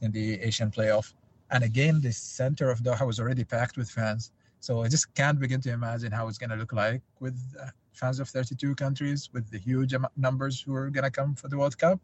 in 0.00 0.10
the 0.12 0.40
Asian 0.40 0.70
playoff. 0.70 1.12
And 1.50 1.64
again, 1.64 2.00
the 2.00 2.12
center 2.12 2.70
of 2.70 2.80
Doha 2.80 3.06
was 3.06 3.18
already 3.18 3.44
packed 3.44 3.76
with 3.76 3.90
fans. 3.90 4.32
So 4.60 4.82
I 4.82 4.88
just 4.88 5.12
can't 5.14 5.40
begin 5.40 5.60
to 5.62 5.72
imagine 5.72 6.12
how 6.12 6.28
it's 6.28 6.38
going 6.38 6.50
to 6.50 6.56
look 6.56 6.72
like 6.72 7.02
with 7.18 7.38
uh, 7.60 7.66
fans 7.92 8.20
of 8.20 8.28
32 8.28 8.74
countries, 8.74 9.30
with 9.32 9.50
the 9.50 9.58
huge 9.58 9.94
numbers 10.16 10.60
who 10.60 10.74
are 10.74 10.90
going 10.90 11.04
to 11.04 11.10
come 11.10 11.34
for 11.34 11.48
the 11.48 11.58
World 11.58 11.76
Cup. 11.78 12.00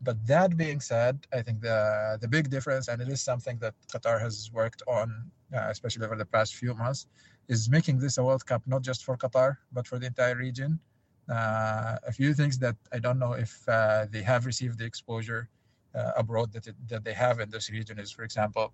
But 0.00 0.24
that 0.26 0.56
being 0.56 0.80
said, 0.80 1.26
I 1.32 1.42
think 1.42 1.60
the 1.60 2.18
the 2.20 2.26
big 2.26 2.50
difference, 2.50 2.88
and 2.88 3.00
it 3.00 3.08
is 3.08 3.20
something 3.20 3.56
that 3.58 3.74
Qatar 3.92 4.20
has 4.20 4.50
worked 4.52 4.82
on, 4.88 5.30
uh, 5.54 5.68
especially 5.70 6.04
over 6.04 6.16
the 6.16 6.24
past 6.24 6.56
few 6.56 6.74
months, 6.74 7.06
is 7.48 7.70
making 7.70 7.98
this 8.00 8.18
a 8.18 8.24
World 8.24 8.44
Cup 8.44 8.62
not 8.66 8.82
just 8.82 9.04
for 9.04 9.16
Qatar 9.16 9.58
but 9.72 9.86
for 9.86 9.98
the 10.00 10.06
entire 10.06 10.36
region. 10.36 10.80
Uh, 11.28 11.96
a 12.04 12.12
few 12.12 12.34
things 12.34 12.58
that 12.58 12.76
I 12.92 12.98
don't 12.98 13.18
know 13.18 13.34
if 13.34 13.52
uh, 13.68 14.06
they 14.10 14.22
have 14.22 14.44
received 14.44 14.78
the 14.78 14.84
exposure 14.84 15.48
uh, 15.94 16.12
abroad 16.16 16.52
that 16.52 16.66
it, 16.66 16.76
that 16.88 17.04
they 17.04 17.12
have 17.12 17.40
in 17.40 17.50
this 17.50 17.70
region 17.70 17.98
is, 17.98 18.10
for 18.10 18.22
example, 18.22 18.72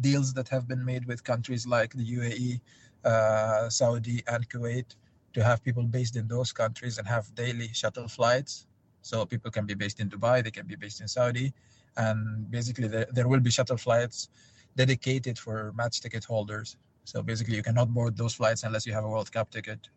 deals 0.00 0.32
that 0.34 0.48
have 0.48 0.68
been 0.68 0.84
made 0.84 1.04
with 1.06 1.22
countries 1.24 1.66
like 1.66 1.92
the 1.92 2.04
UAE, 2.16 2.60
uh, 3.04 3.68
Saudi, 3.68 4.22
and 4.26 4.48
Kuwait 4.48 4.96
to 5.34 5.42
have 5.42 5.62
people 5.62 5.82
based 5.82 6.16
in 6.16 6.26
those 6.28 6.52
countries 6.52 6.98
and 6.98 7.06
have 7.06 7.34
daily 7.34 7.68
shuttle 7.72 8.08
flights 8.08 8.66
so 9.02 9.24
people 9.24 9.50
can 9.50 9.66
be 9.66 9.74
based 9.74 10.00
in 10.00 10.08
Dubai, 10.08 10.42
they 10.42 10.50
can 10.50 10.66
be 10.66 10.76
based 10.76 11.00
in 11.00 11.08
Saudi, 11.08 11.52
and 11.96 12.50
basically 12.50 12.88
there, 12.88 13.06
there 13.12 13.28
will 13.28 13.40
be 13.40 13.50
shuttle 13.50 13.76
flights 13.76 14.28
dedicated 14.76 15.38
for 15.38 15.72
match 15.74 16.00
ticket 16.00 16.24
holders. 16.24 16.76
So 17.04 17.22
basically, 17.22 17.56
you 17.56 17.62
cannot 17.62 17.88
board 17.92 18.16
those 18.16 18.34
flights 18.34 18.64
unless 18.64 18.84
you 18.86 18.92
have 18.92 19.04
a 19.04 19.08
World 19.08 19.32
Cup 19.32 19.50
ticket. 19.50 19.88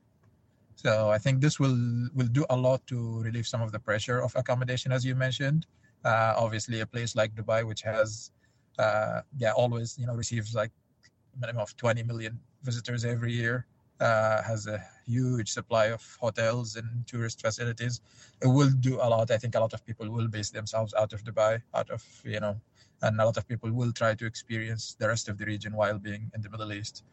So 0.75 1.09
I 1.09 1.17
think 1.17 1.41
this 1.41 1.59
will 1.59 1.77
will 2.15 2.31
do 2.39 2.45
a 2.49 2.55
lot 2.55 2.85
to 2.87 3.21
relieve 3.21 3.47
some 3.47 3.61
of 3.61 3.71
the 3.71 3.79
pressure 3.79 4.19
of 4.21 4.33
accommodation, 4.35 4.91
as 4.91 5.05
you 5.05 5.15
mentioned. 5.15 5.65
Uh, 6.03 6.33
obviously, 6.37 6.79
a 6.81 6.85
place 6.85 7.15
like 7.15 7.35
Dubai, 7.35 7.65
which 7.65 7.81
has 7.83 8.31
uh, 8.79 9.21
yeah 9.37 9.51
always 9.51 9.97
you 9.97 10.07
know 10.07 10.15
receives 10.15 10.55
like 10.55 10.71
minimum 11.39 11.61
of 11.61 11.75
20 11.77 12.03
million 12.03 12.39
visitors 12.63 13.05
every 13.05 13.33
year, 13.33 13.65
uh, 13.99 14.41
has 14.41 14.67
a 14.67 14.83
huge 15.05 15.49
supply 15.51 15.85
of 15.87 16.01
hotels 16.19 16.75
and 16.75 16.87
tourist 17.07 17.41
facilities. 17.41 18.01
It 18.41 18.47
will 18.47 18.69
do 18.69 18.95
a 18.95 19.07
lot. 19.07 19.31
I 19.31 19.37
think 19.37 19.55
a 19.55 19.59
lot 19.59 19.73
of 19.73 19.85
people 19.85 20.09
will 20.09 20.27
base 20.27 20.49
themselves 20.49 20.93
out 20.93 21.13
of 21.13 21.23
Dubai, 21.23 21.61
out 21.73 21.89
of, 21.89 22.03
you 22.23 22.39
know, 22.39 22.59
and 23.01 23.19
a 23.19 23.25
lot 23.25 23.37
of 23.37 23.47
people 23.47 23.71
will 23.71 23.91
try 23.91 24.15
to 24.15 24.25
experience 24.25 24.95
the 24.99 25.07
rest 25.07 25.29
of 25.29 25.37
the 25.37 25.45
region 25.45 25.73
while 25.75 25.99
being 25.99 26.31
in 26.35 26.41
the 26.41 26.49
Middle 26.49 26.73
East. 26.73 27.03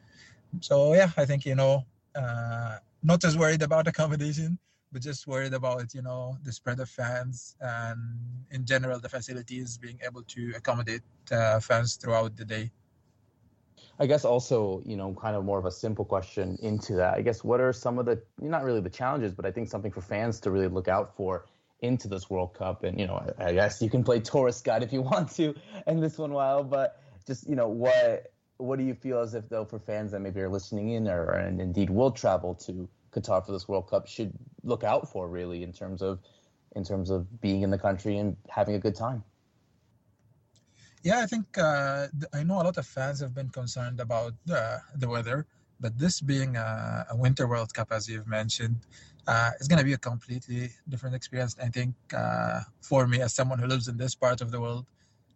So, 0.60 0.94
yeah, 0.94 1.10
I 1.16 1.24
think, 1.24 1.44
you 1.44 1.54
know, 1.54 1.84
uh, 2.14 2.78
not 3.02 3.24
as 3.24 3.36
worried 3.36 3.62
about 3.62 3.86
accommodation, 3.92 4.58
but 4.92 5.02
just 5.02 5.26
worried 5.26 5.54
about, 5.54 5.94
you 5.94 6.02
know, 6.02 6.36
the 6.44 6.52
spread 6.52 6.80
of 6.80 6.88
fans 6.88 7.56
and 7.60 7.98
in 8.50 8.64
general, 8.64 8.98
the 9.00 9.08
facilities 9.08 9.78
being 9.78 9.98
able 10.06 10.22
to 10.22 10.52
accommodate 10.56 11.02
uh, 11.30 11.60
fans 11.60 11.96
throughout 11.96 12.36
the 12.36 12.44
day. 12.44 12.70
I 14.00 14.06
guess 14.06 14.24
also, 14.24 14.80
you 14.84 14.96
know, 14.96 15.12
kind 15.14 15.36
of 15.36 15.44
more 15.44 15.58
of 15.58 15.64
a 15.64 15.70
simple 15.70 16.04
question 16.04 16.56
into 16.62 16.94
that. 16.94 17.14
I 17.14 17.22
guess 17.22 17.42
what 17.42 17.60
are 17.60 17.72
some 17.72 17.98
of 17.98 18.06
the 18.06 18.22
not 18.40 18.62
really 18.62 18.80
the 18.80 18.90
challenges, 18.90 19.34
but 19.34 19.44
I 19.44 19.50
think 19.50 19.68
something 19.68 19.90
for 19.90 20.00
fans 20.00 20.40
to 20.40 20.50
really 20.50 20.68
look 20.68 20.88
out 20.88 21.16
for 21.16 21.46
into 21.80 22.08
this 22.08 22.30
World 22.30 22.54
Cup. 22.54 22.84
And 22.84 22.98
you 22.98 23.06
know, 23.06 23.26
I, 23.38 23.52
guess 23.52 23.82
you 23.82 23.90
can 23.90 24.04
play 24.04 24.20
tourist 24.20 24.64
guide 24.64 24.82
if 24.82 24.92
you 24.92 25.02
want 25.02 25.30
to 25.32 25.54
in 25.86 26.00
this 26.00 26.16
one 26.16 26.32
while, 26.32 26.62
but 26.62 27.00
just 27.26 27.48
you 27.48 27.56
know, 27.56 27.68
what 27.68 28.32
what 28.58 28.78
do 28.78 28.84
you 28.84 28.94
feel 28.94 29.20
as 29.20 29.34
if 29.34 29.48
though 29.48 29.64
for 29.64 29.78
fans 29.78 30.12
that 30.12 30.20
maybe 30.20 30.40
are 30.40 30.48
listening 30.48 30.90
in 30.90 31.08
or 31.08 31.30
and 31.30 31.60
indeed 31.60 31.90
will 31.90 32.10
travel 32.10 32.54
to 32.54 32.88
Qatar 33.12 33.44
for 33.44 33.52
this 33.52 33.68
World 33.68 33.88
Cup 33.88 34.06
should 34.06 34.32
look 34.62 34.84
out 34.84 35.10
for 35.10 35.28
really 35.28 35.62
in 35.62 35.72
terms 35.72 36.02
of 36.02 36.20
in 36.76 36.84
terms 36.84 37.10
of 37.10 37.40
being 37.40 37.62
in 37.62 37.70
the 37.70 37.78
country 37.78 38.18
and 38.18 38.36
having 38.48 38.74
a 38.74 38.78
good 38.78 38.94
time? 38.94 39.24
Yeah, 41.02 41.20
I 41.20 41.26
think 41.26 41.56
uh, 41.56 42.08
I 42.34 42.42
know 42.42 42.60
a 42.60 42.64
lot 42.64 42.76
of 42.76 42.86
fans 42.86 43.20
have 43.20 43.34
been 43.34 43.48
concerned 43.48 44.00
about 44.00 44.34
uh, 44.52 44.78
the 44.96 45.08
weather, 45.08 45.46
but 45.80 45.96
this 45.98 46.20
being 46.20 46.56
a, 46.56 47.06
a, 47.10 47.16
Winter 47.16 47.46
World 47.46 47.72
Cup, 47.72 47.92
as 47.92 48.08
you've 48.08 48.26
mentioned, 48.26 48.76
uh, 49.26 49.50
it's 49.58 49.68
going 49.68 49.78
to 49.78 49.84
be 49.84 49.92
a 49.92 49.98
completely 49.98 50.70
different 50.88 51.14
experience. 51.14 51.56
I 51.62 51.68
think 51.68 51.94
uh, 52.14 52.60
for 52.80 53.06
me, 53.06 53.20
as 53.20 53.32
someone 53.32 53.58
who 53.58 53.66
lives 53.66 53.88
in 53.88 53.96
this 53.96 54.14
part 54.14 54.40
of 54.40 54.50
the 54.50 54.60
world, 54.60 54.86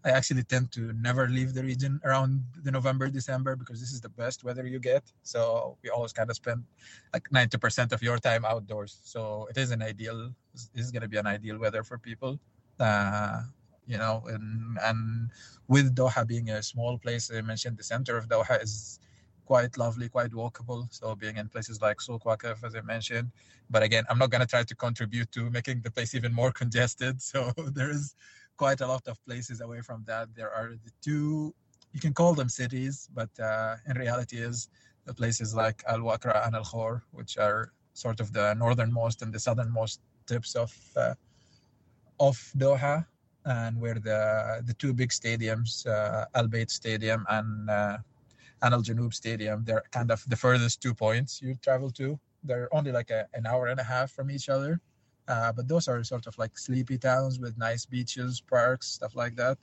I 0.05 0.11
actually 0.11 0.43
tend 0.43 0.73
to 0.73 0.93
never 0.95 1.29
leave 1.29 1.55
the 1.55 1.63
region 1.63 2.01
around 2.05 2.43
the 2.65 2.71
November, 2.71 3.09
December 3.09 3.55
because 3.55 3.81
this 3.81 3.93
is 3.93 4.01
the 4.01 4.09
best 4.09 4.43
weather 4.43 4.67
you 4.67 4.81
get. 4.81 5.05
So 5.23 5.77
we 5.83 5.91
always 5.91 6.13
kind 6.13 6.29
of 6.29 6.37
spend 6.37 6.65
like 7.13 7.29
90% 7.31 7.93
of 7.93 8.03
your 8.03 8.19
time 8.19 8.45
outdoors. 8.45 9.01
So 9.05 9.47
it 9.51 9.57
is 9.57 9.71
an 9.71 9.83
ideal, 9.83 10.35
this 10.55 10.87
is 10.87 10.91
going 10.91 11.03
to 11.03 11.09
be 11.09 11.19
an 11.19 11.27
ideal 11.27 11.59
weather 11.59 11.85
for 11.85 11.99
people. 11.99 12.41
Uh, 12.81 13.43
you 13.87 13.99
know, 13.99 14.23
and 14.29 14.79
and 14.83 15.31
with 15.69 15.95
Doha 15.95 16.27
being 16.27 16.51
a 16.51 16.63
small 16.63 16.99
place, 16.99 17.31
I 17.35 17.41
mentioned 17.41 17.77
the 17.79 17.85
center 17.85 18.17
of 18.17 18.29
Doha 18.29 18.63
is 18.63 19.01
quite 19.45 19.77
lovely, 19.77 20.09
quite 20.09 20.31
walkable. 20.31 20.87
So 20.91 21.15
being 21.15 21.37
in 21.37 21.49
places 21.49 21.81
like 21.83 21.99
Souq 21.99 22.23
Waqif, 22.23 22.65
as 22.65 22.75
I 22.75 22.81
mentioned, 22.81 23.31
but 23.71 23.83
again, 23.83 24.05
I'm 24.09 24.19
not 24.19 24.31
going 24.31 24.41
to 24.41 24.47
try 24.47 24.63
to 24.63 24.75
contribute 24.75 25.31
to 25.33 25.51
making 25.51 25.83
the 25.83 25.91
place 25.91 26.15
even 26.15 26.33
more 26.33 26.53
congested. 26.63 27.21
So 27.21 27.53
there 27.73 27.91
is 27.91 28.15
quite 28.65 28.81
a 28.81 28.87
lot 28.95 29.05
of 29.09 29.17
places 29.29 29.61
away 29.67 29.81
from 29.89 30.01
that. 30.11 30.27
There 30.39 30.53
are 30.59 30.69
the 30.87 30.93
two, 31.07 31.53
you 31.95 32.01
can 32.05 32.15
call 32.21 32.33
them 32.41 32.49
cities, 32.49 32.95
but 33.19 33.33
uh, 33.51 33.75
in 33.89 33.95
reality 34.05 34.39
is 34.51 34.69
the 35.09 35.15
places 35.21 35.49
like 35.63 35.79
Al 35.93 36.03
Wakra 36.09 36.47
and 36.47 36.55
Al 36.55 36.67
Khor, 36.71 37.03
which 37.19 37.33
are 37.47 37.73
sort 38.05 38.19
of 38.21 38.33
the 38.33 38.55
northernmost 38.55 39.19
and 39.23 39.31
the 39.37 39.43
southernmost 39.47 39.99
tips 40.31 40.55
of 40.65 40.71
uh, 40.97 41.15
of 42.29 42.37
Doha 42.63 43.05
and 43.45 43.73
where 43.83 43.99
the 44.09 44.21
the 44.69 44.75
two 44.83 44.93
big 45.01 45.11
stadiums, 45.21 45.71
uh, 45.97 46.39
Al 46.39 46.47
Bayt 46.47 46.71
Stadium 46.71 47.21
and 47.37 47.51
uh, 47.69 47.99
and 48.63 48.71
Al 48.77 48.83
Janoub 48.89 49.13
Stadium, 49.23 49.65
they're 49.67 49.87
kind 49.99 50.11
of 50.15 50.21
the 50.33 50.39
furthest 50.45 50.77
two 50.85 50.95
points 50.95 51.43
you 51.43 51.53
travel 51.67 51.91
to. 52.01 52.07
They're 52.49 52.71
only 52.79 52.93
like 52.99 53.11
a, 53.19 53.21
an 53.39 53.45
hour 53.51 53.65
and 53.73 53.81
a 53.81 53.89
half 53.95 54.09
from 54.17 54.31
each 54.31 54.49
other, 54.49 54.73
uh, 55.29 55.53
but 55.53 55.69
those 55.69 55.89
are 55.89 56.03
sort 56.03 56.27
of 56.27 56.37
like 56.39 56.59
sleepy 56.59 56.99
towns 56.99 57.39
with 57.39 57.57
nice 57.57 57.87
beaches, 57.87 58.41
parks, 58.41 58.89
stuff 58.89 59.15
like 59.15 59.37
that. 59.37 59.59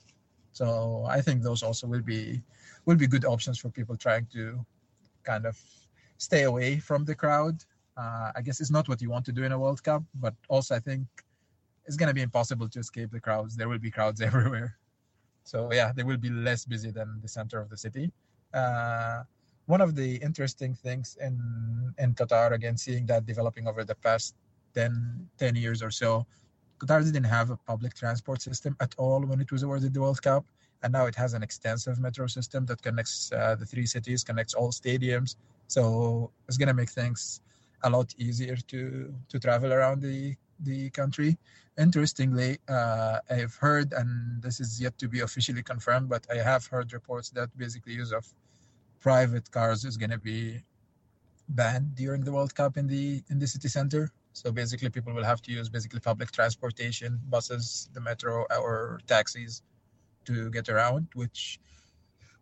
So 0.52 1.06
I 1.08 1.20
think 1.20 1.42
those 1.42 1.62
also 1.62 1.86
will 1.86 2.02
be 2.02 2.42
will 2.86 2.96
be 2.96 3.06
good 3.06 3.24
options 3.24 3.58
for 3.58 3.68
people 3.68 3.96
trying 3.96 4.26
to 4.32 4.64
kind 5.22 5.46
of 5.46 5.58
stay 6.16 6.42
away 6.44 6.78
from 6.78 7.04
the 7.04 7.14
crowd. 7.14 7.62
Uh, 7.96 8.32
I 8.34 8.42
guess 8.42 8.60
it's 8.60 8.70
not 8.70 8.88
what 8.88 9.02
you 9.02 9.10
want 9.10 9.24
to 9.26 9.32
do 9.32 9.44
in 9.44 9.52
a 9.52 9.58
World 9.58 9.82
Cup, 9.82 10.02
but 10.14 10.34
also 10.48 10.74
I 10.74 10.80
think 10.80 11.06
it's 11.86 11.96
going 11.96 12.08
to 12.08 12.14
be 12.14 12.22
impossible 12.22 12.68
to 12.68 12.78
escape 12.78 13.10
the 13.10 13.20
crowds. 13.20 13.56
There 13.56 13.68
will 13.68 13.78
be 13.78 13.90
crowds 13.90 14.20
everywhere. 14.30 14.76
So 15.44 15.72
yeah, 15.72 15.92
they 15.92 16.02
will 16.02 16.16
be 16.16 16.30
less 16.30 16.64
busy 16.64 16.90
than 16.90 17.20
the 17.20 17.28
center 17.28 17.60
of 17.60 17.68
the 17.68 17.76
city. 17.76 18.12
Uh, 18.54 19.22
one 19.66 19.80
of 19.80 19.94
the 19.94 20.16
interesting 20.16 20.74
things 20.74 21.16
in 21.20 21.94
in 21.98 22.14
Qatar, 22.14 22.52
again, 22.52 22.76
seeing 22.76 23.06
that 23.06 23.26
developing 23.26 23.68
over 23.68 23.84
the 23.84 23.94
past 23.94 24.34
10, 24.74 25.28
10 25.38 25.56
years 25.56 25.82
or 25.82 25.90
so, 25.90 26.26
Qatar 26.80 27.04
didn't 27.04 27.24
have 27.24 27.50
a 27.50 27.56
public 27.56 27.94
transport 27.94 28.40
system 28.40 28.74
at 28.80 28.94
all 28.96 29.20
when 29.20 29.40
it 29.40 29.52
was 29.52 29.62
awarded 29.62 29.92
the 29.92 30.00
World 30.00 30.22
Cup, 30.22 30.46
and 30.82 30.92
now 30.92 31.06
it 31.06 31.14
has 31.14 31.34
an 31.34 31.42
extensive 31.42 31.98
metro 31.98 32.26
system 32.26 32.64
that 32.66 32.80
connects 32.80 33.30
uh, 33.32 33.54
the 33.54 33.66
three 33.66 33.86
cities, 33.86 34.24
connects 34.24 34.54
all 34.54 34.70
stadiums. 34.72 35.36
So 35.68 36.30
it's 36.48 36.56
going 36.56 36.68
to 36.68 36.74
make 36.74 36.88
things 36.88 37.42
a 37.82 37.90
lot 37.90 38.14
easier 38.18 38.56
to 38.56 39.14
to 39.28 39.38
travel 39.38 39.72
around 39.72 40.00
the 40.00 40.36
the 40.60 40.90
country. 40.90 41.38
Interestingly, 41.78 42.58
uh, 42.68 43.18
I've 43.30 43.54
heard, 43.54 43.92
and 43.92 44.42
this 44.42 44.60
is 44.60 44.80
yet 44.80 44.98
to 44.98 45.08
be 45.08 45.20
officially 45.20 45.62
confirmed, 45.62 46.08
but 46.08 46.26
I 46.30 46.36
have 46.36 46.66
heard 46.66 46.92
reports 46.92 47.30
that 47.30 47.48
basically 47.56 47.94
use 47.94 48.12
of 48.12 48.26
private 49.00 49.50
cars 49.50 49.84
is 49.84 49.96
going 49.96 50.10
to 50.10 50.18
be 50.18 50.62
banned 51.48 51.94
during 51.94 52.22
the 52.22 52.32
World 52.32 52.54
Cup 52.54 52.76
in 52.76 52.86
the 52.86 53.22
in 53.30 53.38
the 53.38 53.46
city 53.46 53.68
center. 53.68 54.10
So 54.32 54.52
basically, 54.52 54.90
people 54.90 55.12
will 55.12 55.24
have 55.24 55.42
to 55.42 55.52
use 55.52 55.68
basically 55.68 56.00
public 56.00 56.30
transportation, 56.30 57.20
buses, 57.28 57.88
the 57.92 58.00
metro, 58.00 58.46
uh, 58.50 58.58
or 58.58 59.00
taxis 59.06 59.62
to 60.24 60.50
get 60.50 60.68
around, 60.68 61.08
which 61.14 61.58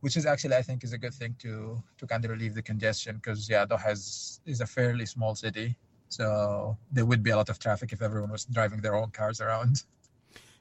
which 0.01 0.17
is 0.17 0.27
actually 0.27 0.55
I 0.55 0.63
think 0.63 0.85
is 0.85 0.93
a 0.93 0.99
good 0.99 1.15
thing 1.15 1.35
to 1.41 1.83
to 1.99 2.07
kind 2.07 2.25
of 2.25 2.31
relieve 2.31 2.55
the 2.55 2.63
congestion 2.63 3.17
because 3.17 3.49
yeah, 3.49 3.67
Doha 3.67 3.93
is 3.93 4.41
is 4.47 4.61
a 4.61 4.67
fairly 4.67 5.07
small 5.07 5.35
city, 5.35 5.77
so 6.09 6.77
there 6.93 7.07
would 7.07 7.23
be 7.23 7.31
a 7.31 7.37
lot 7.37 7.49
of 7.49 7.59
traffic 7.59 7.93
if 7.93 8.03
everyone 8.03 8.31
was 8.31 8.45
driving 8.45 8.81
their 8.81 8.95
own 8.95 9.11
cars 9.11 9.41
around. 9.41 9.85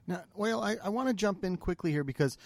Now, 0.08 0.24
well, 0.36 0.64
I, 0.64 0.78
I 0.82 0.90
want 0.90 1.10
to 1.10 1.14
jump 1.14 1.44
in 1.44 1.58
quickly 1.58 1.92
here 1.92 2.06
because 2.06 2.38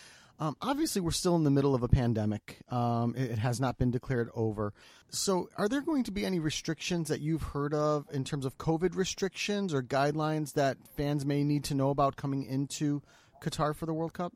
um, 0.42 0.58
obviously 0.60 1.02
we're 1.02 1.12
still 1.12 1.36
in 1.36 1.44
the 1.44 1.52
middle 1.52 1.76
of 1.76 1.84
a 1.84 1.88
pandemic. 1.88 2.58
Um, 2.70 3.14
it, 3.16 3.32
it, 3.32 3.38
has 3.38 3.62
not 3.62 3.78
been 3.78 3.92
declared 3.92 4.30
over. 4.34 4.74
So, 5.12 5.50
are 5.56 5.70
there 5.70 5.82
going 5.82 6.04
to 6.06 6.12
be 6.12 6.26
any 6.26 6.40
restrictions 6.40 7.10
that 7.10 7.22
you've 7.22 7.44
heard 7.44 7.76
of 7.76 8.08
in 8.12 8.24
terms 8.24 8.44
of 8.44 8.58
COVID 8.58 8.96
restrictions 8.96 9.72
or 9.72 9.84
guidelines 9.84 10.54
that 10.54 10.78
fans 10.98 11.26
may 11.26 11.44
need 11.44 11.64
to 11.66 11.76
know 11.76 11.92
about 11.92 12.16
coming 12.16 12.44
into 12.44 13.04
Qatar 13.44 13.76
for 13.76 13.86
the 13.86 13.94
World 13.94 14.14
Cup? 14.14 14.34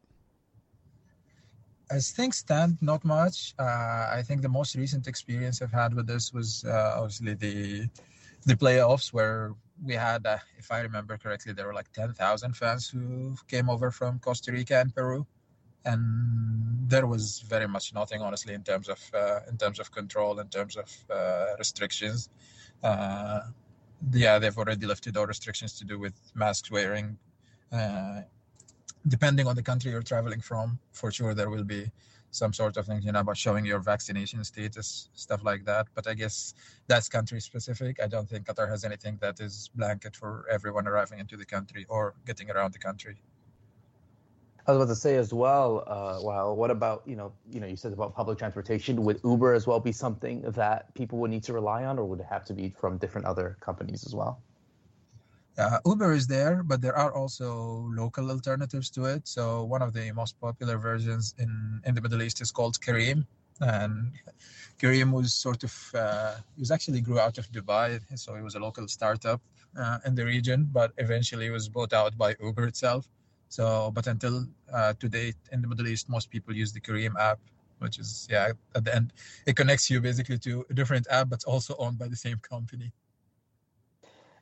as 1.92 2.12
things 2.12 2.38
stand, 2.38 2.78
not 2.82 3.06
much. 3.06 3.54
Uh, 3.60 4.08
I 4.12 4.24
think 4.26 4.42
the 4.42 4.50
most 4.50 4.76
recent 4.76 5.08
experience 5.08 5.62
I've 5.62 5.72
had 5.72 5.94
with 5.94 6.08
this 6.08 6.34
was 6.34 6.66
uh, 6.66 6.96
obviously 6.98 7.34
the 7.36 7.88
the 8.46 8.56
playoffs 8.56 9.12
where 9.12 9.54
we 9.84 9.94
had, 9.94 10.26
uh, 10.26 10.38
if 10.58 10.72
I 10.72 10.80
remember 10.82 11.18
correctly, 11.18 11.54
there 11.54 11.68
were 11.68 11.74
like 11.74 11.92
ten 11.94 12.14
thousand 12.14 12.56
fans 12.56 12.90
who 12.90 13.36
came 13.48 13.70
over 13.70 13.92
from 13.92 14.20
Costa 14.20 14.52
Rica 14.52 14.80
and 14.80 14.94
Peru, 14.94 15.26
and 15.86 16.00
there 16.88 17.08
was 17.08 17.42
very 17.48 17.68
much 17.68 17.94
nothing, 17.94 18.22
honestly, 18.22 18.54
in 18.54 18.64
terms 18.64 18.90
of 18.90 19.00
uh, 19.14 19.40
in 19.50 19.58
terms 19.58 19.80
of 19.80 19.92
control, 19.92 20.40
in 20.40 20.48
terms 20.50 20.76
of 20.78 20.90
uh, 21.10 21.56
restrictions. 21.58 22.30
Uh, 22.84 23.42
yeah, 24.12 24.38
they've 24.38 24.58
already 24.58 24.86
lifted 24.86 25.18
all 25.18 25.26
restrictions 25.26 25.78
to 25.80 25.86
do 25.86 25.98
with 25.98 26.14
masks 26.36 26.70
wearing 26.70 27.18
depending 29.08 29.48
on 29.48 29.56
the 29.56 29.62
country 29.64 29.92
you're 29.92 30.02
traveling 30.02 30.42
from, 30.42 30.80
for 30.92 31.12
sure 31.12 31.34
there 31.34 31.50
will 31.50 31.64
be 31.64 31.92
some 32.32 32.52
sort 32.52 32.76
of 32.76 32.86
things, 32.86 33.06
you 33.06 33.12
know, 33.12 33.20
about 33.20 33.38
showing 33.38 33.66
your 33.66 33.80
vaccination 33.80 34.44
status, 34.44 35.10
stuff 35.14 35.44
like 35.44 35.64
that. 35.66 35.88
But 35.96 36.08
I 36.08 36.14
guess 36.14 36.54
that's 36.88 37.08
country 37.08 37.40
specific. 37.40 38.02
I 38.02 38.08
don't 38.08 38.28
think 38.28 38.46
Qatar 38.46 38.70
has 38.70 38.84
anything 38.84 39.18
that 39.22 39.40
is 39.40 39.70
blanket 39.76 40.16
for 40.16 40.46
everyone 40.52 40.88
arriving 40.88 41.20
into 41.20 41.38
the 41.38 41.46
country 41.46 41.86
or 41.88 42.14
getting 42.26 42.52
around 42.52 42.74
the 42.74 42.80
country. 42.80 43.22
I 44.68 44.72
was 44.72 44.82
about 44.82 44.94
to 44.94 45.00
say 45.00 45.16
as 45.16 45.32
well. 45.32 45.84
Uh, 45.86 46.20
well, 46.24 46.56
what 46.56 46.72
about 46.72 47.04
you 47.06 47.16
know, 47.16 47.32
you 47.52 47.60
know, 47.60 47.68
you 47.68 47.76
said 47.76 47.94
about 47.94 48.16
public 48.16 48.40
transportation. 48.40 49.04
Would 49.04 49.20
Uber 49.24 49.54
as 49.54 49.68
well 49.68 49.80
be 49.80 49.92
something 49.92 50.42
that 50.42 50.92
people 50.96 51.20
would 51.20 51.30
need 51.30 51.44
to 51.44 51.54
rely 51.54 51.86
on, 51.86 52.00
or 52.00 52.06
would 52.06 52.20
it 52.20 52.26
have 52.30 52.46
to 52.46 52.54
be 52.54 52.70
from 52.70 52.98
different 52.98 53.28
other 53.28 53.58
companies 53.60 54.06
as 54.06 54.16
well? 54.16 54.42
Uh, 55.58 55.80
Uber 55.86 56.14
is 56.14 56.28
there, 56.28 56.64
but 56.64 56.82
there 56.82 56.98
are 56.98 57.14
also 57.14 57.88
local 57.96 58.30
alternatives 58.32 58.90
to 58.90 59.06
it. 59.06 59.28
So 59.28 59.64
one 59.64 59.82
of 59.82 59.94
the 59.94 60.12
most 60.12 60.40
popular 60.42 60.78
versions 60.78 61.34
in, 61.38 61.82
in 61.86 61.96
the 61.96 62.02
Middle 62.02 62.22
East 62.24 62.42
is 62.42 62.52
called 62.52 62.78
Careem, 62.82 63.26
and 63.62 64.12
Careem 64.80 65.12
was 65.14 65.34
sort 65.34 65.64
of 65.64 65.74
uh, 65.94 66.36
was 66.58 66.72
actually 66.72 67.02
grew 67.02 67.20
out 67.20 67.38
of 67.38 67.50
Dubai, 67.52 68.02
so 68.16 68.34
it 68.36 68.42
was 68.42 68.56
a 68.56 68.60
local 68.60 68.88
startup 68.88 69.42
uh, 69.80 70.00
in 70.06 70.16
the 70.16 70.26
region, 70.26 70.68
but 70.74 70.92
eventually 70.98 71.52
was 71.52 71.70
bought 71.70 71.94
out 71.94 72.18
by 72.18 72.36
Uber 72.42 72.66
itself. 72.66 73.08
So, 73.56 73.90
but 73.98 74.06
until 74.08 74.46
uh, 74.74 74.94
today 75.00 75.34
in 75.54 75.62
the 75.62 75.68
Middle 75.68 75.88
East, 75.88 76.10
most 76.10 76.30
people 76.30 76.54
use 76.54 76.74
the 76.74 76.82
Careem 76.82 77.16
app, 77.18 77.40
which 77.80 77.98
is 78.00 78.28
yeah 78.30 78.52
at 78.78 78.84
the 78.84 78.94
end 78.94 79.14
it 79.46 79.56
connects 79.56 79.90
you 79.90 80.02
basically 80.02 80.38
to 80.40 80.66
a 80.70 80.74
different 80.74 81.08
app, 81.10 81.30
but 81.30 81.42
also 81.46 81.74
owned 81.80 81.98
by 81.98 82.10
the 82.10 82.20
same 82.26 82.40
company. 82.54 82.92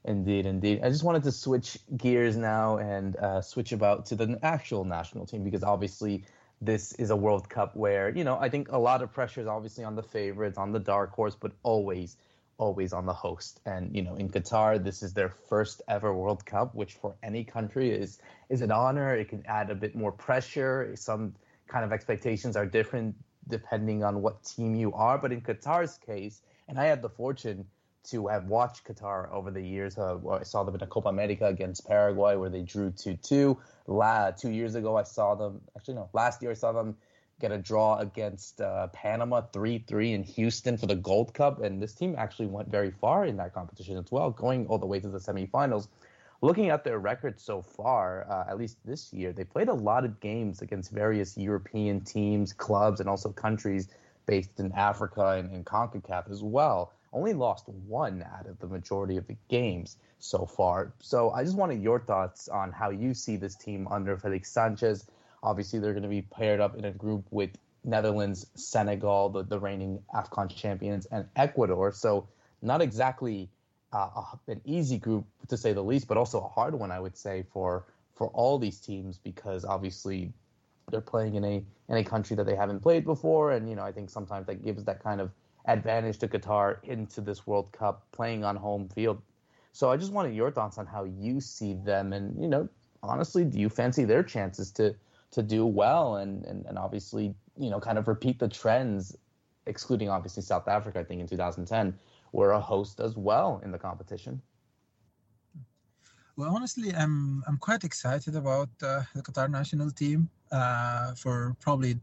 Indeed, 0.06 0.46
indeed. 0.48 0.82
I 0.84 0.90
just 0.90 1.04
wanted 1.04 1.24
to 1.24 1.32
switch 1.32 1.78
gears 1.96 2.36
now 2.36 2.78
and 2.78 3.16
uh, 3.18 3.42
switch 3.42 3.72
about 3.72 4.08
to 4.08 4.16
the 4.16 4.40
actual 4.42 4.84
national 4.84 5.28
team 5.28 5.44
because 5.44 5.64
obviously 5.64 6.26
this 6.60 6.94
is 6.94 7.10
a 7.12 7.16
World 7.16 7.48
Cup 7.50 7.76
where, 7.76 8.10
you 8.18 8.24
know, 8.24 8.38
I 8.40 8.50
think 8.50 8.72
a 8.72 8.78
lot 8.78 9.04
of 9.04 9.14
pressure 9.14 9.42
is 9.42 9.48
obviously 9.48 9.84
on 9.84 9.96
the 9.96 10.04
favorites, 10.04 10.58
on 10.58 10.72
the 10.72 10.80
dark 10.80 11.12
horse, 11.12 11.38
but 11.40 11.52
always, 11.62 12.18
always 12.58 12.94
on 12.94 13.06
the 13.06 13.14
host. 13.14 13.60
And, 13.66 13.96
you 13.96 14.02
know, 14.02 14.16
in 14.16 14.30
Qatar, 14.30 14.84
this 14.84 15.04
is 15.04 15.14
their 15.14 15.30
first 15.30 15.82
ever 15.88 16.14
World 16.14 16.46
Cup, 16.46 16.76
which 16.76 16.94
for 16.94 17.16
any 17.24 17.44
country 17.44 17.92
is 17.92 18.20
is 18.50 18.62
an 18.62 18.72
honor. 18.72 19.16
It 19.16 19.30
can 19.30 19.44
add 19.48 19.70
a 19.70 19.76
bit 19.76 19.96
more 19.96 20.12
pressure. 20.12 20.94
Some 20.96 21.36
kind 21.68 21.84
of 21.86 21.92
expectations 21.92 22.56
are 22.56 22.66
different 22.66 23.16
depending 23.48 24.04
on 24.04 24.22
what 24.22 24.44
team 24.44 24.76
you 24.76 24.94
are. 24.94 25.18
But 25.18 25.32
in 25.32 25.42
Qatar's 25.42 25.98
case, 25.98 26.42
and 26.68 26.80
I 26.80 26.86
had 26.86 27.02
the 27.02 27.10
fortune 27.10 27.66
to 28.06 28.28
have 28.28 28.46
watched 28.46 28.86
Qatar 28.86 29.32
over 29.32 29.50
the 29.52 29.62
years. 29.62 29.98
Uh, 29.98 30.18
I 30.30 30.44
saw 30.44 30.64
them 30.64 30.76
in 30.76 30.82
a 30.82 30.88
Copa 30.88 31.10
America 31.10 31.46
against 31.46 31.88
Paraguay 31.88 32.36
where 32.36 32.50
they 32.50 32.62
drew 32.62 32.92
2 32.92 33.16
2. 33.16 33.58
La, 33.88 34.32
two 34.32 34.50
years 34.50 34.76
ago, 34.76 34.98
I 34.98 35.04
saw 35.04 35.36
them, 35.36 35.62
actually, 35.76 35.96
no, 35.96 36.10
last 36.14 36.42
year 36.42 36.52
I 36.52 36.54
saw 36.54 36.72
them 36.72 36.96
get 37.40 37.52
a 37.52 37.58
draw 37.58 37.98
against 38.00 38.62
uh, 38.62 38.88
Panama 38.88 39.42
3 39.42 39.84
3 39.88 40.14
in 40.14 40.24
Houston 40.24 40.78
for 40.78 40.86
the 40.86 40.96
Gold 40.96 41.34
Cup. 41.34 41.62
And 41.62 41.82
this 41.82 41.94
team 41.94 42.16
actually 42.18 42.48
went 42.48 42.70
very 42.70 42.92
far 42.92 43.26
in 43.26 43.38
that 43.38 43.54
competition 43.54 43.98
as 43.98 44.12
well, 44.12 44.32
going 44.32 44.68
all 44.68 44.78
the 44.78 44.86
way 44.86 45.00
to 45.00 45.10
the 45.10 45.20
semifinals. 45.20 45.88
Looking 46.42 46.70
at 46.70 46.84
their 46.84 47.00
record 47.00 47.40
so 47.40 47.62
far, 47.62 48.26
uh, 48.30 48.50
at 48.50 48.58
least 48.58 48.78
this 48.84 49.14
year, 49.14 49.32
they 49.32 49.46
played 49.46 49.70
a 49.70 49.74
lot 49.74 50.04
of 50.04 50.20
games 50.20 50.62
against 50.62 50.92
various 50.92 51.38
European 51.38 52.02
teams, 52.02 52.52
clubs, 52.52 53.00
and 53.00 53.08
also 53.08 53.32
countries 53.32 53.88
based 54.26 54.60
in 54.60 54.72
Africa 54.74 55.28
and, 55.38 55.52
and 55.52 55.66
CONCACAF 55.66 56.30
as 56.30 56.44
well 56.44 56.92
only 57.14 57.34
lost 57.34 57.70
one 57.88 58.26
out 58.38 58.48
of 58.48 58.60
the 58.60 58.68
majority 58.68 59.18
of 59.18 59.28
the 59.28 59.38
games 59.48 59.98
so 60.20 60.46
far. 60.46 60.94
So 61.00 61.32
I 61.32 61.44
just 61.44 61.56
wanted 61.56 61.82
your 61.82 62.00
thoughts 62.00 62.48
on 62.48 62.72
how 62.72 62.90
you 62.90 63.14
see 63.14 63.38
this 63.38 63.56
team 63.56 63.88
under 63.90 64.18
Felix 64.18 64.50
Sanchez. 64.50 65.06
Obviously, 65.44 65.80
they're 65.80 65.94
going 65.94 66.04
to 66.04 66.10
be 66.10 66.24
paired 66.24 66.60
up 66.60 66.76
in 66.76 66.86
a 66.86 66.92
group 66.92 67.26
with 67.30 67.52
Netherlands, 67.84 68.48
Senegal, 68.56 69.30
the, 69.30 69.44
the 69.44 69.60
reigning 69.60 70.00
AFCON 70.16 70.50
champions, 70.56 71.06
and 71.08 71.26
Ecuador. 71.36 71.92
So 71.92 72.28
not 72.62 72.82
exactly 72.82 73.50
uh, 73.92 74.24
an 74.48 74.62
easy 74.66 74.98
group 74.98 75.26
to 75.50 75.58
say 75.58 75.74
the 75.74 75.84
least, 75.84 76.08
but 76.08 76.18
also 76.18 76.40
a 76.40 76.48
hard 76.48 76.74
one, 76.74 76.92
I 76.92 77.00
would 77.00 77.18
say, 77.18 77.44
for 77.54 77.86
for 78.16 78.28
all 78.28 78.60
these 78.60 78.80
teams 78.80 79.18
because 79.18 79.66
obviously 79.66 80.32
they're 80.92 81.02
playing 81.02 81.36
in 81.36 81.44
a 81.44 81.64
in 81.90 81.98
a 81.98 82.04
country 82.04 82.36
that 82.36 82.46
they 82.46 82.56
haven't 82.56 82.80
played 82.80 83.06
before, 83.06 83.52
and 83.52 83.70
you 83.70 83.76
know 83.76 83.84
I 83.84 83.92
think 83.92 84.10
sometimes 84.10 84.48
that 84.48 84.64
gives 84.64 84.84
that 84.86 85.04
kind 85.04 85.22
of 85.22 85.32
advantage 85.66 86.18
to 86.20 86.28
Qatar 86.28 86.78
into 86.84 87.22
this 87.22 87.46
World 87.48 87.72
Cup 87.72 88.06
playing 88.12 88.44
on 88.44 88.56
home 88.56 88.90
field. 88.90 89.22
So 89.72 89.90
I 89.92 89.98
just 89.98 90.12
wanted 90.12 90.36
your 90.36 90.52
thoughts 90.52 90.78
on 90.78 90.86
how 90.86 91.04
you 91.04 91.42
see 91.42 91.74
them, 91.74 92.14
and 92.14 92.40
you 92.42 92.48
know, 92.48 92.70
honestly, 93.02 93.44
do 93.44 93.60
you 93.60 93.70
fancy 93.70 94.06
their 94.06 94.24
chances 94.24 94.72
to 94.74 94.96
to 95.34 95.44
do 95.44 95.66
well 95.66 96.18
and 96.18 96.46
and, 96.46 96.66
and 96.66 96.78
obviously 96.78 97.36
you 97.58 97.70
know 97.70 97.80
kind 97.80 97.98
of 97.98 98.08
repeat 98.08 98.40
the 98.40 98.48
trends, 98.48 99.16
excluding 99.66 100.10
obviously 100.10 100.44
South 100.44 100.68
Africa, 100.68 101.00
I 101.00 101.04
think 101.04 101.22
in 101.22 101.28
2010, 101.28 101.98
were 102.32 102.52
a 102.52 102.60
host 102.60 103.00
as 103.00 103.16
well 103.16 103.62
in 103.64 103.72
the 103.72 103.80
competition. 103.80 104.42
Well, 106.36 106.56
honestly, 106.56 106.94
I'm 106.96 107.44
I'm 107.48 107.58
quite 107.58 107.84
excited 107.84 108.36
about 108.36 108.70
uh, 108.82 109.04
the 109.14 109.22
Qatar 109.22 109.50
national 109.50 109.92
team 109.92 110.30
uh, 110.52 111.14
for 111.14 111.56
probably 111.60 112.00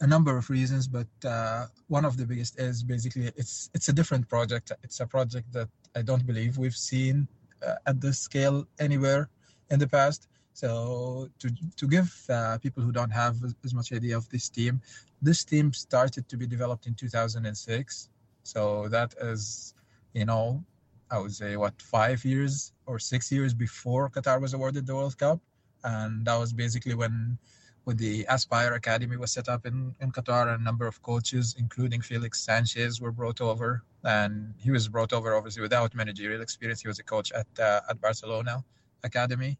a 0.00 0.06
number 0.06 0.36
of 0.36 0.50
reasons, 0.50 0.86
but 0.88 1.06
uh, 1.24 1.66
one 1.88 2.04
of 2.04 2.16
the 2.16 2.26
biggest 2.26 2.60
is 2.60 2.82
basically 2.82 3.32
it's 3.36 3.70
it's 3.72 3.88
a 3.88 3.92
different 3.92 4.28
project. 4.28 4.72
It's 4.82 5.00
a 5.00 5.06
project 5.06 5.50
that 5.52 5.68
I 5.96 6.02
don't 6.02 6.26
believe 6.26 6.58
we've 6.58 6.76
seen 6.92 7.26
uh, 7.66 7.76
at 7.86 8.00
this 8.00 8.18
scale 8.18 8.66
anywhere 8.78 9.30
in 9.70 9.78
the 9.78 9.88
past. 9.88 10.28
So 10.54 11.28
to 11.38 11.50
to 11.76 11.86
give 11.86 12.12
uh, 12.28 12.58
people 12.58 12.82
who 12.82 12.92
don't 12.92 13.10
have 13.10 13.36
as 13.64 13.74
much 13.74 13.92
idea 13.92 14.16
of 14.16 14.28
this 14.28 14.48
team, 14.48 14.80
this 15.20 15.44
team 15.44 15.72
started 15.72 16.28
to 16.28 16.36
be 16.36 16.46
developed 16.46 16.86
in 16.86 16.94
2006. 16.94 18.08
So 18.42 18.88
that 18.88 19.14
is, 19.20 19.74
you 20.12 20.24
know, 20.24 20.64
I 21.10 21.18
would 21.18 21.34
say 21.34 21.56
what 21.56 21.80
five 21.80 22.24
years 22.24 22.72
or 22.86 22.98
six 22.98 23.30
years 23.32 23.54
before 23.54 24.10
Qatar 24.10 24.40
was 24.40 24.52
awarded 24.54 24.86
the 24.86 24.94
World 24.94 25.16
Cup, 25.16 25.40
and 25.84 26.24
that 26.26 26.36
was 26.36 26.52
basically 26.52 26.94
when 26.94 27.38
when 27.84 27.96
the 27.96 28.24
Aspire 28.28 28.74
Academy 28.74 29.16
was 29.16 29.32
set 29.32 29.48
up 29.48 29.66
in, 29.66 29.94
in 30.00 30.12
Qatar, 30.12 30.54
a 30.54 30.58
number 30.58 30.86
of 30.86 31.02
coaches, 31.02 31.56
including 31.58 32.00
Felix 32.00 32.40
Sanchez, 32.40 33.00
were 33.00 33.10
brought 33.10 33.40
over. 33.40 33.82
And 34.04 34.54
he 34.58 34.70
was 34.70 34.88
brought 34.88 35.12
over, 35.12 35.34
obviously, 35.34 35.62
without 35.62 35.94
managerial 35.94 36.42
experience. 36.42 36.80
He 36.82 36.88
was 36.88 36.98
a 37.00 37.02
coach 37.02 37.32
at, 37.32 37.46
uh, 37.58 37.80
at 37.90 38.00
Barcelona 38.00 38.64
Academy. 39.02 39.58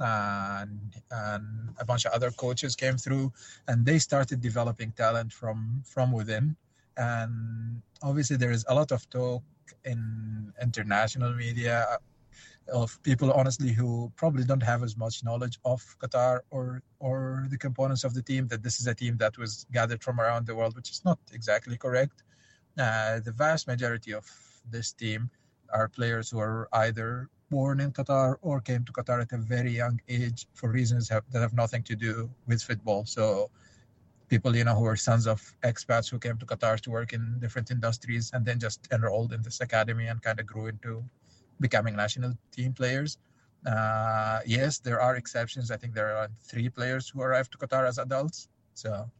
And, 0.00 0.94
and 1.10 1.74
a 1.78 1.84
bunch 1.84 2.06
of 2.06 2.12
other 2.12 2.30
coaches 2.30 2.76
came 2.76 2.96
through, 2.96 3.32
and 3.66 3.84
they 3.84 3.98
started 3.98 4.40
developing 4.40 4.92
talent 4.92 5.32
from, 5.32 5.82
from 5.84 6.12
within. 6.12 6.56
And 6.96 7.82
obviously, 8.02 8.36
there 8.36 8.50
is 8.52 8.64
a 8.68 8.74
lot 8.74 8.92
of 8.92 9.08
talk 9.10 9.42
in 9.84 10.52
international 10.60 11.34
media 11.34 11.98
of 12.72 13.02
people 13.02 13.32
honestly 13.32 13.72
who 13.72 14.12
probably 14.16 14.44
don't 14.44 14.62
have 14.62 14.82
as 14.82 14.96
much 14.96 15.24
knowledge 15.24 15.58
of 15.64 15.82
Qatar 16.00 16.40
or 16.50 16.82
or 17.00 17.46
the 17.50 17.58
components 17.58 18.04
of 18.04 18.14
the 18.14 18.22
team 18.22 18.46
that 18.48 18.62
this 18.62 18.80
is 18.80 18.86
a 18.86 18.94
team 18.94 19.16
that 19.18 19.38
was 19.38 19.66
gathered 19.72 20.02
from 20.02 20.20
around 20.20 20.46
the 20.46 20.54
world, 20.54 20.76
which 20.76 20.90
is 20.90 21.02
not 21.04 21.18
exactly 21.32 21.76
correct. 21.76 22.22
Uh, 22.78 23.20
the 23.20 23.32
vast 23.32 23.66
majority 23.66 24.12
of 24.12 24.26
this 24.70 24.92
team 24.92 25.30
are 25.72 25.88
players 25.88 26.30
who 26.30 26.38
are 26.38 26.68
either 26.72 27.28
born 27.50 27.80
in 27.80 27.92
Qatar 27.92 28.36
or 28.42 28.60
came 28.60 28.84
to 28.84 28.92
Qatar 28.92 29.22
at 29.22 29.32
a 29.32 29.38
very 29.38 29.70
young 29.70 30.00
age 30.08 30.46
for 30.54 30.70
reasons 30.70 31.08
have, 31.08 31.24
that 31.32 31.40
have 31.40 31.54
nothing 31.54 31.82
to 31.84 31.96
do 31.96 32.30
with 32.46 32.62
football. 32.62 33.04
So 33.04 33.50
people, 34.28 34.54
you 34.54 34.64
know, 34.64 34.74
who 34.74 34.84
are 34.84 34.96
sons 34.96 35.26
of 35.26 35.40
expats 35.64 36.10
who 36.10 36.18
came 36.18 36.36
to 36.38 36.46
Qatar 36.46 36.78
to 36.80 36.90
work 36.90 37.12
in 37.12 37.38
different 37.40 37.70
industries 37.70 38.30
and 38.34 38.44
then 38.44 38.58
just 38.58 38.86
enrolled 38.92 39.32
in 39.32 39.42
this 39.42 39.60
academy 39.60 40.06
and 40.06 40.20
kind 40.22 40.38
of 40.38 40.46
grew 40.46 40.66
into 40.66 41.02
becoming 41.60 41.96
national 41.96 42.34
team 42.52 42.72
players. 42.72 43.18
Uh, 43.66 44.40
yes, 44.46 44.78
there 44.78 45.00
are 45.00 45.16
exceptions. 45.16 45.70
I 45.70 45.76
think 45.76 45.94
there 45.94 46.16
are 46.16 46.28
three 46.42 46.68
players 46.68 47.08
who 47.08 47.22
arrived 47.22 47.52
to 47.52 47.58
Qatar 47.58 47.88
as 47.88 47.98
adults. 47.98 48.48
So 48.74 49.10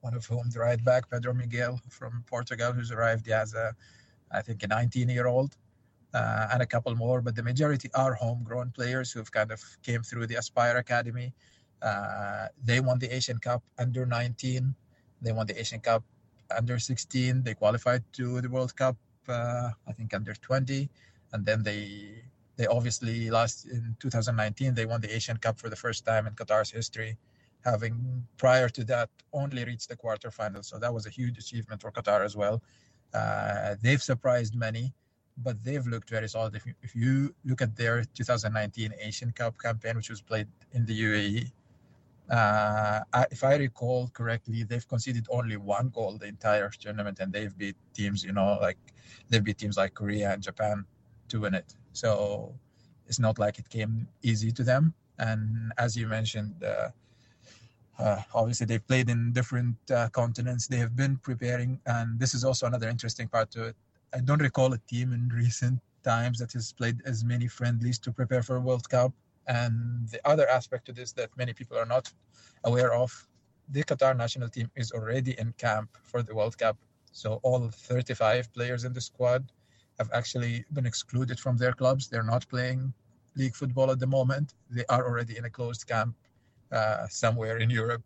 one 0.00 0.14
of 0.14 0.24
whom, 0.26 0.48
the 0.50 0.60
right 0.60 0.82
back, 0.84 1.10
Pedro 1.10 1.34
Miguel 1.34 1.80
from 1.88 2.22
Portugal, 2.26 2.72
who's 2.72 2.92
arrived 2.92 3.28
as 3.28 3.54
a, 3.54 3.74
I 4.30 4.42
think, 4.42 4.62
a 4.62 4.68
19 4.68 5.08
year 5.08 5.26
old. 5.26 5.56
Uh, 6.14 6.48
and 6.52 6.62
a 6.62 6.66
couple 6.66 6.94
more, 6.96 7.20
but 7.20 7.36
the 7.36 7.42
majority 7.42 7.90
are 7.94 8.14
homegrown 8.14 8.70
players 8.70 9.12
who've 9.12 9.30
kind 9.30 9.52
of 9.52 9.60
came 9.82 10.02
through 10.02 10.26
the 10.26 10.36
Aspire 10.36 10.78
Academy. 10.78 11.34
Uh, 11.82 12.46
they 12.64 12.80
won 12.80 12.98
the 12.98 13.14
Asian 13.14 13.38
Cup 13.38 13.62
under 13.78 14.06
19. 14.06 14.74
They 15.20 15.32
won 15.32 15.46
the 15.46 15.60
Asian 15.60 15.80
Cup 15.80 16.02
under 16.56 16.78
16. 16.78 17.42
They 17.42 17.52
qualified 17.52 18.02
to 18.14 18.40
the 18.40 18.48
World 18.48 18.74
Cup, 18.74 18.96
uh, 19.28 19.70
I 19.86 19.92
think, 19.92 20.14
under 20.14 20.32
20 20.32 20.88
and 21.32 21.44
then 21.44 21.62
they 21.62 22.22
they 22.56 22.66
obviously 22.66 23.30
last 23.30 23.66
in 23.66 23.96
2019 24.00 24.74
they 24.74 24.86
won 24.86 25.00
the 25.00 25.14
Asian 25.14 25.36
Cup 25.36 25.58
for 25.58 25.68
the 25.68 25.76
first 25.76 26.04
time 26.04 26.26
in 26.26 26.34
Qatar's 26.34 26.70
history, 26.70 27.16
having 27.64 28.26
prior 28.36 28.68
to 28.70 28.84
that 28.84 29.10
only 29.32 29.64
reached 29.64 29.88
the 29.88 29.96
quarterfinals. 29.96 30.64
So 30.64 30.78
that 30.78 30.92
was 30.92 31.06
a 31.06 31.10
huge 31.10 31.38
achievement 31.38 31.80
for 31.80 31.92
Qatar 31.92 32.24
as 32.24 32.36
well. 32.36 32.60
Uh, 33.14 33.76
they've 33.80 34.02
surprised 34.02 34.56
many, 34.56 34.92
but 35.42 35.62
they've 35.62 35.86
looked 35.86 36.10
very 36.10 36.28
solid. 36.28 36.54
If 36.54 36.66
you, 36.66 36.74
if 36.82 36.94
you 36.94 37.34
look 37.44 37.62
at 37.62 37.76
their 37.76 38.04
2019 38.04 38.94
Asian 39.00 39.32
Cup 39.32 39.58
campaign, 39.58 39.96
which 39.96 40.10
was 40.10 40.20
played 40.20 40.48
in 40.72 40.84
the 40.86 41.00
UAE, 41.00 41.52
uh, 42.30 43.00
if 43.30 43.42
I 43.42 43.56
recall 43.56 44.08
correctly, 44.12 44.62
they've 44.62 44.86
conceded 44.86 45.26
only 45.30 45.56
one 45.56 45.88
goal 45.88 46.18
the 46.18 46.26
entire 46.26 46.68
tournament, 46.68 47.20
and 47.20 47.32
they've 47.32 47.56
beat 47.56 47.76
teams, 47.94 48.22
you 48.22 48.32
know, 48.32 48.58
like 48.60 48.76
they've 49.28 49.42
beat 49.42 49.58
teams 49.58 49.76
like 49.76 49.94
Korea 49.94 50.32
and 50.32 50.42
Japan 50.42 50.84
to 51.28 51.40
win 51.40 51.54
it. 51.54 51.74
So 51.92 52.54
it's 53.06 53.18
not 53.18 53.38
like 53.38 53.58
it 53.58 53.68
came 53.68 54.08
easy 54.22 54.52
to 54.52 54.62
them. 54.62 54.92
And 55.18 55.72
as 55.78 55.96
you 55.96 56.06
mentioned, 56.06 56.62
uh, 56.62 56.90
uh, 57.98 58.22
obviously 58.34 58.66
they've 58.66 58.86
played 58.86 59.08
in 59.08 59.32
different 59.32 59.76
uh, 59.90 60.08
continents. 60.10 60.68
They 60.68 60.76
have 60.76 60.94
been 60.94 61.16
preparing, 61.16 61.80
and 61.86 62.18
this 62.20 62.34
is 62.34 62.44
also 62.44 62.66
another 62.66 62.88
interesting 62.88 63.26
part 63.28 63.50
to 63.52 63.64
it. 63.68 63.76
I 64.14 64.20
don't 64.20 64.40
recall 64.40 64.72
a 64.72 64.78
team 64.78 65.12
in 65.12 65.28
recent 65.28 65.80
times 66.02 66.38
that 66.38 66.52
has 66.52 66.72
played 66.72 67.02
as 67.04 67.24
many 67.24 67.48
friendlies 67.48 67.98
to 68.00 68.12
prepare 68.12 68.42
for 68.42 68.56
a 68.56 68.60
World 68.60 68.88
Cup. 68.88 69.12
And 69.46 70.08
the 70.08 70.20
other 70.26 70.48
aspect 70.48 70.86
to 70.86 70.92
this 70.92 71.12
that 71.12 71.30
many 71.36 71.52
people 71.52 71.76
are 71.78 71.86
not 71.86 72.12
aware 72.64 72.92
of, 72.94 73.10
the 73.70 73.82
Qatar 73.84 74.16
national 74.16 74.48
team 74.48 74.70
is 74.76 74.92
already 74.92 75.38
in 75.38 75.52
camp 75.58 75.90
for 76.02 76.22
the 76.22 76.34
World 76.34 76.56
Cup. 76.56 76.76
So 77.12 77.40
all 77.42 77.68
35 77.68 78.52
players 78.52 78.84
in 78.84 78.92
the 78.92 79.00
squad 79.00 79.50
have 79.98 80.10
actually 80.12 80.64
been 80.72 80.86
excluded 80.86 81.38
from 81.40 81.56
their 81.56 81.72
clubs. 81.72 82.08
They're 82.08 82.22
not 82.22 82.48
playing 82.48 82.92
league 83.36 83.56
football 83.56 83.90
at 83.90 83.98
the 83.98 84.06
moment. 84.06 84.54
They 84.70 84.84
are 84.88 85.04
already 85.04 85.36
in 85.36 85.44
a 85.44 85.50
closed 85.50 85.86
camp 85.86 86.14
uh, 86.72 87.06
somewhere 87.08 87.58
in 87.58 87.70
Europe. 87.70 88.04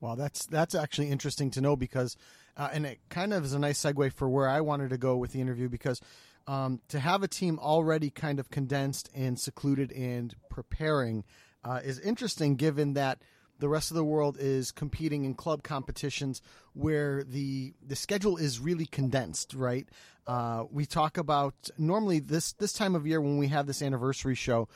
Well, 0.00 0.16
that's 0.16 0.46
that's 0.46 0.74
actually 0.74 1.10
interesting 1.10 1.50
to 1.52 1.60
know 1.60 1.76
because, 1.76 2.16
uh, 2.56 2.68
and 2.72 2.86
it 2.86 2.98
kind 3.08 3.32
of 3.32 3.44
is 3.44 3.52
a 3.52 3.58
nice 3.58 3.80
segue 3.80 4.12
for 4.12 4.28
where 4.28 4.48
I 4.48 4.60
wanted 4.60 4.90
to 4.90 4.98
go 4.98 5.16
with 5.16 5.32
the 5.32 5.40
interview 5.40 5.68
because 5.68 6.00
um, 6.46 6.80
to 6.88 6.98
have 6.98 7.22
a 7.22 7.28
team 7.28 7.58
already 7.58 8.10
kind 8.10 8.40
of 8.40 8.50
condensed 8.50 9.08
and 9.14 9.38
secluded 9.38 9.92
and 9.92 10.34
preparing 10.50 11.24
uh, 11.64 11.80
is 11.84 11.98
interesting, 12.00 12.56
given 12.56 12.94
that 12.94 13.22
the 13.58 13.68
rest 13.68 13.92
of 13.92 13.94
the 13.94 14.04
world 14.04 14.36
is 14.40 14.72
competing 14.72 15.24
in 15.24 15.34
club 15.34 15.62
competitions 15.62 16.42
where 16.72 17.22
the 17.22 17.72
the 17.86 17.94
schedule 17.94 18.36
is 18.36 18.58
really 18.58 18.86
condensed, 18.86 19.54
right? 19.54 19.88
Uh, 20.26 20.64
we 20.70 20.84
talk 20.84 21.16
about 21.16 21.54
normally 21.78 22.18
this 22.18 22.54
this 22.54 22.72
time 22.72 22.96
of 22.96 23.06
year 23.06 23.20
when 23.20 23.38
we 23.38 23.48
have 23.48 23.66
this 23.66 23.80
anniversary 23.80 24.34
show. 24.34 24.68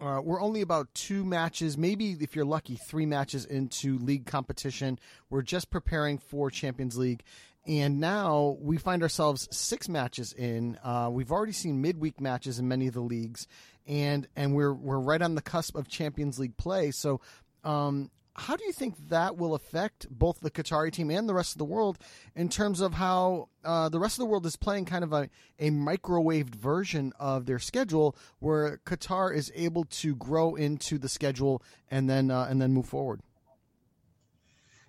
Uh, 0.00 0.20
we're 0.22 0.40
only 0.40 0.62
about 0.62 0.92
two 0.94 1.24
matches, 1.24 1.76
maybe 1.76 2.12
if 2.20 2.34
you're 2.34 2.44
lucky, 2.44 2.76
three 2.76 3.04
matches 3.04 3.44
into 3.44 3.98
league 3.98 4.24
competition. 4.24 4.98
We're 5.28 5.42
just 5.42 5.70
preparing 5.70 6.16
for 6.16 6.50
Champions 6.50 6.96
League, 6.96 7.22
and 7.66 8.00
now 8.00 8.56
we 8.60 8.78
find 8.78 9.02
ourselves 9.02 9.46
six 9.50 9.88
matches 9.88 10.32
in. 10.32 10.78
Uh, 10.82 11.10
we've 11.12 11.30
already 11.30 11.52
seen 11.52 11.82
midweek 11.82 12.18
matches 12.18 12.58
in 12.58 12.66
many 12.66 12.86
of 12.86 12.94
the 12.94 13.02
leagues, 13.02 13.46
and 13.86 14.26
and 14.36 14.54
we're 14.54 14.72
we're 14.72 14.98
right 14.98 15.20
on 15.20 15.34
the 15.34 15.42
cusp 15.42 15.76
of 15.76 15.86
Champions 15.86 16.38
League 16.38 16.56
play. 16.56 16.92
So 16.92 17.20
um, 17.62 18.10
how 18.36 18.56
do 18.56 18.64
you 18.64 18.72
think 18.72 18.94
that 19.08 19.36
will 19.36 19.54
affect 19.54 20.08
both 20.10 20.40
the 20.40 20.50
Qatari 20.50 20.92
team 20.92 21.10
and 21.10 21.28
the 21.28 21.34
rest 21.34 21.52
of 21.52 21.58
the 21.58 21.64
world 21.64 21.98
in 22.36 22.48
terms 22.48 22.80
of 22.80 22.94
how 22.94 23.48
uh, 23.64 23.88
the 23.88 23.98
rest 23.98 24.18
of 24.18 24.20
the 24.20 24.26
world 24.26 24.46
is 24.46 24.56
playing 24.56 24.84
kind 24.84 25.02
of 25.02 25.12
a, 25.12 25.28
a 25.58 25.70
microwaved 25.70 26.54
version 26.54 27.12
of 27.18 27.46
their 27.46 27.58
schedule 27.58 28.16
where 28.38 28.78
Qatar 28.86 29.34
is 29.34 29.52
able 29.54 29.84
to 29.84 30.14
grow 30.14 30.54
into 30.54 30.96
the 30.98 31.08
schedule 31.08 31.62
and 31.90 32.08
then 32.08 32.30
uh, 32.30 32.46
and 32.48 32.62
then 32.62 32.72
move 32.72 32.86
forward? 32.86 33.20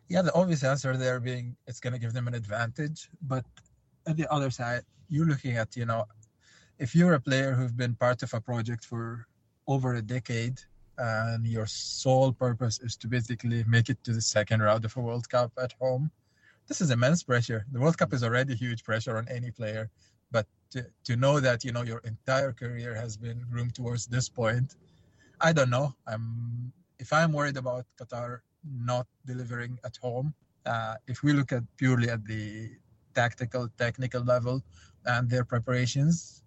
Yeah, 0.08 0.22
the 0.22 0.34
obvious 0.34 0.64
answer 0.64 0.96
there 0.96 1.20
being 1.20 1.56
it's 1.68 1.80
going 1.80 1.94
to 1.94 2.00
give 2.00 2.14
them 2.14 2.28
an 2.28 2.36
advantage, 2.36 3.10
but 3.22 3.46
at 4.06 4.18
the 4.18 4.32
other 4.32 4.52
side, 4.52 4.84
you're 5.10 5.26
looking 5.26 5.58
at 5.58 5.76
you 5.76 5.86
know, 5.86 6.06
if 6.80 6.94
you're 6.96 7.14
a 7.14 7.20
player 7.20 7.54
who've 7.54 7.76
been 7.76 7.96
part 7.96 8.22
of 8.24 8.34
a 8.34 8.42
project 8.42 8.86
for 8.86 9.26
over 9.68 9.96
a 9.96 10.02
decade 10.02 10.60
and 11.02 11.48
your 11.48 11.66
sole 11.66 12.32
purpose 12.32 12.80
is 12.80 12.96
to 12.96 13.08
basically 13.08 13.64
make 13.64 13.90
it 13.90 13.98
to 14.04 14.14
the 14.14 14.22
second 14.22 14.62
round 14.62 14.86
of 14.86 14.96
a 14.96 15.02
World 15.02 15.28
Cup 15.28 15.52
at 15.58 15.74
home, 15.82 16.12
this 16.68 16.80
is 16.80 16.92
immense 16.92 17.24
pressure. 17.24 17.66
The 17.72 17.80
World 17.80 17.98
Cup 17.98 18.14
is 18.14 18.24
already 18.24 18.56
huge 18.56 18.84
pressure 18.84 19.18
on 19.18 19.28
any 19.28 19.50
player, 19.50 19.90
but 20.32 20.46
to, 20.70 20.86
to 21.06 21.16
know 21.16 21.40
that 21.40 21.64
you 21.66 21.72
know 21.72 21.82
your 21.82 22.02
entire 22.06 22.54
career 22.54 22.94
has 22.94 23.18
been 23.18 23.44
groomed 23.50 23.74
towards 23.74 24.06
this 24.06 24.30
point, 24.30 24.76
I 25.42 25.54
don't 25.54 25.72
know. 25.72 25.96
I'm 26.08 26.72
if 27.00 27.12
I'm 27.12 27.34
worried 27.34 27.58
about 27.58 27.86
Qatar 28.00 28.40
not 28.64 29.08
delivering 29.26 29.80
at 29.84 29.98
home, 29.98 30.36
uh, 30.68 30.96
if 31.08 31.24
we 31.24 31.34
look 31.34 31.52
at 31.52 31.64
purely 31.78 32.10
at 32.10 32.24
the 32.26 32.70
tactical, 33.16 33.68
technical 33.80 34.22
level 34.22 34.62
and 35.06 35.28
their 35.28 35.44
preparations, 35.44 36.44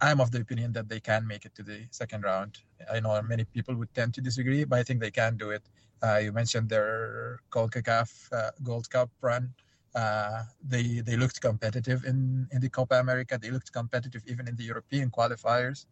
I'm 0.00 0.20
of 0.20 0.30
the 0.30 0.40
opinion 0.40 0.72
that 0.74 0.88
they 0.88 1.00
can 1.00 1.26
make 1.26 1.44
it 1.44 1.54
to 1.56 1.62
the 1.62 1.86
second 1.90 2.22
round. 2.22 2.58
I 2.92 3.00
know 3.00 3.20
many 3.22 3.44
people 3.44 3.74
would 3.74 3.92
tend 3.94 4.14
to 4.14 4.20
disagree, 4.20 4.64
but 4.64 4.78
I 4.78 4.82
think 4.84 5.00
they 5.00 5.10
can 5.10 5.36
do 5.36 5.50
it. 5.50 5.62
Uh, 6.02 6.18
you 6.18 6.32
mentioned 6.32 6.68
their 6.68 7.40
CONCACAF 7.50 8.32
uh, 8.32 8.50
Gold 8.62 8.88
Cup 8.90 9.10
run. 9.20 9.52
Uh, 9.94 10.44
they 10.62 11.00
they 11.00 11.16
looked 11.16 11.40
competitive 11.40 12.04
in, 12.04 12.46
in 12.52 12.60
the 12.60 12.68
Copa 12.68 12.96
America. 13.00 13.38
They 13.40 13.50
looked 13.50 13.72
competitive 13.72 14.22
even 14.26 14.46
in 14.46 14.54
the 14.54 14.62
European 14.62 15.10
qualifiers. 15.10 15.86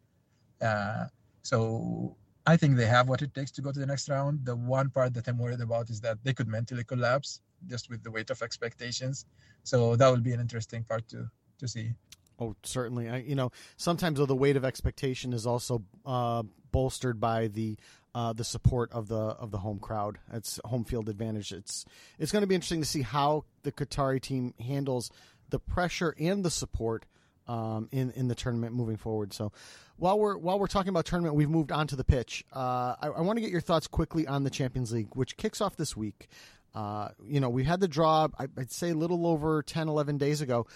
Uh, 0.61 1.05
so 1.43 2.15
I 2.45 2.55
think 2.55 2.77
they 2.77 2.85
have 2.85 3.09
what 3.09 3.21
it 3.21 3.33
takes 3.33 3.51
to 3.51 3.61
go 3.61 3.73
to 3.73 3.79
the 3.79 3.85
next 3.85 4.07
round. 4.07 4.45
The 4.45 4.55
one 4.55 4.89
part 4.89 5.13
that 5.15 5.27
I'm 5.27 5.37
worried 5.37 5.59
about 5.59 5.89
is 5.89 5.99
that 6.01 6.17
they 6.23 6.33
could 6.33 6.47
mentally 6.47 6.85
collapse 6.85 7.41
just 7.67 7.89
with 7.89 8.03
the 8.03 8.11
weight 8.11 8.29
of 8.29 8.41
expectations. 8.41 9.25
So 9.63 9.97
that 9.97 10.07
will 10.07 10.21
be 10.21 10.31
an 10.31 10.39
interesting 10.39 10.85
part 10.85 11.05
to 11.09 11.29
to 11.59 11.67
see. 11.67 11.91
Oh, 12.39 12.55
certainly. 12.63 13.09
I, 13.09 13.17
you 13.17 13.35
know, 13.35 13.51
sometimes 13.77 14.19
though 14.19 14.25
the 14.25 14.35
weight 14.35 14.55
of 14.55 14.65
expectation 14.65 15.33
is 15.33 15.47
also 15.47 15.83
uh, 16.05 16.43
bolstered 16.71 17.19
by 17.19 17.47
the 17.47 17.77
uh, 18.13 18.33
the 18.33 18.43
support 18.43 18.91
of 18.91 19.07
the 19.07 19.15
of 19.15 19.51
the 19.51 19.59
home 19.59 19.79
crowd. 19.79 20.17
It's 20.33 20.59
home 20.65 20.85
field 20.85 21.09
advantage. 21.09 21.51
It's 21.51 21.85
it's 22.19 22.31
going 22.31 22.41
to 22.41 22.47
be 22.47 22.55
interesting 22.55 22.81
to 22.81 22.87
see 22.87 23.01
how 23.01 23.45
the 23.63 23.71
Qatari 23.71 24.21
team 24.21 24.53
handles 24.59 25.11
the 25.49 25.59
pressure 25.59 26.15
and 26.19 26.43
the 26.43 26.51
support 26.51 27.05
um, 27.47 27.89
in 27.91 28.11
in 28.11 28.27
the 28.27 28.35
tournament 28.35 28.73
moving 28.73 28.97
forward. 28.97 29.33
So, 29.33 29.51
while 29.97 30.19
we're 30.19 30.37
while 30.37 30.59
we're 30.59 30.67
talking 30.67 30.89
about 30.89 31.05
tournament, 31.05 31.35
we've 31.35 31.49
moved 31.49 31.71
on 31.71 31.87
to 31.87 31.95
the 31.95 32.03
pitch. 32.03 32.43
Uh, 32.55 32.95
I, 33.01 33.07
I 33.17 33.21
want 33.21 33.37
to 33.37 33.41
get 33.41 33.51
your 33.51 33.61
thoughts 33.61 33.87
quickly 33.87 34.27
on 34.27 34.43
the 34.43 34.49
Champions 34.49 34.91
League, 34.91 35.09
which 35.13 35.37
kicks 35.37 35.61
off 35.61 35.75
this 35.75 35.95
week. 35.95 36.27
Uh, 36.75 37.09
you 37.25 37.39
know, 37.39 37.49
we 37.49 37.63
had 37.63 37.79
the 37.79 37.87
draw, 37.87 38.27
I'd 38.37 38.71
say 38.71 38.91
a 38.91 38.93
little 38.93 39.25
over 39.25 39.63
10, 39.63 39.87
11 39.87 40.19
days 40.19 40.41
ago 40.41 40.67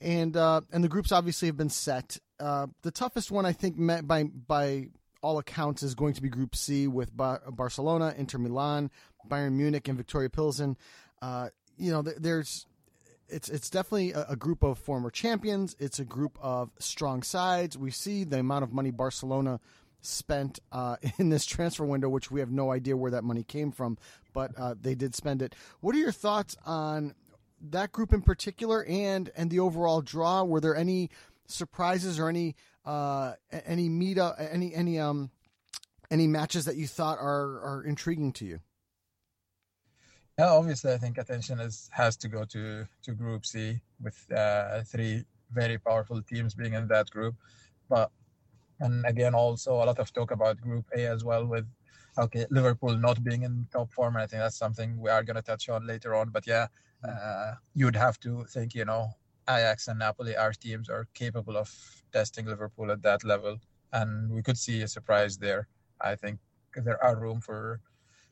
and 0.00 0.36
uh, 0.36 0.60
and 0.72 0.82
the 0.82 0.88
groups 0.88 1.12
obviously 1.12 1.48
have 1.48 1.56
been 1.56 1.70
set. 1.70 2.18
Uh, 2.40 2.66
the 2.82 2.90
toughest 2.90 3.30
one, 3.30 3.46
I 3.46 3.52
think, 3.52 3.76
met 3.76 4.06
by 4.06 4.24
by 4.24 4.88
all 5.22 5.38
accounts, 5.38 5.82
is 5.82 5.94
going 5.94 6.14
to 6.14 6.22
be 6.22 6.28
Group 6.28 6.54
C 6.56 6.86
with 6.86 7.16
ba- 7.16 7.40
Barcelona, 7.50 8.14
Inter 8.16 8.38
Milan, 8.38 8.90
Bayern 9.28 9.52
Munich, 9.52 9.88
and 9.88 9.98
Viktoria 9.98 10.30
Pilsen. 10.30 10.76
Uh, 11.22 11.48
you 11.76 11.90
know, 11.90 12.02
there's 12.02 12.66
it's 13.28 13.48
it's 13.48 13.70
definitely 13.70 14.12
a, 14.12 14.26
a, 14.30 14.36
group 14.36 14.62
of 14.62 14.78
former 14.78 15.10
champions. 15.10 15.74
It's 15.78 15.98
a 15.98 16.04
group 16.04 16.38
of 16.40 16.70
strong 16.78 17.22
sides. 17.22 17.78
We 17.78 17.90
see 17.90 18.24
the 18.24 18.38
amount 18.38 18.64
of 18.64 18.72
money 18.72 18.90
Barcelona 18.90 19.60
spent 20.02 20.60
uh, 20.72 20.96
in 21.18 21.30
this 21.30 21.46
transfer 21.46 21.84
window, 21.84 22.08
which 22.08 22.30
we 22.30 22.40
have 22.40 22.50
no 22.50 22.70
idea 22.70 22.96
where 22.96 23.10
that 23.12 23.24
money 23.24 23.42
came 23.42 23.72
from, 23.72 23.98
but 24.32 24.52
uh, 24.58 24.74
they 24.80 24.94
did 24.94 25.14
spend 25.14 25.42
it. 25.42 25.54
What 25.80 25.94
are 25.94 25.98
your 25.98 26.12
thoughts 26.12 26.56
on 26.64 27.14
that 27.70 27.92
group 27.92 28.12
in 28.12 28.22
particular 28.22 28.84
and 28.84 29.30
and 29.36 29.50
the 29.50 29.60
overall 29.60 30.00
draw? 30.00 30.44
Were 30.44 30.60
there 30.60 30.76
any 30.76 31.10
surprises 31.46 32.18
or 32.18 32.28
any 32.28 32.56
uh, 32.84 33.34
any 33.50 33.88
meet 33.88 34.18
up, 34.18 34.36
any 34.38 34.74
any 34.74 34.98
um 34.98 35.30
any 36.10 36.26
matches 36.26 36.64
that 36.66 36.76
you 36.76 36.86
thought 36.86 37.18
are 37.18 37.60
are 37.60 37.84
intriguing 37.86 38.32
to 38.32 38.44
you? 38.44 38.60
Yeah, 40.38 40.50
obviously, 40.50 40.92
I 40.92 40.98
think 40.98 41.18
attention 41.18 41.60
is 41.60 41.88
has 41.92 42.16
to 42.18 42.28
go 42.28 42.44
to 42.44 42.86
to 43.02 43.12
Group 43.12 43.46
C 43.46 43.80
with 44.02 44.18
uh, 44.32 44.82
three 44.82 45.24
very 45.52 45.78
powerful 45.78 46.20
teams 46.22 46.54
being 46.54 46.74
in 46.74 46.88
that 46.88 47.10
group. 47.10 47.36
But 47.88 48.10
and 48.80 49.06
again, 49.06 49.34
also 49.34 49.74
a 49.74 49.84
lot 49.84 49.98
of 49.98 50.12
talk 50.12 50.30
about 50.32 50.60
Group 50.60 50.86
A 50.96 51.06
as 51.06 51.24
well 51.24 51.46
with 51.46 51.66
okay 52.18 52.46
Liverpool 52.50 52.96
not 52.96 53.22
being 53.22 53.42
in 53.42 53.66
top 53.72 53.92
form. 53.92 54.16
I 54.16 54.26
think 54.26 54.42
that's 54.42 54.58
something 54.58 55.00
we 55.00 55.10
are 55.10 55.22
going 55.22 55.36
to 55.36 55.42
touch 55.42 55.68
on 55.68 55.86
later 55.86 56.14
on. 56.14 56.30
But 56.30 56.46
yeah, 56.46 56.66
uh, 57.06 57.54
you 57.74 57.84
would 57.86 57.96
have 57.96 58.18
to 58.20 58.44
think 58.44 58.74
you 58.74 58.84
know 58.84 59.10
Ajax 59.48 59.88
and 59.88 59.98
Napoli, 59.98 60.36
our 60.36 60.52
teams 60.52 60.88
are 60.88 61.06
capable 61.14 61.56
of 61.56 61.70
testing 62.12 62.46
Liverpool 62.46 62.90
at 62.90 63.02
that 63.02 63.24
level, 63.24 63.58
and 63.92 64.30
we 64.30 64.42
could 64.42 64.58
see 64.58 64.82
a 64.82 64.88
surprise 64.88 65.36
there. 65.36 65.68
I 66.00 66.14
think 66.16 66.38
there 66.76 67.02
are 67.02 67.16
room 67.16 67.40
for 67.40 67.80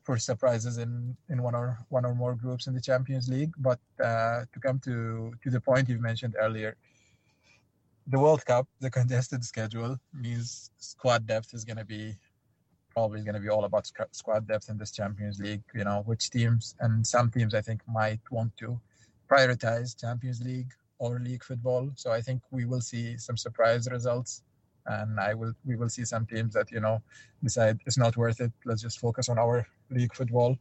for 0.03 0.19
surprises 0.19 0.79
in 0.79 1.17
in 1.29 1.43
one 1.43 1.55
or 1.55 1.79
one 1.89 2.05
or 2.05 2.15
more 2.15 2.35
groups 2.35 2.67
in 2.67 2.75
the 2.75 2.81
Champions 2.81 3.29
League. 3.29 3.53
But 3.59 3.79
uh, 4.03 4.45
to 4.53 4.61
come 4.61 4.79
to 4.81 5.33
to 5.43 5.51
the 5.51 5.61
point 5.61 5.89
you've 5.89 6.01
mentioned 6.01 6.37
earlier, 6.39 6.77
the 8.07 8.19
World 8.19 8.45
Cup, 8.45 8.67
the 8.81 8.91
contested 8.99 9.45
schedule 9.45 9.97
means 10.13 10.71
squad 10.79 11.27
depth 11.27 11.55
is 11.55 11.65
going 11.65 11.79
to 11.79 11.85
be 11.85 12.17
probably 12.95 13.23
going 13.23 13.35
to 13.35 13.41
be 13.41 13.49
all 13.49 13.65
about 13.65 13.91
squad 14.13 14.47
depth 14.47 14.69
in 14.69 14.79
this 14.79 14.93
Champions 14.93 15.39
League. 15.39 15.63
You 15.75 15.85
know, 15.85 16.03
which 16.07 16.31
teams 16.31 16.75
and 16.81 17.07
some 17.07 17.31
teams 17.31 17.55
I 17.55 17.61
think 17.61 17.81
might 17.89 18.21
want 18.31 18.57
to 18.59 18.81
prioritize 19.31 19.99
Champions 19.99 20.41
League 20.43 20.73
or 20.99 21.19
league 21.19 21.45
football. 21.45 21.91
So 21.97 22.13
I 22.13 22.21
think 22.21 22.43
we 22.51 22.65
will 22.65 22.81
see 22.81 23.17
some 23.17 23.37
surprise 23.37 23.89
results 23.91 24.43
and 24.87 25.21
I 25.21 25.35
will 25.35 25.53
we 25.65 25.77
will 25.77 25.89
see 25.89 26.05
some 26.05 26.27
teams 26.27 26.55
that 26.55 26.71
you 26.71 26.81
know 26.81 27.03
decide 27.43 27.79
it's 27.87 27.99
not 27.99 28.17
worth 28.17 28.41
it. 28.41 28.53
Let's 28.65 28.83
just 28.83 28.99
focus 28.99 29.29
on 29.29 29.39
our 29.39 29.67
league 29.91 30.15
football, 30.15 30.57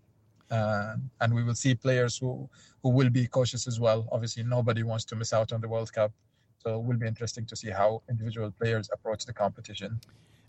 uh, 0.50 0.96
and 1.22 1.34
we 1.34 1.44
will 1.44 1.56
see 1.56 1.76
players 1.76 2.18
who 2.18 2.50
who 2.84 2.90
will 2.90 3.10
be 3.10 3.28
cautious 3.28 3.68
as 3.68 3.80
well. 3.80 4.08
Obviously, 4.12 4.44
nobody 4.44 4.84
wants 4.84 5.06
to 5.06 5.16
miss 5.16 5.34
out 5.34 5.52
on 5.54 5.62
the 5.62 5.68
World 5.68 5.92
Cup, 5.92 6.12
so 6.60 6.76
it 6.76 6.84
will 6.84 6.98
be 6.98 7.08
interesting 7.08 7.46
to 7.48 7.56
see 7.56 7.70
how 7.70 8.02
individual 8.10 8.52
players 8.52 8.90
approach 8.94 9.26
the 9.26 9.34
competition. 9.34 10.00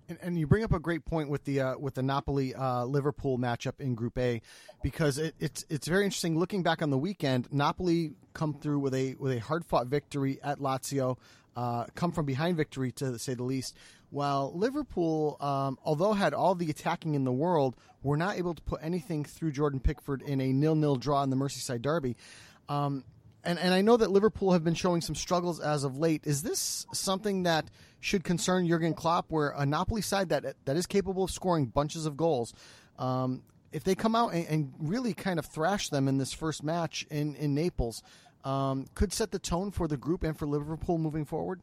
And, 0.08 0.18
and 0.20 0.38
you 0.38 0.46
bring 0.46 0.64
up 0.64 0.72
a 0.72 0.80
great 0.80 1.04
point 1.04 1.28
with 1.28 1.44
the 1.44 1.60
uh, 1.60 1.78
with 1.78 1.94
the 1.94 2.02
Napoli 2.02 2.54
uh, 2.54 2.84
Liverpool 2.84 3.38
matchup 3.38 3.80
in 3.80 3.94
Group 3.94 4.18
A, 4.18 4.42
because 4.82 5.16
it, 5.16 5.34
it's 5.38 5.64
it's 5.68 5.86
very 5.86 6.04
interesting. 6.04 6.38
Looking 6.38 6.62
back 6.62 6.82
on 6.82 6.90
the 6.90 6.98
weekend, 6.98 7.48
Napoli 7.52 8.14
come 8.34 8.54
through 8.54 8.80
with 8.80 8.94
a 8.94 9.14
with 9.18 9.32
a 9.32 9.38
hard 9.38 9.64
fought 9.64 9.86
victory 9.86 10.38
at 10.42 10.58
Lazio 10.58 11.18
uh, 11.56 11.84
come 11.94 12.12
from 12.12 12.26
behind 12.26 12.56
victory, 12.56 12.92
to 12.92 13.18
say 13.18 13.34
the 13.34 13.44
least. 13.44 13.76
While 14.10 14.52
Liverpool, 14.54 15.36
um, 15.40 15.78
although 15.84 16.12
had 16.12 16.34
all 16.34 16.54
the 16.54 16.68
attacking 16.68 17.14
in 17.14 17.24
the 17.24 17.32
world, 17.32 17.76
were 18.02 18.16
not 18.16 18.36
able 18.36 18.54
to 18.54 18.62
put 18.62 18.80
anything 18.82 19.24
through 19.24 19.52
Jordan 19.52 19.80
Pickford 19.80 20.20
in 20.22 20.40
a 20.40 20.52
nil-nil 20.52 20.96
draw 20.96 21.22
in 21.22 21.30
the 21.30 21.36
Merseyside 21.36 21.80
derby. 21.80 22.16
Um, 22.68 23.04
and 23.44 23.58
and 23.58 23.74
I 23.74 23.82
know 23.82 23.96
that 23.96 24.10
Liverpool 24.10 24.52
have 24.52 24.64
been 24.64 24.74
showing 24.74 25.00
some 25.00 25.14
struggles 25.14 25.60
as 25.60 25.84
of 25.84 25.96
late. 25.96 26.22
Is 26.24 26.42
this 26.42 26.86
something 26.92 27.42
that 27.44 27.70
should 28.00 28.24
concern 28.24 28.66
Jurgen 28.66 28.94
Klopp, 28.94 29.26
where 29.30 29.50
a 29.56 29.66
Napoli 29.66 30.02
side 30.02 30.28
that 30.30 30.56
that 30.64 30.76
is 30.76 30.86
capable 30.86 31.24
of 31.24 31.30
scoring 31.30 31.66
bunches 31.66 32.06
of 32.06 32.16
goals, 32.16 32.54
um, 32.98 33.42
if 33.72 33.84
they 33.84 33.94
come 33.94 34.14
out 34.14 34.32
and, 34.32 34.46
and, 34.46 34.72
really 34.78 35.14
kind 35.14 35.38
of 35.38 35.46
thrash 35.46 35.88
them 35.88 36.08
in 36.08 36.18
this 36.18 36.32
first 36.32 36.62
match 36.62 37.06
in 37.10 37.34
in 37.36 37.54
Naples, 37.54 38.02
um, 38.44 38.86
could 38.94 39.12
set 39.12 39.30
the 39.30 39.38
tone 39.38 39.70
for 39.70 39.88
the 39.88 39.96
group 39.96 40.22
and 40.22 40.38
for 40.38 40.46
Liverpool 40.46 40.98
moving 40.98 41.24
forward? 41.24 41.60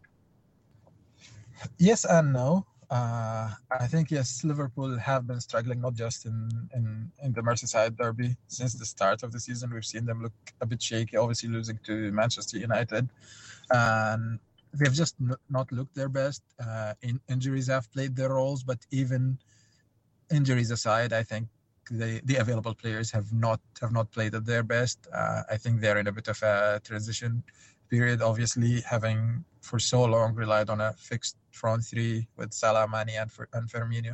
Yes 1.78 2.06
and 2.06 2.34
no. 2.34 2.66
Uh, 2.90 3.52
I 3.70 3.86
think 3.86 4.10
yes, 4.10 4.44
Liverpool 4.44 4.98
have 4.98 5.28
been 5.28 5.40
struggling 5.40 5.80
not 5.80 5.94
just 5.94 6.26
in, 6.26 6.50
in 6.74 7.12
in 7.24 7.34
the 7.34 7.42
Merseyside 7.42 7.96
derby 7.96 8.36
since 8.48 8.74
the 8.74 8.86
start 8.86 9.22
of 9.22 9.32
the 9.32 9.40
season. 9.40 9.72
We've 9.72 9.86
seen 9.86 10.06
them 10.06 10.24
look 10.24 10.34
a 10.60 10.66
bit 10.66 10.82
shaky, 10.82 11.16
obviously 11.16 11.50
losing 11.50 11.80
to 11.86 12.12
Manchester 12.12 12.58
United, 12.58 13.08
and 13.70 14.40
they've 14.74 14.94
just 14.94 15.16
not 15.50 15.72
looked 15.72 15.94
their 15.94 16.10
best. 16.10 16.42
Uh, 16.60 16.94
in, 17.04 17.20
injuries 17.30 17.68
have 17.68 17.92
played 17.92 18.16
their 18.16 18.30
roles, 18.30 18.64
but 18.64 18.80
even 18.90 19.38
injuries 20.32 20.72
aside, 20.72 21.14
I 21.14 21.22
think 21.22 21.48
the, 21.92 22.22
the 22.26 22.38
available 22.38 22.74
players 22.74 23.12
have 23.12 23.32
not 23.34 23.60
have 23.82 23.92
not 23.92 24.12
played 24.12 24.34
at 24.34 24.46
their 24.46 24.64
best. 24.64 25.08
Uh, 25.14 25.44
I 25.50 25.58
think 25.58 25.80
they're 25.80 25.98
in 26.00 26.08
a 26.08 26.12
bit 26.12 26.28
of 26.28 26.42
a 26.42 26.82
transition 26.84 27.44
period. 27.90 28.22
Obviously, 28.22 28.82
having 28.82 29.46
for 29.70 29.80
so 29.80 30.04
long 30.04 30.34
relied 30.34 30.70
on 30.74 30.82
a 30.82 30.92
fixed 30.94 31.38
front 31.52 31.84
three 31.84 32.28
with 32.38 32.52
Salah, 32.54 32.88
Mane, 32.88 33.16
and, 33.22 33.30
and 33.54 33.70
Firmino, 33.70 34.14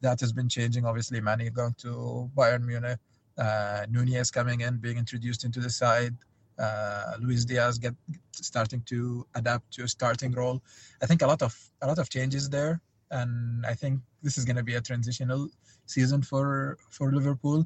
that 0.00 0.18
has 0.20 0.32
been 0.32 0.48
changing. 0.48 0.84
Obviously, 0.84 1.20
Mane 1.20 1.48
going 1.60 1.74
to 1.84 2.28
Bayern 2.36 2.64
Munich, 2.70 2.98
uh, 3.38 3.86
Nunez 3.88 4.30
coming 4.32 4.62
in, 4.62 4.78
being 4.78 4.98
introduced 4.98 5.44
into 5.44 5.60
the 5.60 5.70
side. 5.70 6.14
Uh, 6.58 7.12
Luis 7.20 7.44
Diaz 7.44 7.78
get 7.78 7.94
starting 8.32 8.82
to 8.86 9.26
adapt 9.36 9.66
to 9.74 9.84
a 9.84 9.88
starting 9.88 10.32
role. 10.32 10.60
I 11.02 11.06
think 11.06 11.22
a 11.22 11.26
lot 11.26 11.42
of 11.42 11.54
a 11.82 11.86
lot 11.86 11.98
of 11.98 12.08
changes 12.08 12.48
there, 12.48 12.80
and 13.10 13.64
I 13.72 13.74
think 13.74 14.00
this 14.24 14.36
is 14.38 14.44
going 14.44 14.56
to 14.62 14.64
be 14.70 14.74
a 14.74 14.80
transitional 14.80 15.48
season 15.94 16.20
for 16.22 16.78
for 16.90 17.12
Liverpool. 17.12 17.60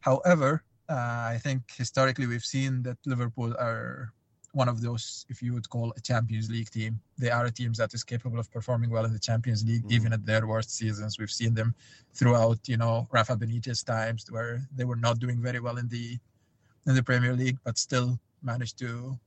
However, 0.00 0.62
uh, 0.94 1.34
I 1.34 1.38
think 1.44 1.60
historically 1.82 2.26
we've 2.26 2.48
seen 2.56 2.82
that 2.82 2.98
Liverpool 3.12 3.52
are 3.58 4.12
one 4.52 4.68
of 4.68 4.80
those, 4.80 5.26
if 5.28 5.42
you 5.42 5.52
would 5.52 5.68
call 5.68 5.92
a 5.96 6.00
Champions 6.00 6.50
League 6.50 6.70
team. 6.70 7.00
They 7.18 7.30
are 7.30 7.46
a 7.46 7.50
team 7.50 7.72
that 7.74 7.92
is 7.92 8.02
capable 8.02 8.38
of 8.38 8.50
performing 8.50 8.90
well 8.90 9.04
in 9.04 9.12
the 9.12 9.18
Champions 9.18 9.64
League, 9.64 9.82
mm-hmm. 9.82 9.92
even 9.92 10.12
at 10.12 10.24
their 10.24 10.46
worst 10.46 10.74
seasons. 10.74 11.18
We've 11.18 11.30
seen 11.30 11.54
them 11.54 11.74
throughout, 12.14 12.58
you 12.66 12.76
know, 12.76 13.06
Rafa 13.10 13.36
Benitez 13.36 13.84
times 13.84 14.26
where 14.30 14.66
they 14.74 14.84
were 14.84 14.96
not 14.96 15.18
doing 15.18 15.40
very 15.40 15.60
well 15.60 15.76
in 15.76 15.88
the 15.88 16.18
in 16.86 16.94
the 16.94 17.02
Premier 17.02 17.34
League, 17.34 17.58
but 17.64 17.76
still 17.76 18.18
managed 18.42 18.78
to 18.78 19.18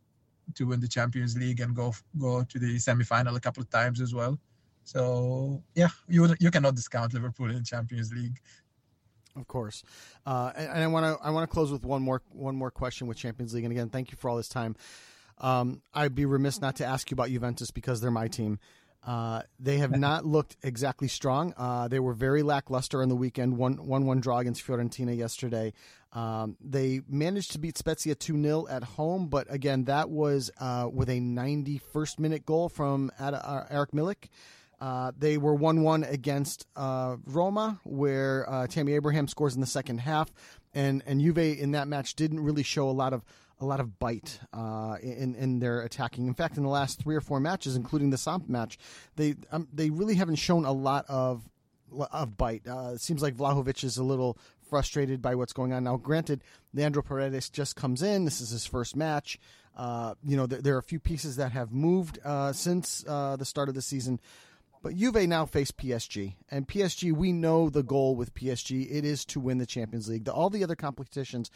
to 0.56 0.66
win 0.66 0.80
the 0.80 0.88
Champions 0.88 1.38
League 1.38 1.60
and 1.60 1.76
go 1.76 1.94
go 2.20 2.44
to 2.44 2.60
the 2.60 2.80
semi-final 2.80 3.36
a 3.36 3.40
couple 3.40 3.62
of 3.62 3.70
times 3.70 4.02
as 4.02 4.14
well. 4.14 4.40
So 4.84 5.62
yeah, 5.76 5.90
you 6.08 6.34
you 6.40 6.50
cannot 6.52 6.76
discount 6.76 7.14
Liverpool 7.14 7.52
in 7.52 7.64
Champions 7.64 8.12
League. 8.12 8.40
Of 9.36 9.48
course, 9.48 9.84
uh, 10.26 10.52
and, 10.56 10.68
and, 10.68 10.84
I 10.84 10.88
want 10.88 11.06
to 11.06 11.26
I 11.26 11.30
want 11.30 11.50
to 11.50 11.54
close 11.54 11.72
with 11.72 11.86
one 11.86 12.02
more 12.02 12.22
one 12.32 12.56
more 12.56 12.72
question 12.72 13.08
with 13.08 13.18
Champions 13.18 13.54
League. 13.54 13.64
And 13.64 13.72
again, 13.72 13.90
thank 13.90 14.12
you 14.12 14.18
for 14.18 14.30
all 14.30 14.36
this 14.36 14.50
time. 14.50 14.76
Um, 15.42 15.82
I'd 15.94 16.16
be 16.16 16.26
remiss 16.26 16.62
not 16.62 16.78
to 16.78 16.86
ask 16.86 17.12
you 17.12 17.16
about 17.16 17.30
Juventus 17.30 17.72
because 17.72 18.00
they're 18.00 18.12
my 18.12 18.28
team. 18.28 18.60
Uh, 19.04 19.42
they 19.60 19.80
have 19.80 19.92
not 20.00 20.26
looked 20.26 20.56
exactly 20.64 21.08
strong. 21.08 21.54
Uh, 21.58 21.88
they 21.88 22.00
were 22.00 22.14
very 22.14 22.44
lackluster 22.44 23.02
on 23.02 23.10
the 23.10 23.16
weekend. 23.16 23.58
One 23.58 23.86
one 23.86 24.06
one 24.06 24.22
draw 24.22 24.38
against 24.38 24.66
Fiorentina 24.66 25.18
yesterday. 25.18 25.74
Um, 26.14 26.58
they 26.62 27.02
managed 27.10 27.52
to 27.54 27.60
beat 27.60 27.78
Spezia 27.78 28.16
two 28.16 28.42
0 28.42 28.68
at 28.70 28.84
home, 28.84 29.28
but 29.28 29.52
again, 29.52 29.86
that 29.86 30.10
was 30.10 30.52
uh, 30.60 30.88
with 30.92 31.10
a 31.10 31.20
91st 31.20 32.20
minute 32.20 32.46
goal 32.46 32.70
from 32.70 33.12
Ad- 33.20 33.34
uh, 33.34 33.66
Arek 33.72 33.92
Milik. 33.92 34.30
Uh, 34.80 35.12
they 35.18 35.38
were 35.38 35.54
1 35.54 35.84
1 35.84 36.04
against 36.04 36.66
uh, 36.76 37.16
Roma, 37.26 37.80
where 37.84 38.50
uh, 38.50 38.68
Tammy 38.68 38.94
Abraham 38.94 39.28
scores 39.28 39.54
in 39.54 39.62
the 39.62 39.68
second 39.68 40.00
half. 40.00 40.34
And, 40.74 41.04
and 41.06 41.22
Juve 41.22 41.38
in 41.38 41.72
that 41.72 41.88
match 41.88 42.16
didn't 42.16 42.40
really 42.40 42.64
show 42.64 42.90
a 42.90 42.92
lot 42.92 43.14
of 43.14 43.24
a 43.62 43.66
lot 43.66 43.80
of 43.80 44.00
bite 44.00 44.40
uh, 44.54 44.98
in 45.02 45.36
in 45.36 45.60
their 45.60 45.82
attacking. 45.82 46.28
In 46.28 46.34
fact, 46.34 46.58
in 46.58 46.64
the 46.64 46.70
last 46.70 47.02
three 47.02 47.16
or 47.16 47.22
four 47.22 47.40
matches, 47.40 47.76
including 47.76 48.10
the 48.10 48.18
Samp 48.18 48.50
match, 48.50 48.78
they 49.16 49.36
um, 49.52 49.68
they 49.72 49.90
really 49.90 50.16
haven't 50.16 50.36
shown 50.36 50.66
a 50.66 50.72
lot 50.72 51.06
of 51.08 51.48
of 52.12 52.38
bite. 52.38 52.64
Uh, 52.68 52.92
it 52.96 53.02
seems 53.02 53.22
like 53.22 53.36
Vlahovic 53.36 53.84
is 53.84 53.98
a 53.98 54.04
little 54.04 54.38
frustrated 54.70 55.22
by 55.22 55.36
what's 55.36 55.54
going 55.54 55.74
on 55.74 55.84
now. 55.84 55.98
Granted, 55.98 56.44
Leandro 56.74 57.04
Paredes 57.04 57.50
just 57.50 57.76
comes 57.76 58.02
in. 58.02 58.26
This 58.26 58.42
is 58.42 58.50
his 58.50 58.66
first 58.66 58.96
match. 58.96 59.38
Uh, 59.76 60.16
you 60.24 60.36
know, 60.36 60.48
there, 60.48 60.62
there, 60.62 60.76
are 60.76 60.80
a 60.80 60.84
few 60.84 61.00
pieces 61.00 61.36
that 61.38 61.52
have 61.52 61.72
moved 61.72 62.20
uh, 62.26 62.52
since 62.52 63.06
uh, 63.08 63.36
the 63.36 63.46
start 63.46 63.70
of 63.70 63.76
the 63.76 63.82
season. 63.82 64.20
But 64.84 64.96
Juve 64.96 65.28
now 65.28 65.46
face 65.46 65.72
PSG, 65.72 66.36
and 66.50 66.68
PSG. 66.68 67.14
We 67.14 67.32
know 67.32 67.70
the 67.70 67.84
goal 67.84 68.16
with 68.16 68.34
PSG. 68.34 68.88
It 68.92 69.06
is 69.06 69.26
to 69.26 69.40
win 69.40 69.60
the 69.60 69.66
Champions 69.66 70.10
League. 70.10 70.26
The, 70.26 70.34
all 70.34 70.50
the 70.50 70.64
other 70.64 70.76
competitions 70.76 71.52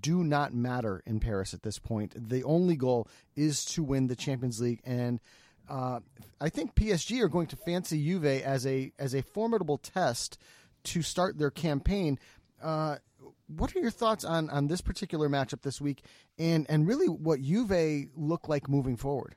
do 0.00 0.22
not 0.24 0.54
matter 0.54 1.02
in 1.06 1.20
Paris 1.20 1.54
at 1.54 1.62
this 1.62 1.78
point. 1.78 2.14
The 2.28 2.44
only 2.44 2.76
goal 2.76 3.08
is 3.36 3.64
to 3.66 3.82
win 3.82 4.06
the 4.06 4.16
Champions 4.16 4.60
League, 4.60 4.80
and 4.84 5.20
uh, 5.68 6.00
I 6.40 6.48
think 6.48 6.74
PSG 6.74 7.20
are 7.20 7.28
going 7.28 7.46
to 7.48 7.56
fancy 7.56 8.02
Juve 8.04 8.24
as 8.24 8.66
a 8.66 8.92
as 8.98 9.14
a 9.14 9.22
formidable 9.22 9.78
test 9.78 10.38
to 10.84 11.02
start 11.02 11.38
their 11.38 11.50
campaign. 11.50 12.18
Uh, 12.62 12.96
what 13.46 13.74
are 13.74 13.80
your 13.80 13.90
thoughts 13.90 14.24
on 14.24 14.50
on 14.50 14.66
this 14.66 14.80
particular 14.80 15.28
matchup 15.28 15.62
this 15.62 15.80
week, 15.80 16.04
and 16.38 16.66
and 16.68 16.86
really 16.86 17.06
what 17.08 17.40
Juve 17.40 18.08
look 18.16 18.48
like 18.48 18.68
moving 18.68 18.96
forward? 18.96 19.34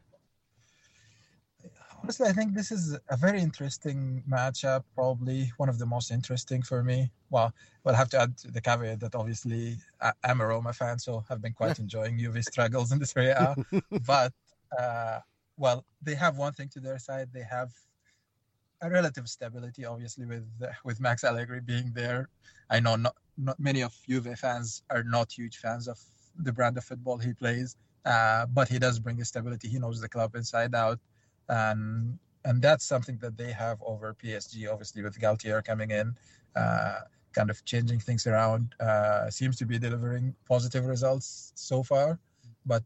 Honestly, 2.05 2.27
I 2.27 2.33
think 2.33 2.53
this 2.53 2.71
is 2.71 2.95
a 3.09 3.17
very 3.17 3.41
interesting 3.41 4.21
matchup. 4.29 4.83
Probably 4.93 5.51
one 5.57 5.69
of 5.69 5.79
the 5.79 5.87
most 5.87 6.11
interesting 6.11 6.61
for 6.61 6.83
me. 6.83 7.09
Well, 7.31 7.51
we'll 7.83 7.95
have 7.95 8.09
to 8.09 8.19
add 8.21 8.37
to 8.43 8.51
the 8.51 8.61
caveat 8.61 8.99
that 8.99 9.15
obviously 9.15 9.77
I'm 10.23 10.39
a 10.39 10.45
Roma 10.45 10.71
fan, 10.71 10.99
so 10.99 11.23
I've 11.31 11.41
been 11.41 11.53
quite 11.53 11.79
enjoying 11.79 12.19
Juve 12.19 12.43
struggles 12.43 12.91
in 12.91 12.99
this 12.99 13.17
area. 13.17 13.55
but 14.05 14.31
uh, 14.79 15.21
well, 15.57 15.83
they 16.03 16.13
have 16.13 16.37
one 16.37 16.53
thing 16.53 16.69
to 16.73 16.79
their 16.79 16.99
side. 16.99 17.29
They 17.33 17.41
have 17.49 17.71
a 18.81 18.89
relative 18.91 19.27
stability, 19.27 19.83
obviously, 19.83 20.27
with 20.27 20.45
with 20.83 20.99
Max 20.99 21.23
Allegri 21.23 21.59
being 21.59 21.91
there. 21.95 22.29
I 22.69 22.81
know 22.81 22.97
not, 22.97 23.15
not 23.35 23.59
many 23.59 23.81
of 23.81 23.95
Juve 24.07 24.37
fans 24.37 24.83
are 24.91 25.03
not 25.03 25.31
huge 25.31 25.57
fans 25.57 25.87
of 25.87 25.97
the 26.37 26.53
brand 26.53 26.77
of 26.77 26.83
football 26.83 27.17
he 27.17 27.33
plays, 27.33 27.77
uh, 28.05 28.45
but 28.45 28.69
he 28.69 28.77
does 28.77 28.99
bring 28.99 29.19
a 29.21 29.25
stability. 29.25 29.69
He 29.69 29.79
knows 29.79 29.99
the 29.99 30.09
club 30.09 30.35
inside 30.35 30.75
out 30.75 30.99
and 31.49 32.17
and 32.45 32.61
that's 32.61 32.85
something 32.85 33.17
that 33.17 33.37
they 33.37 33.51
have 33.51 33.81
over 33.83 34.13
PSG. 34.13 34.71
Obviously, 34.71 35.01
with 35.01 35.19
Galtier 35.19 35.63
coming 35.63 35.91
in, 35.91 36.15
uh, 36.55 36.99
kind 37.33 37.49
of 37.49 37.63
changing 37.65 37.99
things 37.99 38.27
around, 38.27 38.75
uh, 38.79 39.29
seems 39.29 39.57
to 39.57 39.65
be 39.65 39.79
delivering 39.79 40.35
positive 40.47 40.85
results 40.85 41.51
so 41.55 41.83
far. 41.83 42.19
But 42.65 42.83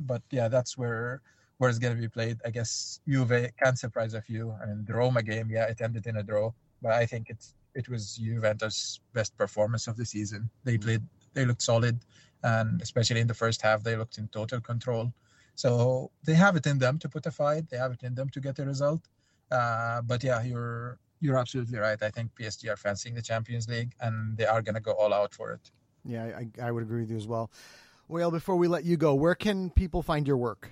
but 0.00 0.22
yeah, 0.30 0.48
that's 0.48 0.76
where 0.76 1.22
where 1.58 1.70
it's 1.70 1.78
going 1.78 1.94
to 1.94 2.00
be 2.00 2.08
played. 2.08 2.38
I 2.44 2.50
guess 2.50 3.00
Juve 3.06 3.50
can 3.62 3.76
surprise 3.76 4.14
a 4.14 4.22
few. 4.22 4.54
I 4.62 4.66
mean, 4.66 4.84
the 4.86 4.94
Roma 4.94 5.22
game, 5.22 5.50
yeah, 5.50 5.66
it 5.66 5.80
ended 5.80 6.06
in 6.06 6.16
a 6.16 6.22
draw, 6.22 6.52
but 6.82 6.92
I 6.92 7.06
think 7.06 7.28
it's 7.28 7.54
it 7.74 7.88
was 7.88 8.16
Juventus' 8.16 9.00
best 9.12 9.36
performance 9.36 9.86
of 9.86 9.96
the 9.96 10.04
season. 10.04 10.50
They 10.64 10.78
played, 10.78 11.02
they 11.34 11.44
looked 11.44 11.62
solid, 11.62 12.00
and 12.42 12.80
especially 12.82 13.20
in 13.20 13.26
the 13.26 13.34
first 13.34 13.62
half, 13.62 13.82
they 13.82 13.96
looked 13.96 14.18
in 14.18 14.28
total 14.28 14.60
control. 14.60 15.12
So 15.60 16.10
they 16.24 16.36
have 16.44 16.56
it 16.56 16.66
in 16.66 16.78
them 16.78 16.98
to 17.00 17.08
put 17.14 17.26
a 17.26 17.30
fight. 17.30 17.68
They 17.68 17.76
have 17.76 17.92
it 17.92 18.02
in 18.02 18.14
them 18.14 18.30
to 18.30 18.40
get 18.40 18.58
a 18.58 18.64
result. 18.64 19.02
Uh, 19.50 20.00
but 20.00 20.24
yeah, 20.24 20.42
you're 20.42 20.98
you're 21.20 21.36
absolutely 21.36 21.78
right. 21.78 22.02
I 22.02 22.08
think 22.08 22.30
PSG 22.34 22.70
are 22.72 22.78
fancying 22.78 23.14
the 23.14 23.20
Champions 23.20 23.68
League, 23.68 23.92
and 24.00 24.38
they 24.38 24.46
are 24.46 24.62
going 24.62 24.78
to 24.80 24.80
go 24.80 24.92
all 24.92 25.12
out 25.12 25.34
for 25.34 25.52
it. 25.52 25.70
Yeah, 26.02 26.24
I, 26.40 26.44
I 26.66 26.70
would 26.72 26.82
agree 26.82 27.02
with 27.02 27.10
you 27.10 27.18
as 27.18 27.28
well. 27.28 27.50
Well, 28.08 28.30
before 28.30 28.56
we 28.56 28.68
let 28.68 28.84
you 28.84 28.96
go, 28.96 29.12
where 29.14 29.34
can 29.34 29.68
people 29.68 30.02
find 30.02 30.26
your 30.26 30.38
work? 30.38 30.70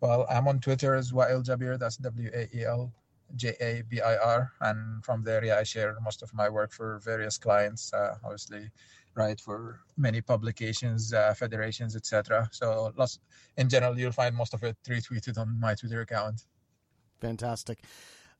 Well, 0.00 0.26
I'm 0.30 0.48
on 0.48 0.58
Twitter 0.60 0.94
as 0.94 1.12
Wael 1.12 1.44
Jabir. 1.44 1.78
That's 1.78 1.98
W 1.98 2.30
A 2.32 2.48
E 2.56 2.64
L 2.64 2.90
J 3.36 3.54
A 3.60 3.82
B 3.90 4.00
I 4.00 4.16
R, 4.16 4.52
and 4.62 5.04
from 5.04 5.22
there, 5.22 5.44
yeah, 5.44 5.58
I 5.58 5.64
share 5.64 5.94
most 6.00 6.22
of 6.22 6.32
my 6.32 6.48
work 6.48 6.72
for 6.72 6.98
various 7.04 7.36
clients. 7.36 7.92
Uh, 7.92 8.14
obviously, 8.24 8.70
right 9.18 9.40
for 9.40 9.80
many 9.96 10.20
publications 10.20 11.12
uh, 11.12 11.34
federations 11.34 11.96
etc 11.96 12.48
so 12.52 12.92
lots 12.96 13.18
in 13.56 13.68
general 13.68 13.98
you'll 13.98 14.12
find 14.12 14.34
most 14.34 14.54
of 14.54 14.62
it 14.62 14.76
retweeted 14.88 15.36
on 15.36 15.58
my 15.60 15.74
twitter 15.74 16.00
account 16.00 16.44
fantastic 17.20 17.80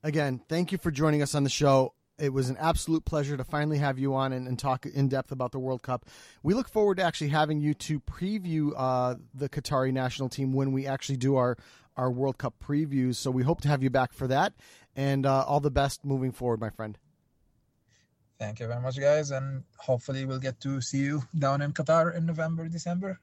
again 0.03 0.41
thank 0.49 0.71
you 0.73 0.79
for 0.79 0.91
joining 0.91 1.21
us 1.21 1.35
on 1.35 1.43
the 1.43 1.51
show 1.51 1.93
it 2.19 2.33
was 2.33 2.51
an 2.51 2.57
absolute 2.59 3.05
pleasure 3.05 3.37
to 3.37 3.45
finally 3.45 3.79
have 3.79 3.99
you 3.99 4.15
on 4.15 4.33
and, 4.33 4.49
and, 4.49 4.59
talk 4.59 4.87
in 4.87 5.09
depth 5.09 5.31
about 5.31 5.53
the 5.53 5.59
World 5.59 5.83
Cup. 5.83 6.05
We 6.43 6.53
look 6.53 6.69
forward 6.69 6.97
to 6.97 7.05
actually 7.05 7.29
having 7.29 7.61
you 7.61 7.75
to 7.75 8.01
preview 8.01 8.73
uh, 8.77 9.15
the 9.33 9.49
Qatari 9.49 9.93
national 9.93 10.29
team 10.29 10.53
when 10.53 10.73
we 10.73 10.85
actually 10.87 11.17
do 11.17 11.37
our, 11.37 11.57
our 11.97 12.11
World 12.11 12.39
Cup 12.39 12.55
previews. 12.61 13.17
So 13.17 13.31
we 13.31 13.45
hope 13.45 13.61
to 13.61 13.69
have 13.69 13.85
you 13.85 13.91
back 13.91 14.13
for 14.13 14.27
that. 14.27 14.55
And 14.97 15.27
uh, 15.27 15.45
all 15.47 15.61
the 15.61 15.71
best 15.71 16.05
moving 16.05 16.33
forward, 16.33 16.61
my 16.61 16.71
friend. 16.71 16.99
Thank 18.39 18.61
you 18.61 18.69
very 18.69 18.81
much, 18.81 18.99
guys, 19.01 19.33
and 19.33 19.65
hopefully 19.79 20.25
we'll 20.25 20.39
get 20.39 20.61
to 20.61 20.81
see 20.81 20.99
you 20.99 21.23
down 21.37 21.61
in 21.61 21.73
Qatar 21.73 22.15
in 22.17 22.25
November, 22.25 22.69
December. 22.69 23.21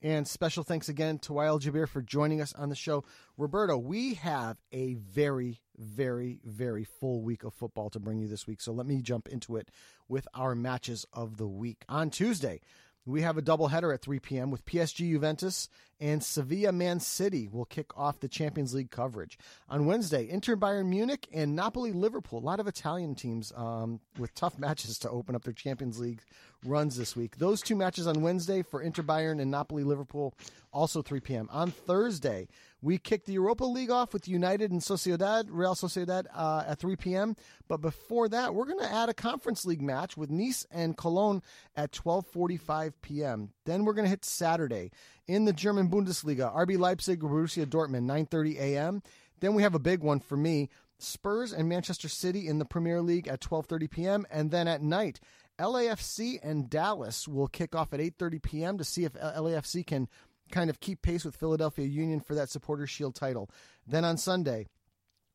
And 0.00 0.28
special 0.28 0.62
thanks 0.62 0.88
again 0.88 1.18
to 1.20 1.32
Wael 1.32 1.60
Jabir 1.60 1.88
for 1.88 2.02
joining 2.02 2.40
us 2.40 2.52
on 2.52 2.68
the 2.68 2.76
show. 2.76 3.02
Roberto, 3.36 3.76
we 3.76 4.14
have 4.14 4.58
a 4.70 4.94
very, 4.94 5.60
very, 5.76 6.38
very 6.44 6.84
full 6.84 7.20
week 7.20 7.42
of 7.42 7.52
football 7.52 7.90
to 7.90 7.98
bring 7.98 8.20
you 8.20 8.28
this 8.28 8.46
week. 8.46 8.60
So 8.60 8.70
let 8.70 8.86
me 8.86 9.02
jump 9.02 9.26
into 9.26 9.56
it 9.56 9.72
with 10.08 10.28
our 10.34 10.54
matches 10.54 11.04
of 11.12 11.36
the 11.36 11.48
week. 11.48 11.84
On 11.88 12.10
Tuesday, 12.10 12.60
we 13.08 13.22
have 13.22 13.38
a 13.38 13.42
doubleheader 13.42 13.92
at 13.92 14.02
3 14.02 14.18
p.m. 14.20 14.50
with 14.50 14.66
PSG 14.66 15.10
Juventus 15.10 15.68
and 16.00 16.22
Sevilla 16.22 16.72
Man 16.72 17.00
City 17.00 17.48
will 17.50 17.64
kick 17.64 17.96
off 17.96 18.20
the 18.20 18.28
Champions 18.28 18.74
League 18.74 18.90
coverage. 18.90 19.38
On 19.68 19.86
Wednesday, 19.86 20.28
Inter 20.28 20.56
Bayern 20.56 20.86
Munich 20.86 21.26
and 21.32 21.56
Napoli 21.56 21.92
Liverpool. 21.92 22.38
A 22.38 22.40
lot 22.40 22.60
of 22.60 22.68
Italian 22.68 23.14
teams 23.14 23.52
um, 23.56 24.00
with 24.18 24.34
tough 24.34 24.58
matches 24.58 24.98
to 25.00 25.10
open 25.10 25.34
up 25.34 25.42
their 25.42 25.54
Champions 25.54 25.98
League 25.98 26.20
runs 26.64 26.96
this 26.96 27.16
week. 27.16 27.38
Those 27.38 27.62
two 27.62 27.76
matches 27.76 28.06
on 28.06 28.20
Wednesday 28.20 28.62
for 28.62 28.82
Inter 28.82 29.02
Bayern 29.02 29.40
and 29.40 29.50
Napoli 29.50 29.84
Liverpool, 29.84 30.34
also 30.72 31.02
3 31.02 31.20
p.m. 31.20 31.48
On 31.50 31.70
Thursday, 31.70 32.48
we 32.80 32.98
kick 32.98 33.24
the 33.24 33.32
Europa 33.32 33.64
League 33.64 33.90
off 33.90 34.12
with 34.12 34.28
United 34.28 34.70
and 34.70 34.80
Sociedad, 34.80 35.46
Real 35.48 35.74
Sociedad, 35.74 36.26
uh, 36.34 36.64
at 36.66 36.78
3 36.78 36.96
p.m. 36.96 37.36
But 37.66 37.80
before 37.80 38.28
that, 38.28 38.54
we're 38.54 38.66
going 38.66 38.78
to 38.78 38.92
add 38.92 39.08
a 39.08 39.14
Conference 39.14 39.64
League 39.64 39.82
match 39.82 40.16
with 40.16 40.30
Nice 40.30 40.66
and 40.70 40.96
Cologne 40.96 41.42
at 41.76 41.92
12:45 41.92 42.92
p.m. 43.02 43.50
Then 43.64 43.84
we're 43.84 43.94
going 43.94 44.04
to 44.04 44.10
hit 44.10 44.24
Saturday 44.24 44.90
in 45.26 45.44
the 45.44 45.52
German 45.52 45.88
Bundesliga, 45.88 46.54
RB 46.54 46.78
Leipzig, 46.78 47.20
Borussia 47.20 47.66
Dortmund, 47.66 48.06
9:30 48.06 48.58
a.m. 48.58 49.02
Then 49.40 49.54
we 49.54 49.62
have 49.62 49.74
a 49.74 49.80
big 49.80 50.00
one 50.00 50.20
for 50.20 50.36
me. 50.36 50.68
Spurs 51.00 51.52
and 51.52 51.68
Manchester 51.68 52.08
City 52.08 52.48
in 52.48 52.58
the 52.58 52.64
Premier 52.64 53.00
League 53.00 53.28
at 53.28 53.40
12:30 53.40 53.90
p.m. 53.90 54.26
and 54.30 54.50
then 54.50 54.66
at 54.66 54.82
night 54.82 55.20
LAFC 55.58 56.38
and 56.42 56.70
Dallas 56.70 57.26
will 57.26 57.48
kick 57.48 57.74
off 57.74 57.92
at 57.92 58.00
8:30 58.00 58.42
p.m. 58.42 58.78
to 58.78 58.84
see 58.84 59.04
if 59.04 59.14
LAFC 59.14 59.86
can 59.86 60.08
kind 60.50 60.70
of 60.70 60.80
keep 60.80 61.02
pace 61.02 61.24
with 61.24 61.36
Philadelphia 61.36 61.86
Union 61.86 62.20
for 62.20 62.34
that 62.34 62.50
Supporter 62.50 62.86
Shield 62.86 63.14
title. 63.14 63.50
Then 63.86 64.04
on 64.04 64.16
Sunday, 64.16 64.66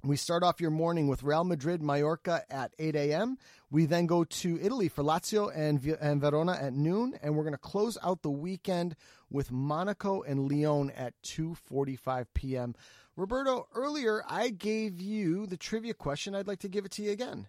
we 0.03 0.17
start 0.17 0.43
off 0.43 0.59
your 0.59 0.69
morning 0.69 1.07
with 1.07 1.23
Real 1.23 1.45
Madrid 1.45 1.81
Mallorca 1.81 2.43
at 2.49 2.73
8 2.77 2.95
a.m. 2.95 3.37
We 3.71 3.85
then 3.85 4.05
go 4.05 4.25
to 4.25 4.59
Italy 4.61 4.89
for 4.89 5.01
Lazio 5.01 5.49
and, 5.55 5.81
and 6.01 6.19
Verona 6.19 6.57
at 6.59 6.73
noon, 6.73 7.17
and 7.23 7.35
we're 7.35 7.43
going 7.43 7.53
to 7.53 7.57
close 7.57 7.97
out 8.03 8.21
the 8.21 8.29
weekend 8.29 8.97
with 9.29 9.49
Monaco 9.49 10.21
and 10.21 10.51
Lyon 10.51 10.91
at 10.91 11.13
2:45 11.23 12.25
p.m. 12.33 12.75
Roberto, 13.15 13.67
earlier 13.73 14.23
I 14.27 14.49
gave 14.49 14.99
you 14.99 15.45
the 15.45 15.57
trivia 15.57 15.93
question. 15.93 16.35
I'd 16.35 16.47
like 16.47 16.59
to 16.59 16.69
give 16.69 16.83
it 16.83 16.91
to 16.93 17.03
you 17.03 17.11
again. 17.11 17.47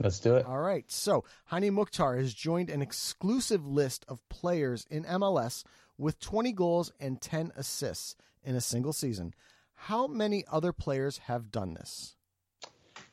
Let's 0.00 0.18
do 0.18 0.36
it. 0.36 0.46
All 0.46 0.58
right. 0.58 0.90
So, 0.90 1.24
Hany 1.46 1.70
Mukhtar 1.70 2.16
has 2.16 2.34
joined 2.34 2.70
an 2.70 2.82
exclusive 2.82 3.66
list 3.66 4.04
of 4.08 4.26
players 4.28 4.86
in 4.90 5.04
MLS 5.04 5.64
with 6.02 6.20
20 6.20 6.52
goals 6.52 6.92
and 7.00 7.20
10 7.20 7.52
assists 7.56 8.16
in 8.44 8.54
a 8.56 8.60
single 8.60 8.92
season. 8.92 9.32
How 9.74 10.06
many 10.06 10.44
other 10.50 10.72
players 10.72 11.18
have 11.18 11.50
done 11.50 11.74
this? 11.74 12.16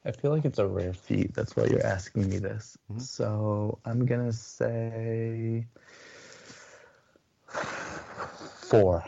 I 0.06 0.12
feel 0.12 0.32
like 0.32 0.46
it's 0.46 0.60
a 0.60 0.68
rare 0.68 0.94
feat. 0.94 1.34
That's 1.34 1.56
why 1.56 1.66
you're 1.66 1.86
asking 1.86 2.30
me 2.30 2.40
this. 2.40 2.78
Mm-hmm. 2.92 3.02
So 3.02 3.80
I'm 3.86 4.06
gonna 4.06 4.34
say 4.34 5.66
four. 8.70 9.04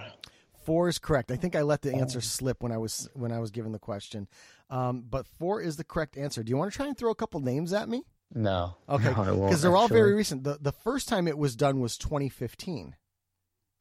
Four 0.64 0.90
is 0.90 1.00
correct. 1.00 1.32
I 1.32 1.36
think 1.38 1.56
I 1.56 1.62
let 1.62 1.82
the 1.82 1.94
answer 1.94 2.22
slip 2.22 2.62
when 2.62 2.72
I 2.72 2.78
was 2.78 3.10
when 3.14 3.32
I 3.32 3.40
was 3.40 3.52
given 3.52 3.72
the 3.72 3.80
question, 3.80 4.28
um, 4.70 5.06
but 5.10 5.26
four 5.26 5.62
is 5.62 5.78
the 5.78 5.84
correct 5.84 6.18
answer. 6.18 6.44
Do 6.44 6.50
you 6.50 6.58
want 6.58 6.72
to 6.72 6.76
try 6.76 6.88
and 6.88 6.98
throw 6.98 7.12
a 7.12 7.16
couple 7.16 7.40
names 7.40 7.74
at 7.74 7.88
me? 7.88 8.04
No. 8.34 8.76
Okay. 8.88 9.10
Because 9.10 9.38
no, 9.38 9.70
they're 9.70 9.78
all 9.78 9.88
very 9.88 10.14
recent. 10.14 10.44
The 10.44 10.58
the 10.60 10.72
first 10.72 11.08
time 11.08 11.28
it 11.28 11.38
was 11.38 11.56
done 11.56 11.80
was 11.80 11.98
2015. 11.98 12.96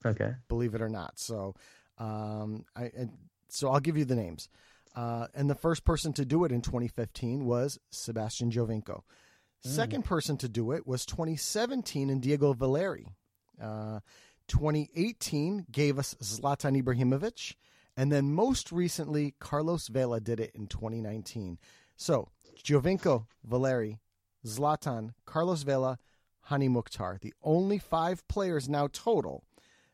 Okay. 0.05 0.34
Believe 0.48 0.74
it 0.74 0.82
or 0.82 0.88
not. 0.88 1.18
So, 1.18 1.55
um, 1.98 2.64
I 2.74 2.90
so 3.48 3.70
I'll 3.70 3.80
give 3.80 3.96
you 3.96 4.05
the 4.05 4.16
names. 4.16 4.48
Uh, 4.96 5.26
and 5.34 5.48
the 5.48 5.55
first 5.55 5.84
person 5.84 6.12
to 6.14 6.24
do 6.24 6.44
it 6.44 6.53
in 6.53 6.62
2015 6.62 7.44
was 7.44 7.78
Sebastian 7.90 8.51
Giovinco. 8.51 9.03
Mm. 9.03 9.03
Second 9.62 10.05
person 10.05 10.36
to 10.38 10.48
do 10.48 10.72
it 10.72 10.86
was 10.86 11.07
2017 11.07 12.11
and 12.11 12.20
Diego 12.20 12.53
Valeri. 12.53 13.14
Uh, 13.61 14.01
2018 14.48 15.66
gave 15.70 15.98
us 15.98 16.14
Zlatan 16.22 16.82
Ibrahimovic. 16.82 17.55
And 17.96 18.11
then 18.11 18.32
most 18.32 18.72
recently, 18.72 19.34
Carlos 19.38 19.88
Vela 19.88 20.20
did 20.20 20.40
it 20.40 20.53
in 20.55 20.66
2019. 20.66 21.59
So, 21.96 22.28
Giovinco, 22.64 23.26
Valeri, 23.44 23.98
Zlatan, 24.44 25.12
Carlos 25.26 25.62
Vela, 25.62 25.98
Hany 26.42 26.68
Mukhtar, 26.68 27.18
the 27.20 27.34
only 27.42 27.78
five 27.78 28.26
players 28.26 28.68
now 28.68 28.88
total 28.92 29.44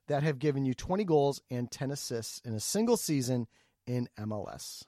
that 0.08 0.22
have 0.22 0.38
given 0.38 0.64
you 0.64 0.74
20 0.74 1.04
goals 1.04 1.40
and 1.50 1.70
10 1.70 1.90
assists 1.90 2.40
in 2.44 2.54
a 2.54 2.60
single 2.60 2.96
season 2.96 3.46
in 3.86 4.08
MLS? 4.18 4.84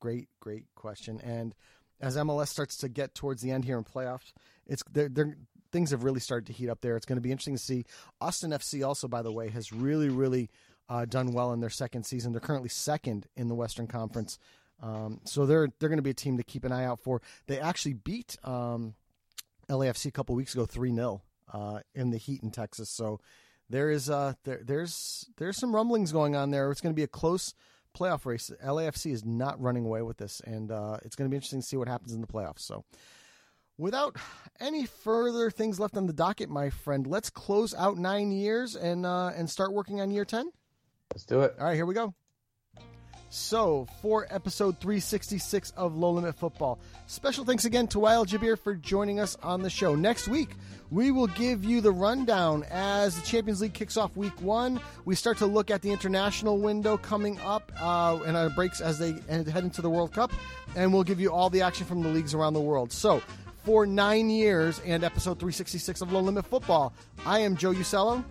Great, 0.00 0.28
great 0.40 0.66
question. 0.74 1.20
And 1.20 1.54
as 2.00 2.16
MLS 2.16 2.48
starts 2.48 2.76
to 2.78 2.88
get 2.88 3.14
towards 3.14 3.42
the 3.42 3.50
end 3.50 3.64
here 3.64 3.78
in 3.78 3.84
playoffs, 3.84 4.32
it's 4.66 4.82
they're, 4.90 5.08
they're, 5.08 5.36
things 5.72 5.90
have 5.90 6.04
really 6.04 6.20
started 6.20 6.46
to 6.46 6.52
heat 6.52 6.68
up 6.68 6.80
there. 6.80 6.96
It's 6.96 7.06
going 7.06 7.16
to 7.16 7.22
be 7.22 7.32
interesting 7.32 7.56
to 7.56 7.62
see. 7.62 7.84
Austin 8.20 8.50
FC 8.50 8.86
also, 8.86 9.08
by 9.08 9.22
the 9.22 9.32
way, 9.32 9.48
has 9.50 9.72
really, 9.72 10.08
really 10.08 10.50
uh, 10.88 11.04
done 11.04 11.32
well 11.32 11.52
in 11.52 11.60
their 11.60 11.70
second 11.70 12.04
season. 12.04 12.32
They're 12.32 12.40
currently 12.40 12.68
second 12.68 13.26
in 13.36 13.48
the 13.48 13.54
Western 13.54 13.86
Conference, 13.86 14.38
um, 14.82 15.20
so 15.24 15.44
they're 15.44 15.68
they're 15.78 15.88
going 15.88 15.98
to 15.98 16.02
be 16.02 16.10
a 16.10 16.14
team 16.14 16.36
to 16.36 16.44
keep 16.44 16.64
an 16.64 16.72
eye 16.72 16.84
out 16.84 17.00
for. 17.00 17.20
They 17.46 17.58
actually 17.58 17.94
beat 17.94 18.36
um, 18.44 18.94
LAFC 19.68 20.06
a 20.06 20.10
couple 20.12 20.34
weeks 20.34 20.54
ago, 20.54 20.66
three 20.66 20.94
0 20.94 21.22
uh, 21.52 21.80
in 21.94 22.10
the 22.10 22.18
heat 22.18 22.42
in 22.42 22.50
Texas. 22.50 22.88
So 22.88 23.20
there 23.70 23.90
is 23.90 24.08
uh, 24.10 24.34
there, 24.44 24.60
there's 24.64 25.26
there's 25.36 25.56
some 25.56 25.74
rumblings 25.74 26.12
going 26.12 26.36
on 26.36 26.50
there. 26.50 26.70
It's 26.70 26.80
going 26.80 26.94
to 26.94 26.96
be 26.96 27.02
a 27.02 27.08
close 27.08 27.54
playoff 27.96 28.26
race. 28.26 28.50
LAFC 28.64 29.12
is 29.12 29.24
not 29.24 29.60
running 29.60 29.84
away 29.84 30.02
with 30.02 30.18
this, 30.18 30.40
and 30.44 30.70
uh, 30.70 30.98
it's 31.04 31.16
going 31.16 31.28
to 31.28 31.30
be 31.30 31.36
interesting 31.36 31.60
to 31.60 31.66
see 31.66 31.76
what 31.76 31.88
happens 31.88 32.12
in 32.12 32.20
the 32.20 32.26
playoffs. 32.26 32.60
So. 32.60 32.84
Without 33.80 34.16
any 34.58 34.86
further 34.86 35.52
things 35.52 35.78
left 35.78 35.96
on 35.96 36.08
the 36.08 36.12
docket, 36.12 36.48
my 36.50 36.68
friend, 36.68 37.06
let's 37.06 37.30
close 37.30 37.72
out 37.74 37.96
nine 37.96 38.32
years 38.32 38.74
and 38.74 39.06
uh, 39.06 39.28
and 39.28 39.48
start 39.48 39.72
working 39.72 40.00
on 40.00 40.10
year 40.10 40.24
ten. 40.24 40.50
Let's 41.14 41.24
do 41.24 41.42
it. 41.42 41.54
All 41.60 41.66
right, 41.66 41.76
here 41.76 41.86
we 41.86 41.94
go. 41.94 42.12
So, 43.30 43.86
for 44.00 44.26
episode 44.30 44.80
366 44.80 45.74
of 45.76 45.94
Low 45.94 46.12
Limit 46.12 46.34
Football, 46.34 46.78
special 47.06 47.44
thanks 47.44 47.66
again 47.66 47.86
to 47.88 47.98
Wael 47.98 48.26
Jabir 48.26 48.58
for 48.58 48.74
joining 48.74 49.20
us 49.20 49.36
on 49.42 49.60
the 49.60 49.68
show. 49.68 49.94
Next 49.94 50.28
week, 50.28 50.48
we 50.90 51.10
will 51.10 51.26
give 51.26 51.62
you 51.62 51.82
the 51.82 51.92
rundown 51.92 52.64
as 52.70 53.20
the 53.20 53.26
Champions 53.26 53.60
League 53.60 53.74
kicks 53.74 53.98
off 53.98 54.16
week 54.16 54.40
one. 54.40 54.80
We 55.04 55.14
start 55.14 55.36
to 55.38 55.46
look 55.46 55.70
at 55.70 55.82
the 55.82 55.90
international 55.90 56.56
window 56.56 56.96
coming 56.96 57.38
up 57.40 57.70
uh, 57.78 58.18
and 58.24 58.34
our 58.34 58.48
breaks 58.48 58.80
as 58.80 58.98
they 58.98 59.12
head 59.28 59.62
into 59.62 59.82
the 59.82 59.90
World 59.90 60.14
Cup, 60.14 60.32
and 60.74 60.90
we'll 60.90 61.04
give 61.04 61.20
you 61.20 61.30
all 61.30 61.50
the 61.50 61.60
action 61.60 61.84
from 61.84 62.02
the 62.02 62.08
leagues 62.08 62.32
around 62.32 62.54
the 62.54 62.62
world. 62.62 62.90
So, 62.92 63.20
for 63.64 63.84
nine 63.84 64.30
years 64.30 64.80
and 64.86 65.04
episode 65.04 65.38
366 65.38 66.00
of 66.00 66.12
Low 66.12 66.20
Limit 66.20 66.46
Football, 66.46 66.94
I 67.26 67.40
am 67.40 67.58
Joe 67.58 67.72
Usello. 67.72 68.24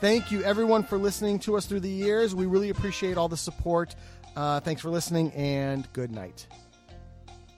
Thank 0.00 0.30
you, 0.30 0.42
everyone, 0.42 0.82
for 0.82 0.98
listening 0.98 1.38
to 1.40 1.56
us 1.56 1.66
through 1.66 1.80
the 1.80 1.90
years. 1.90 2.34
We 2.34 2.46
really 2.46 2.70
appreciate 2.70 3.16
all 3.16 3.28
the 3.28 3.36
support. 3.36 3.94
Uh, 4.36 4.60
thanks 4.60 4.82
for 4.82 4.90
listening, 4.90 5.30
and 5.32 5.90
good 5.92 6.10
night. 6.10 6.46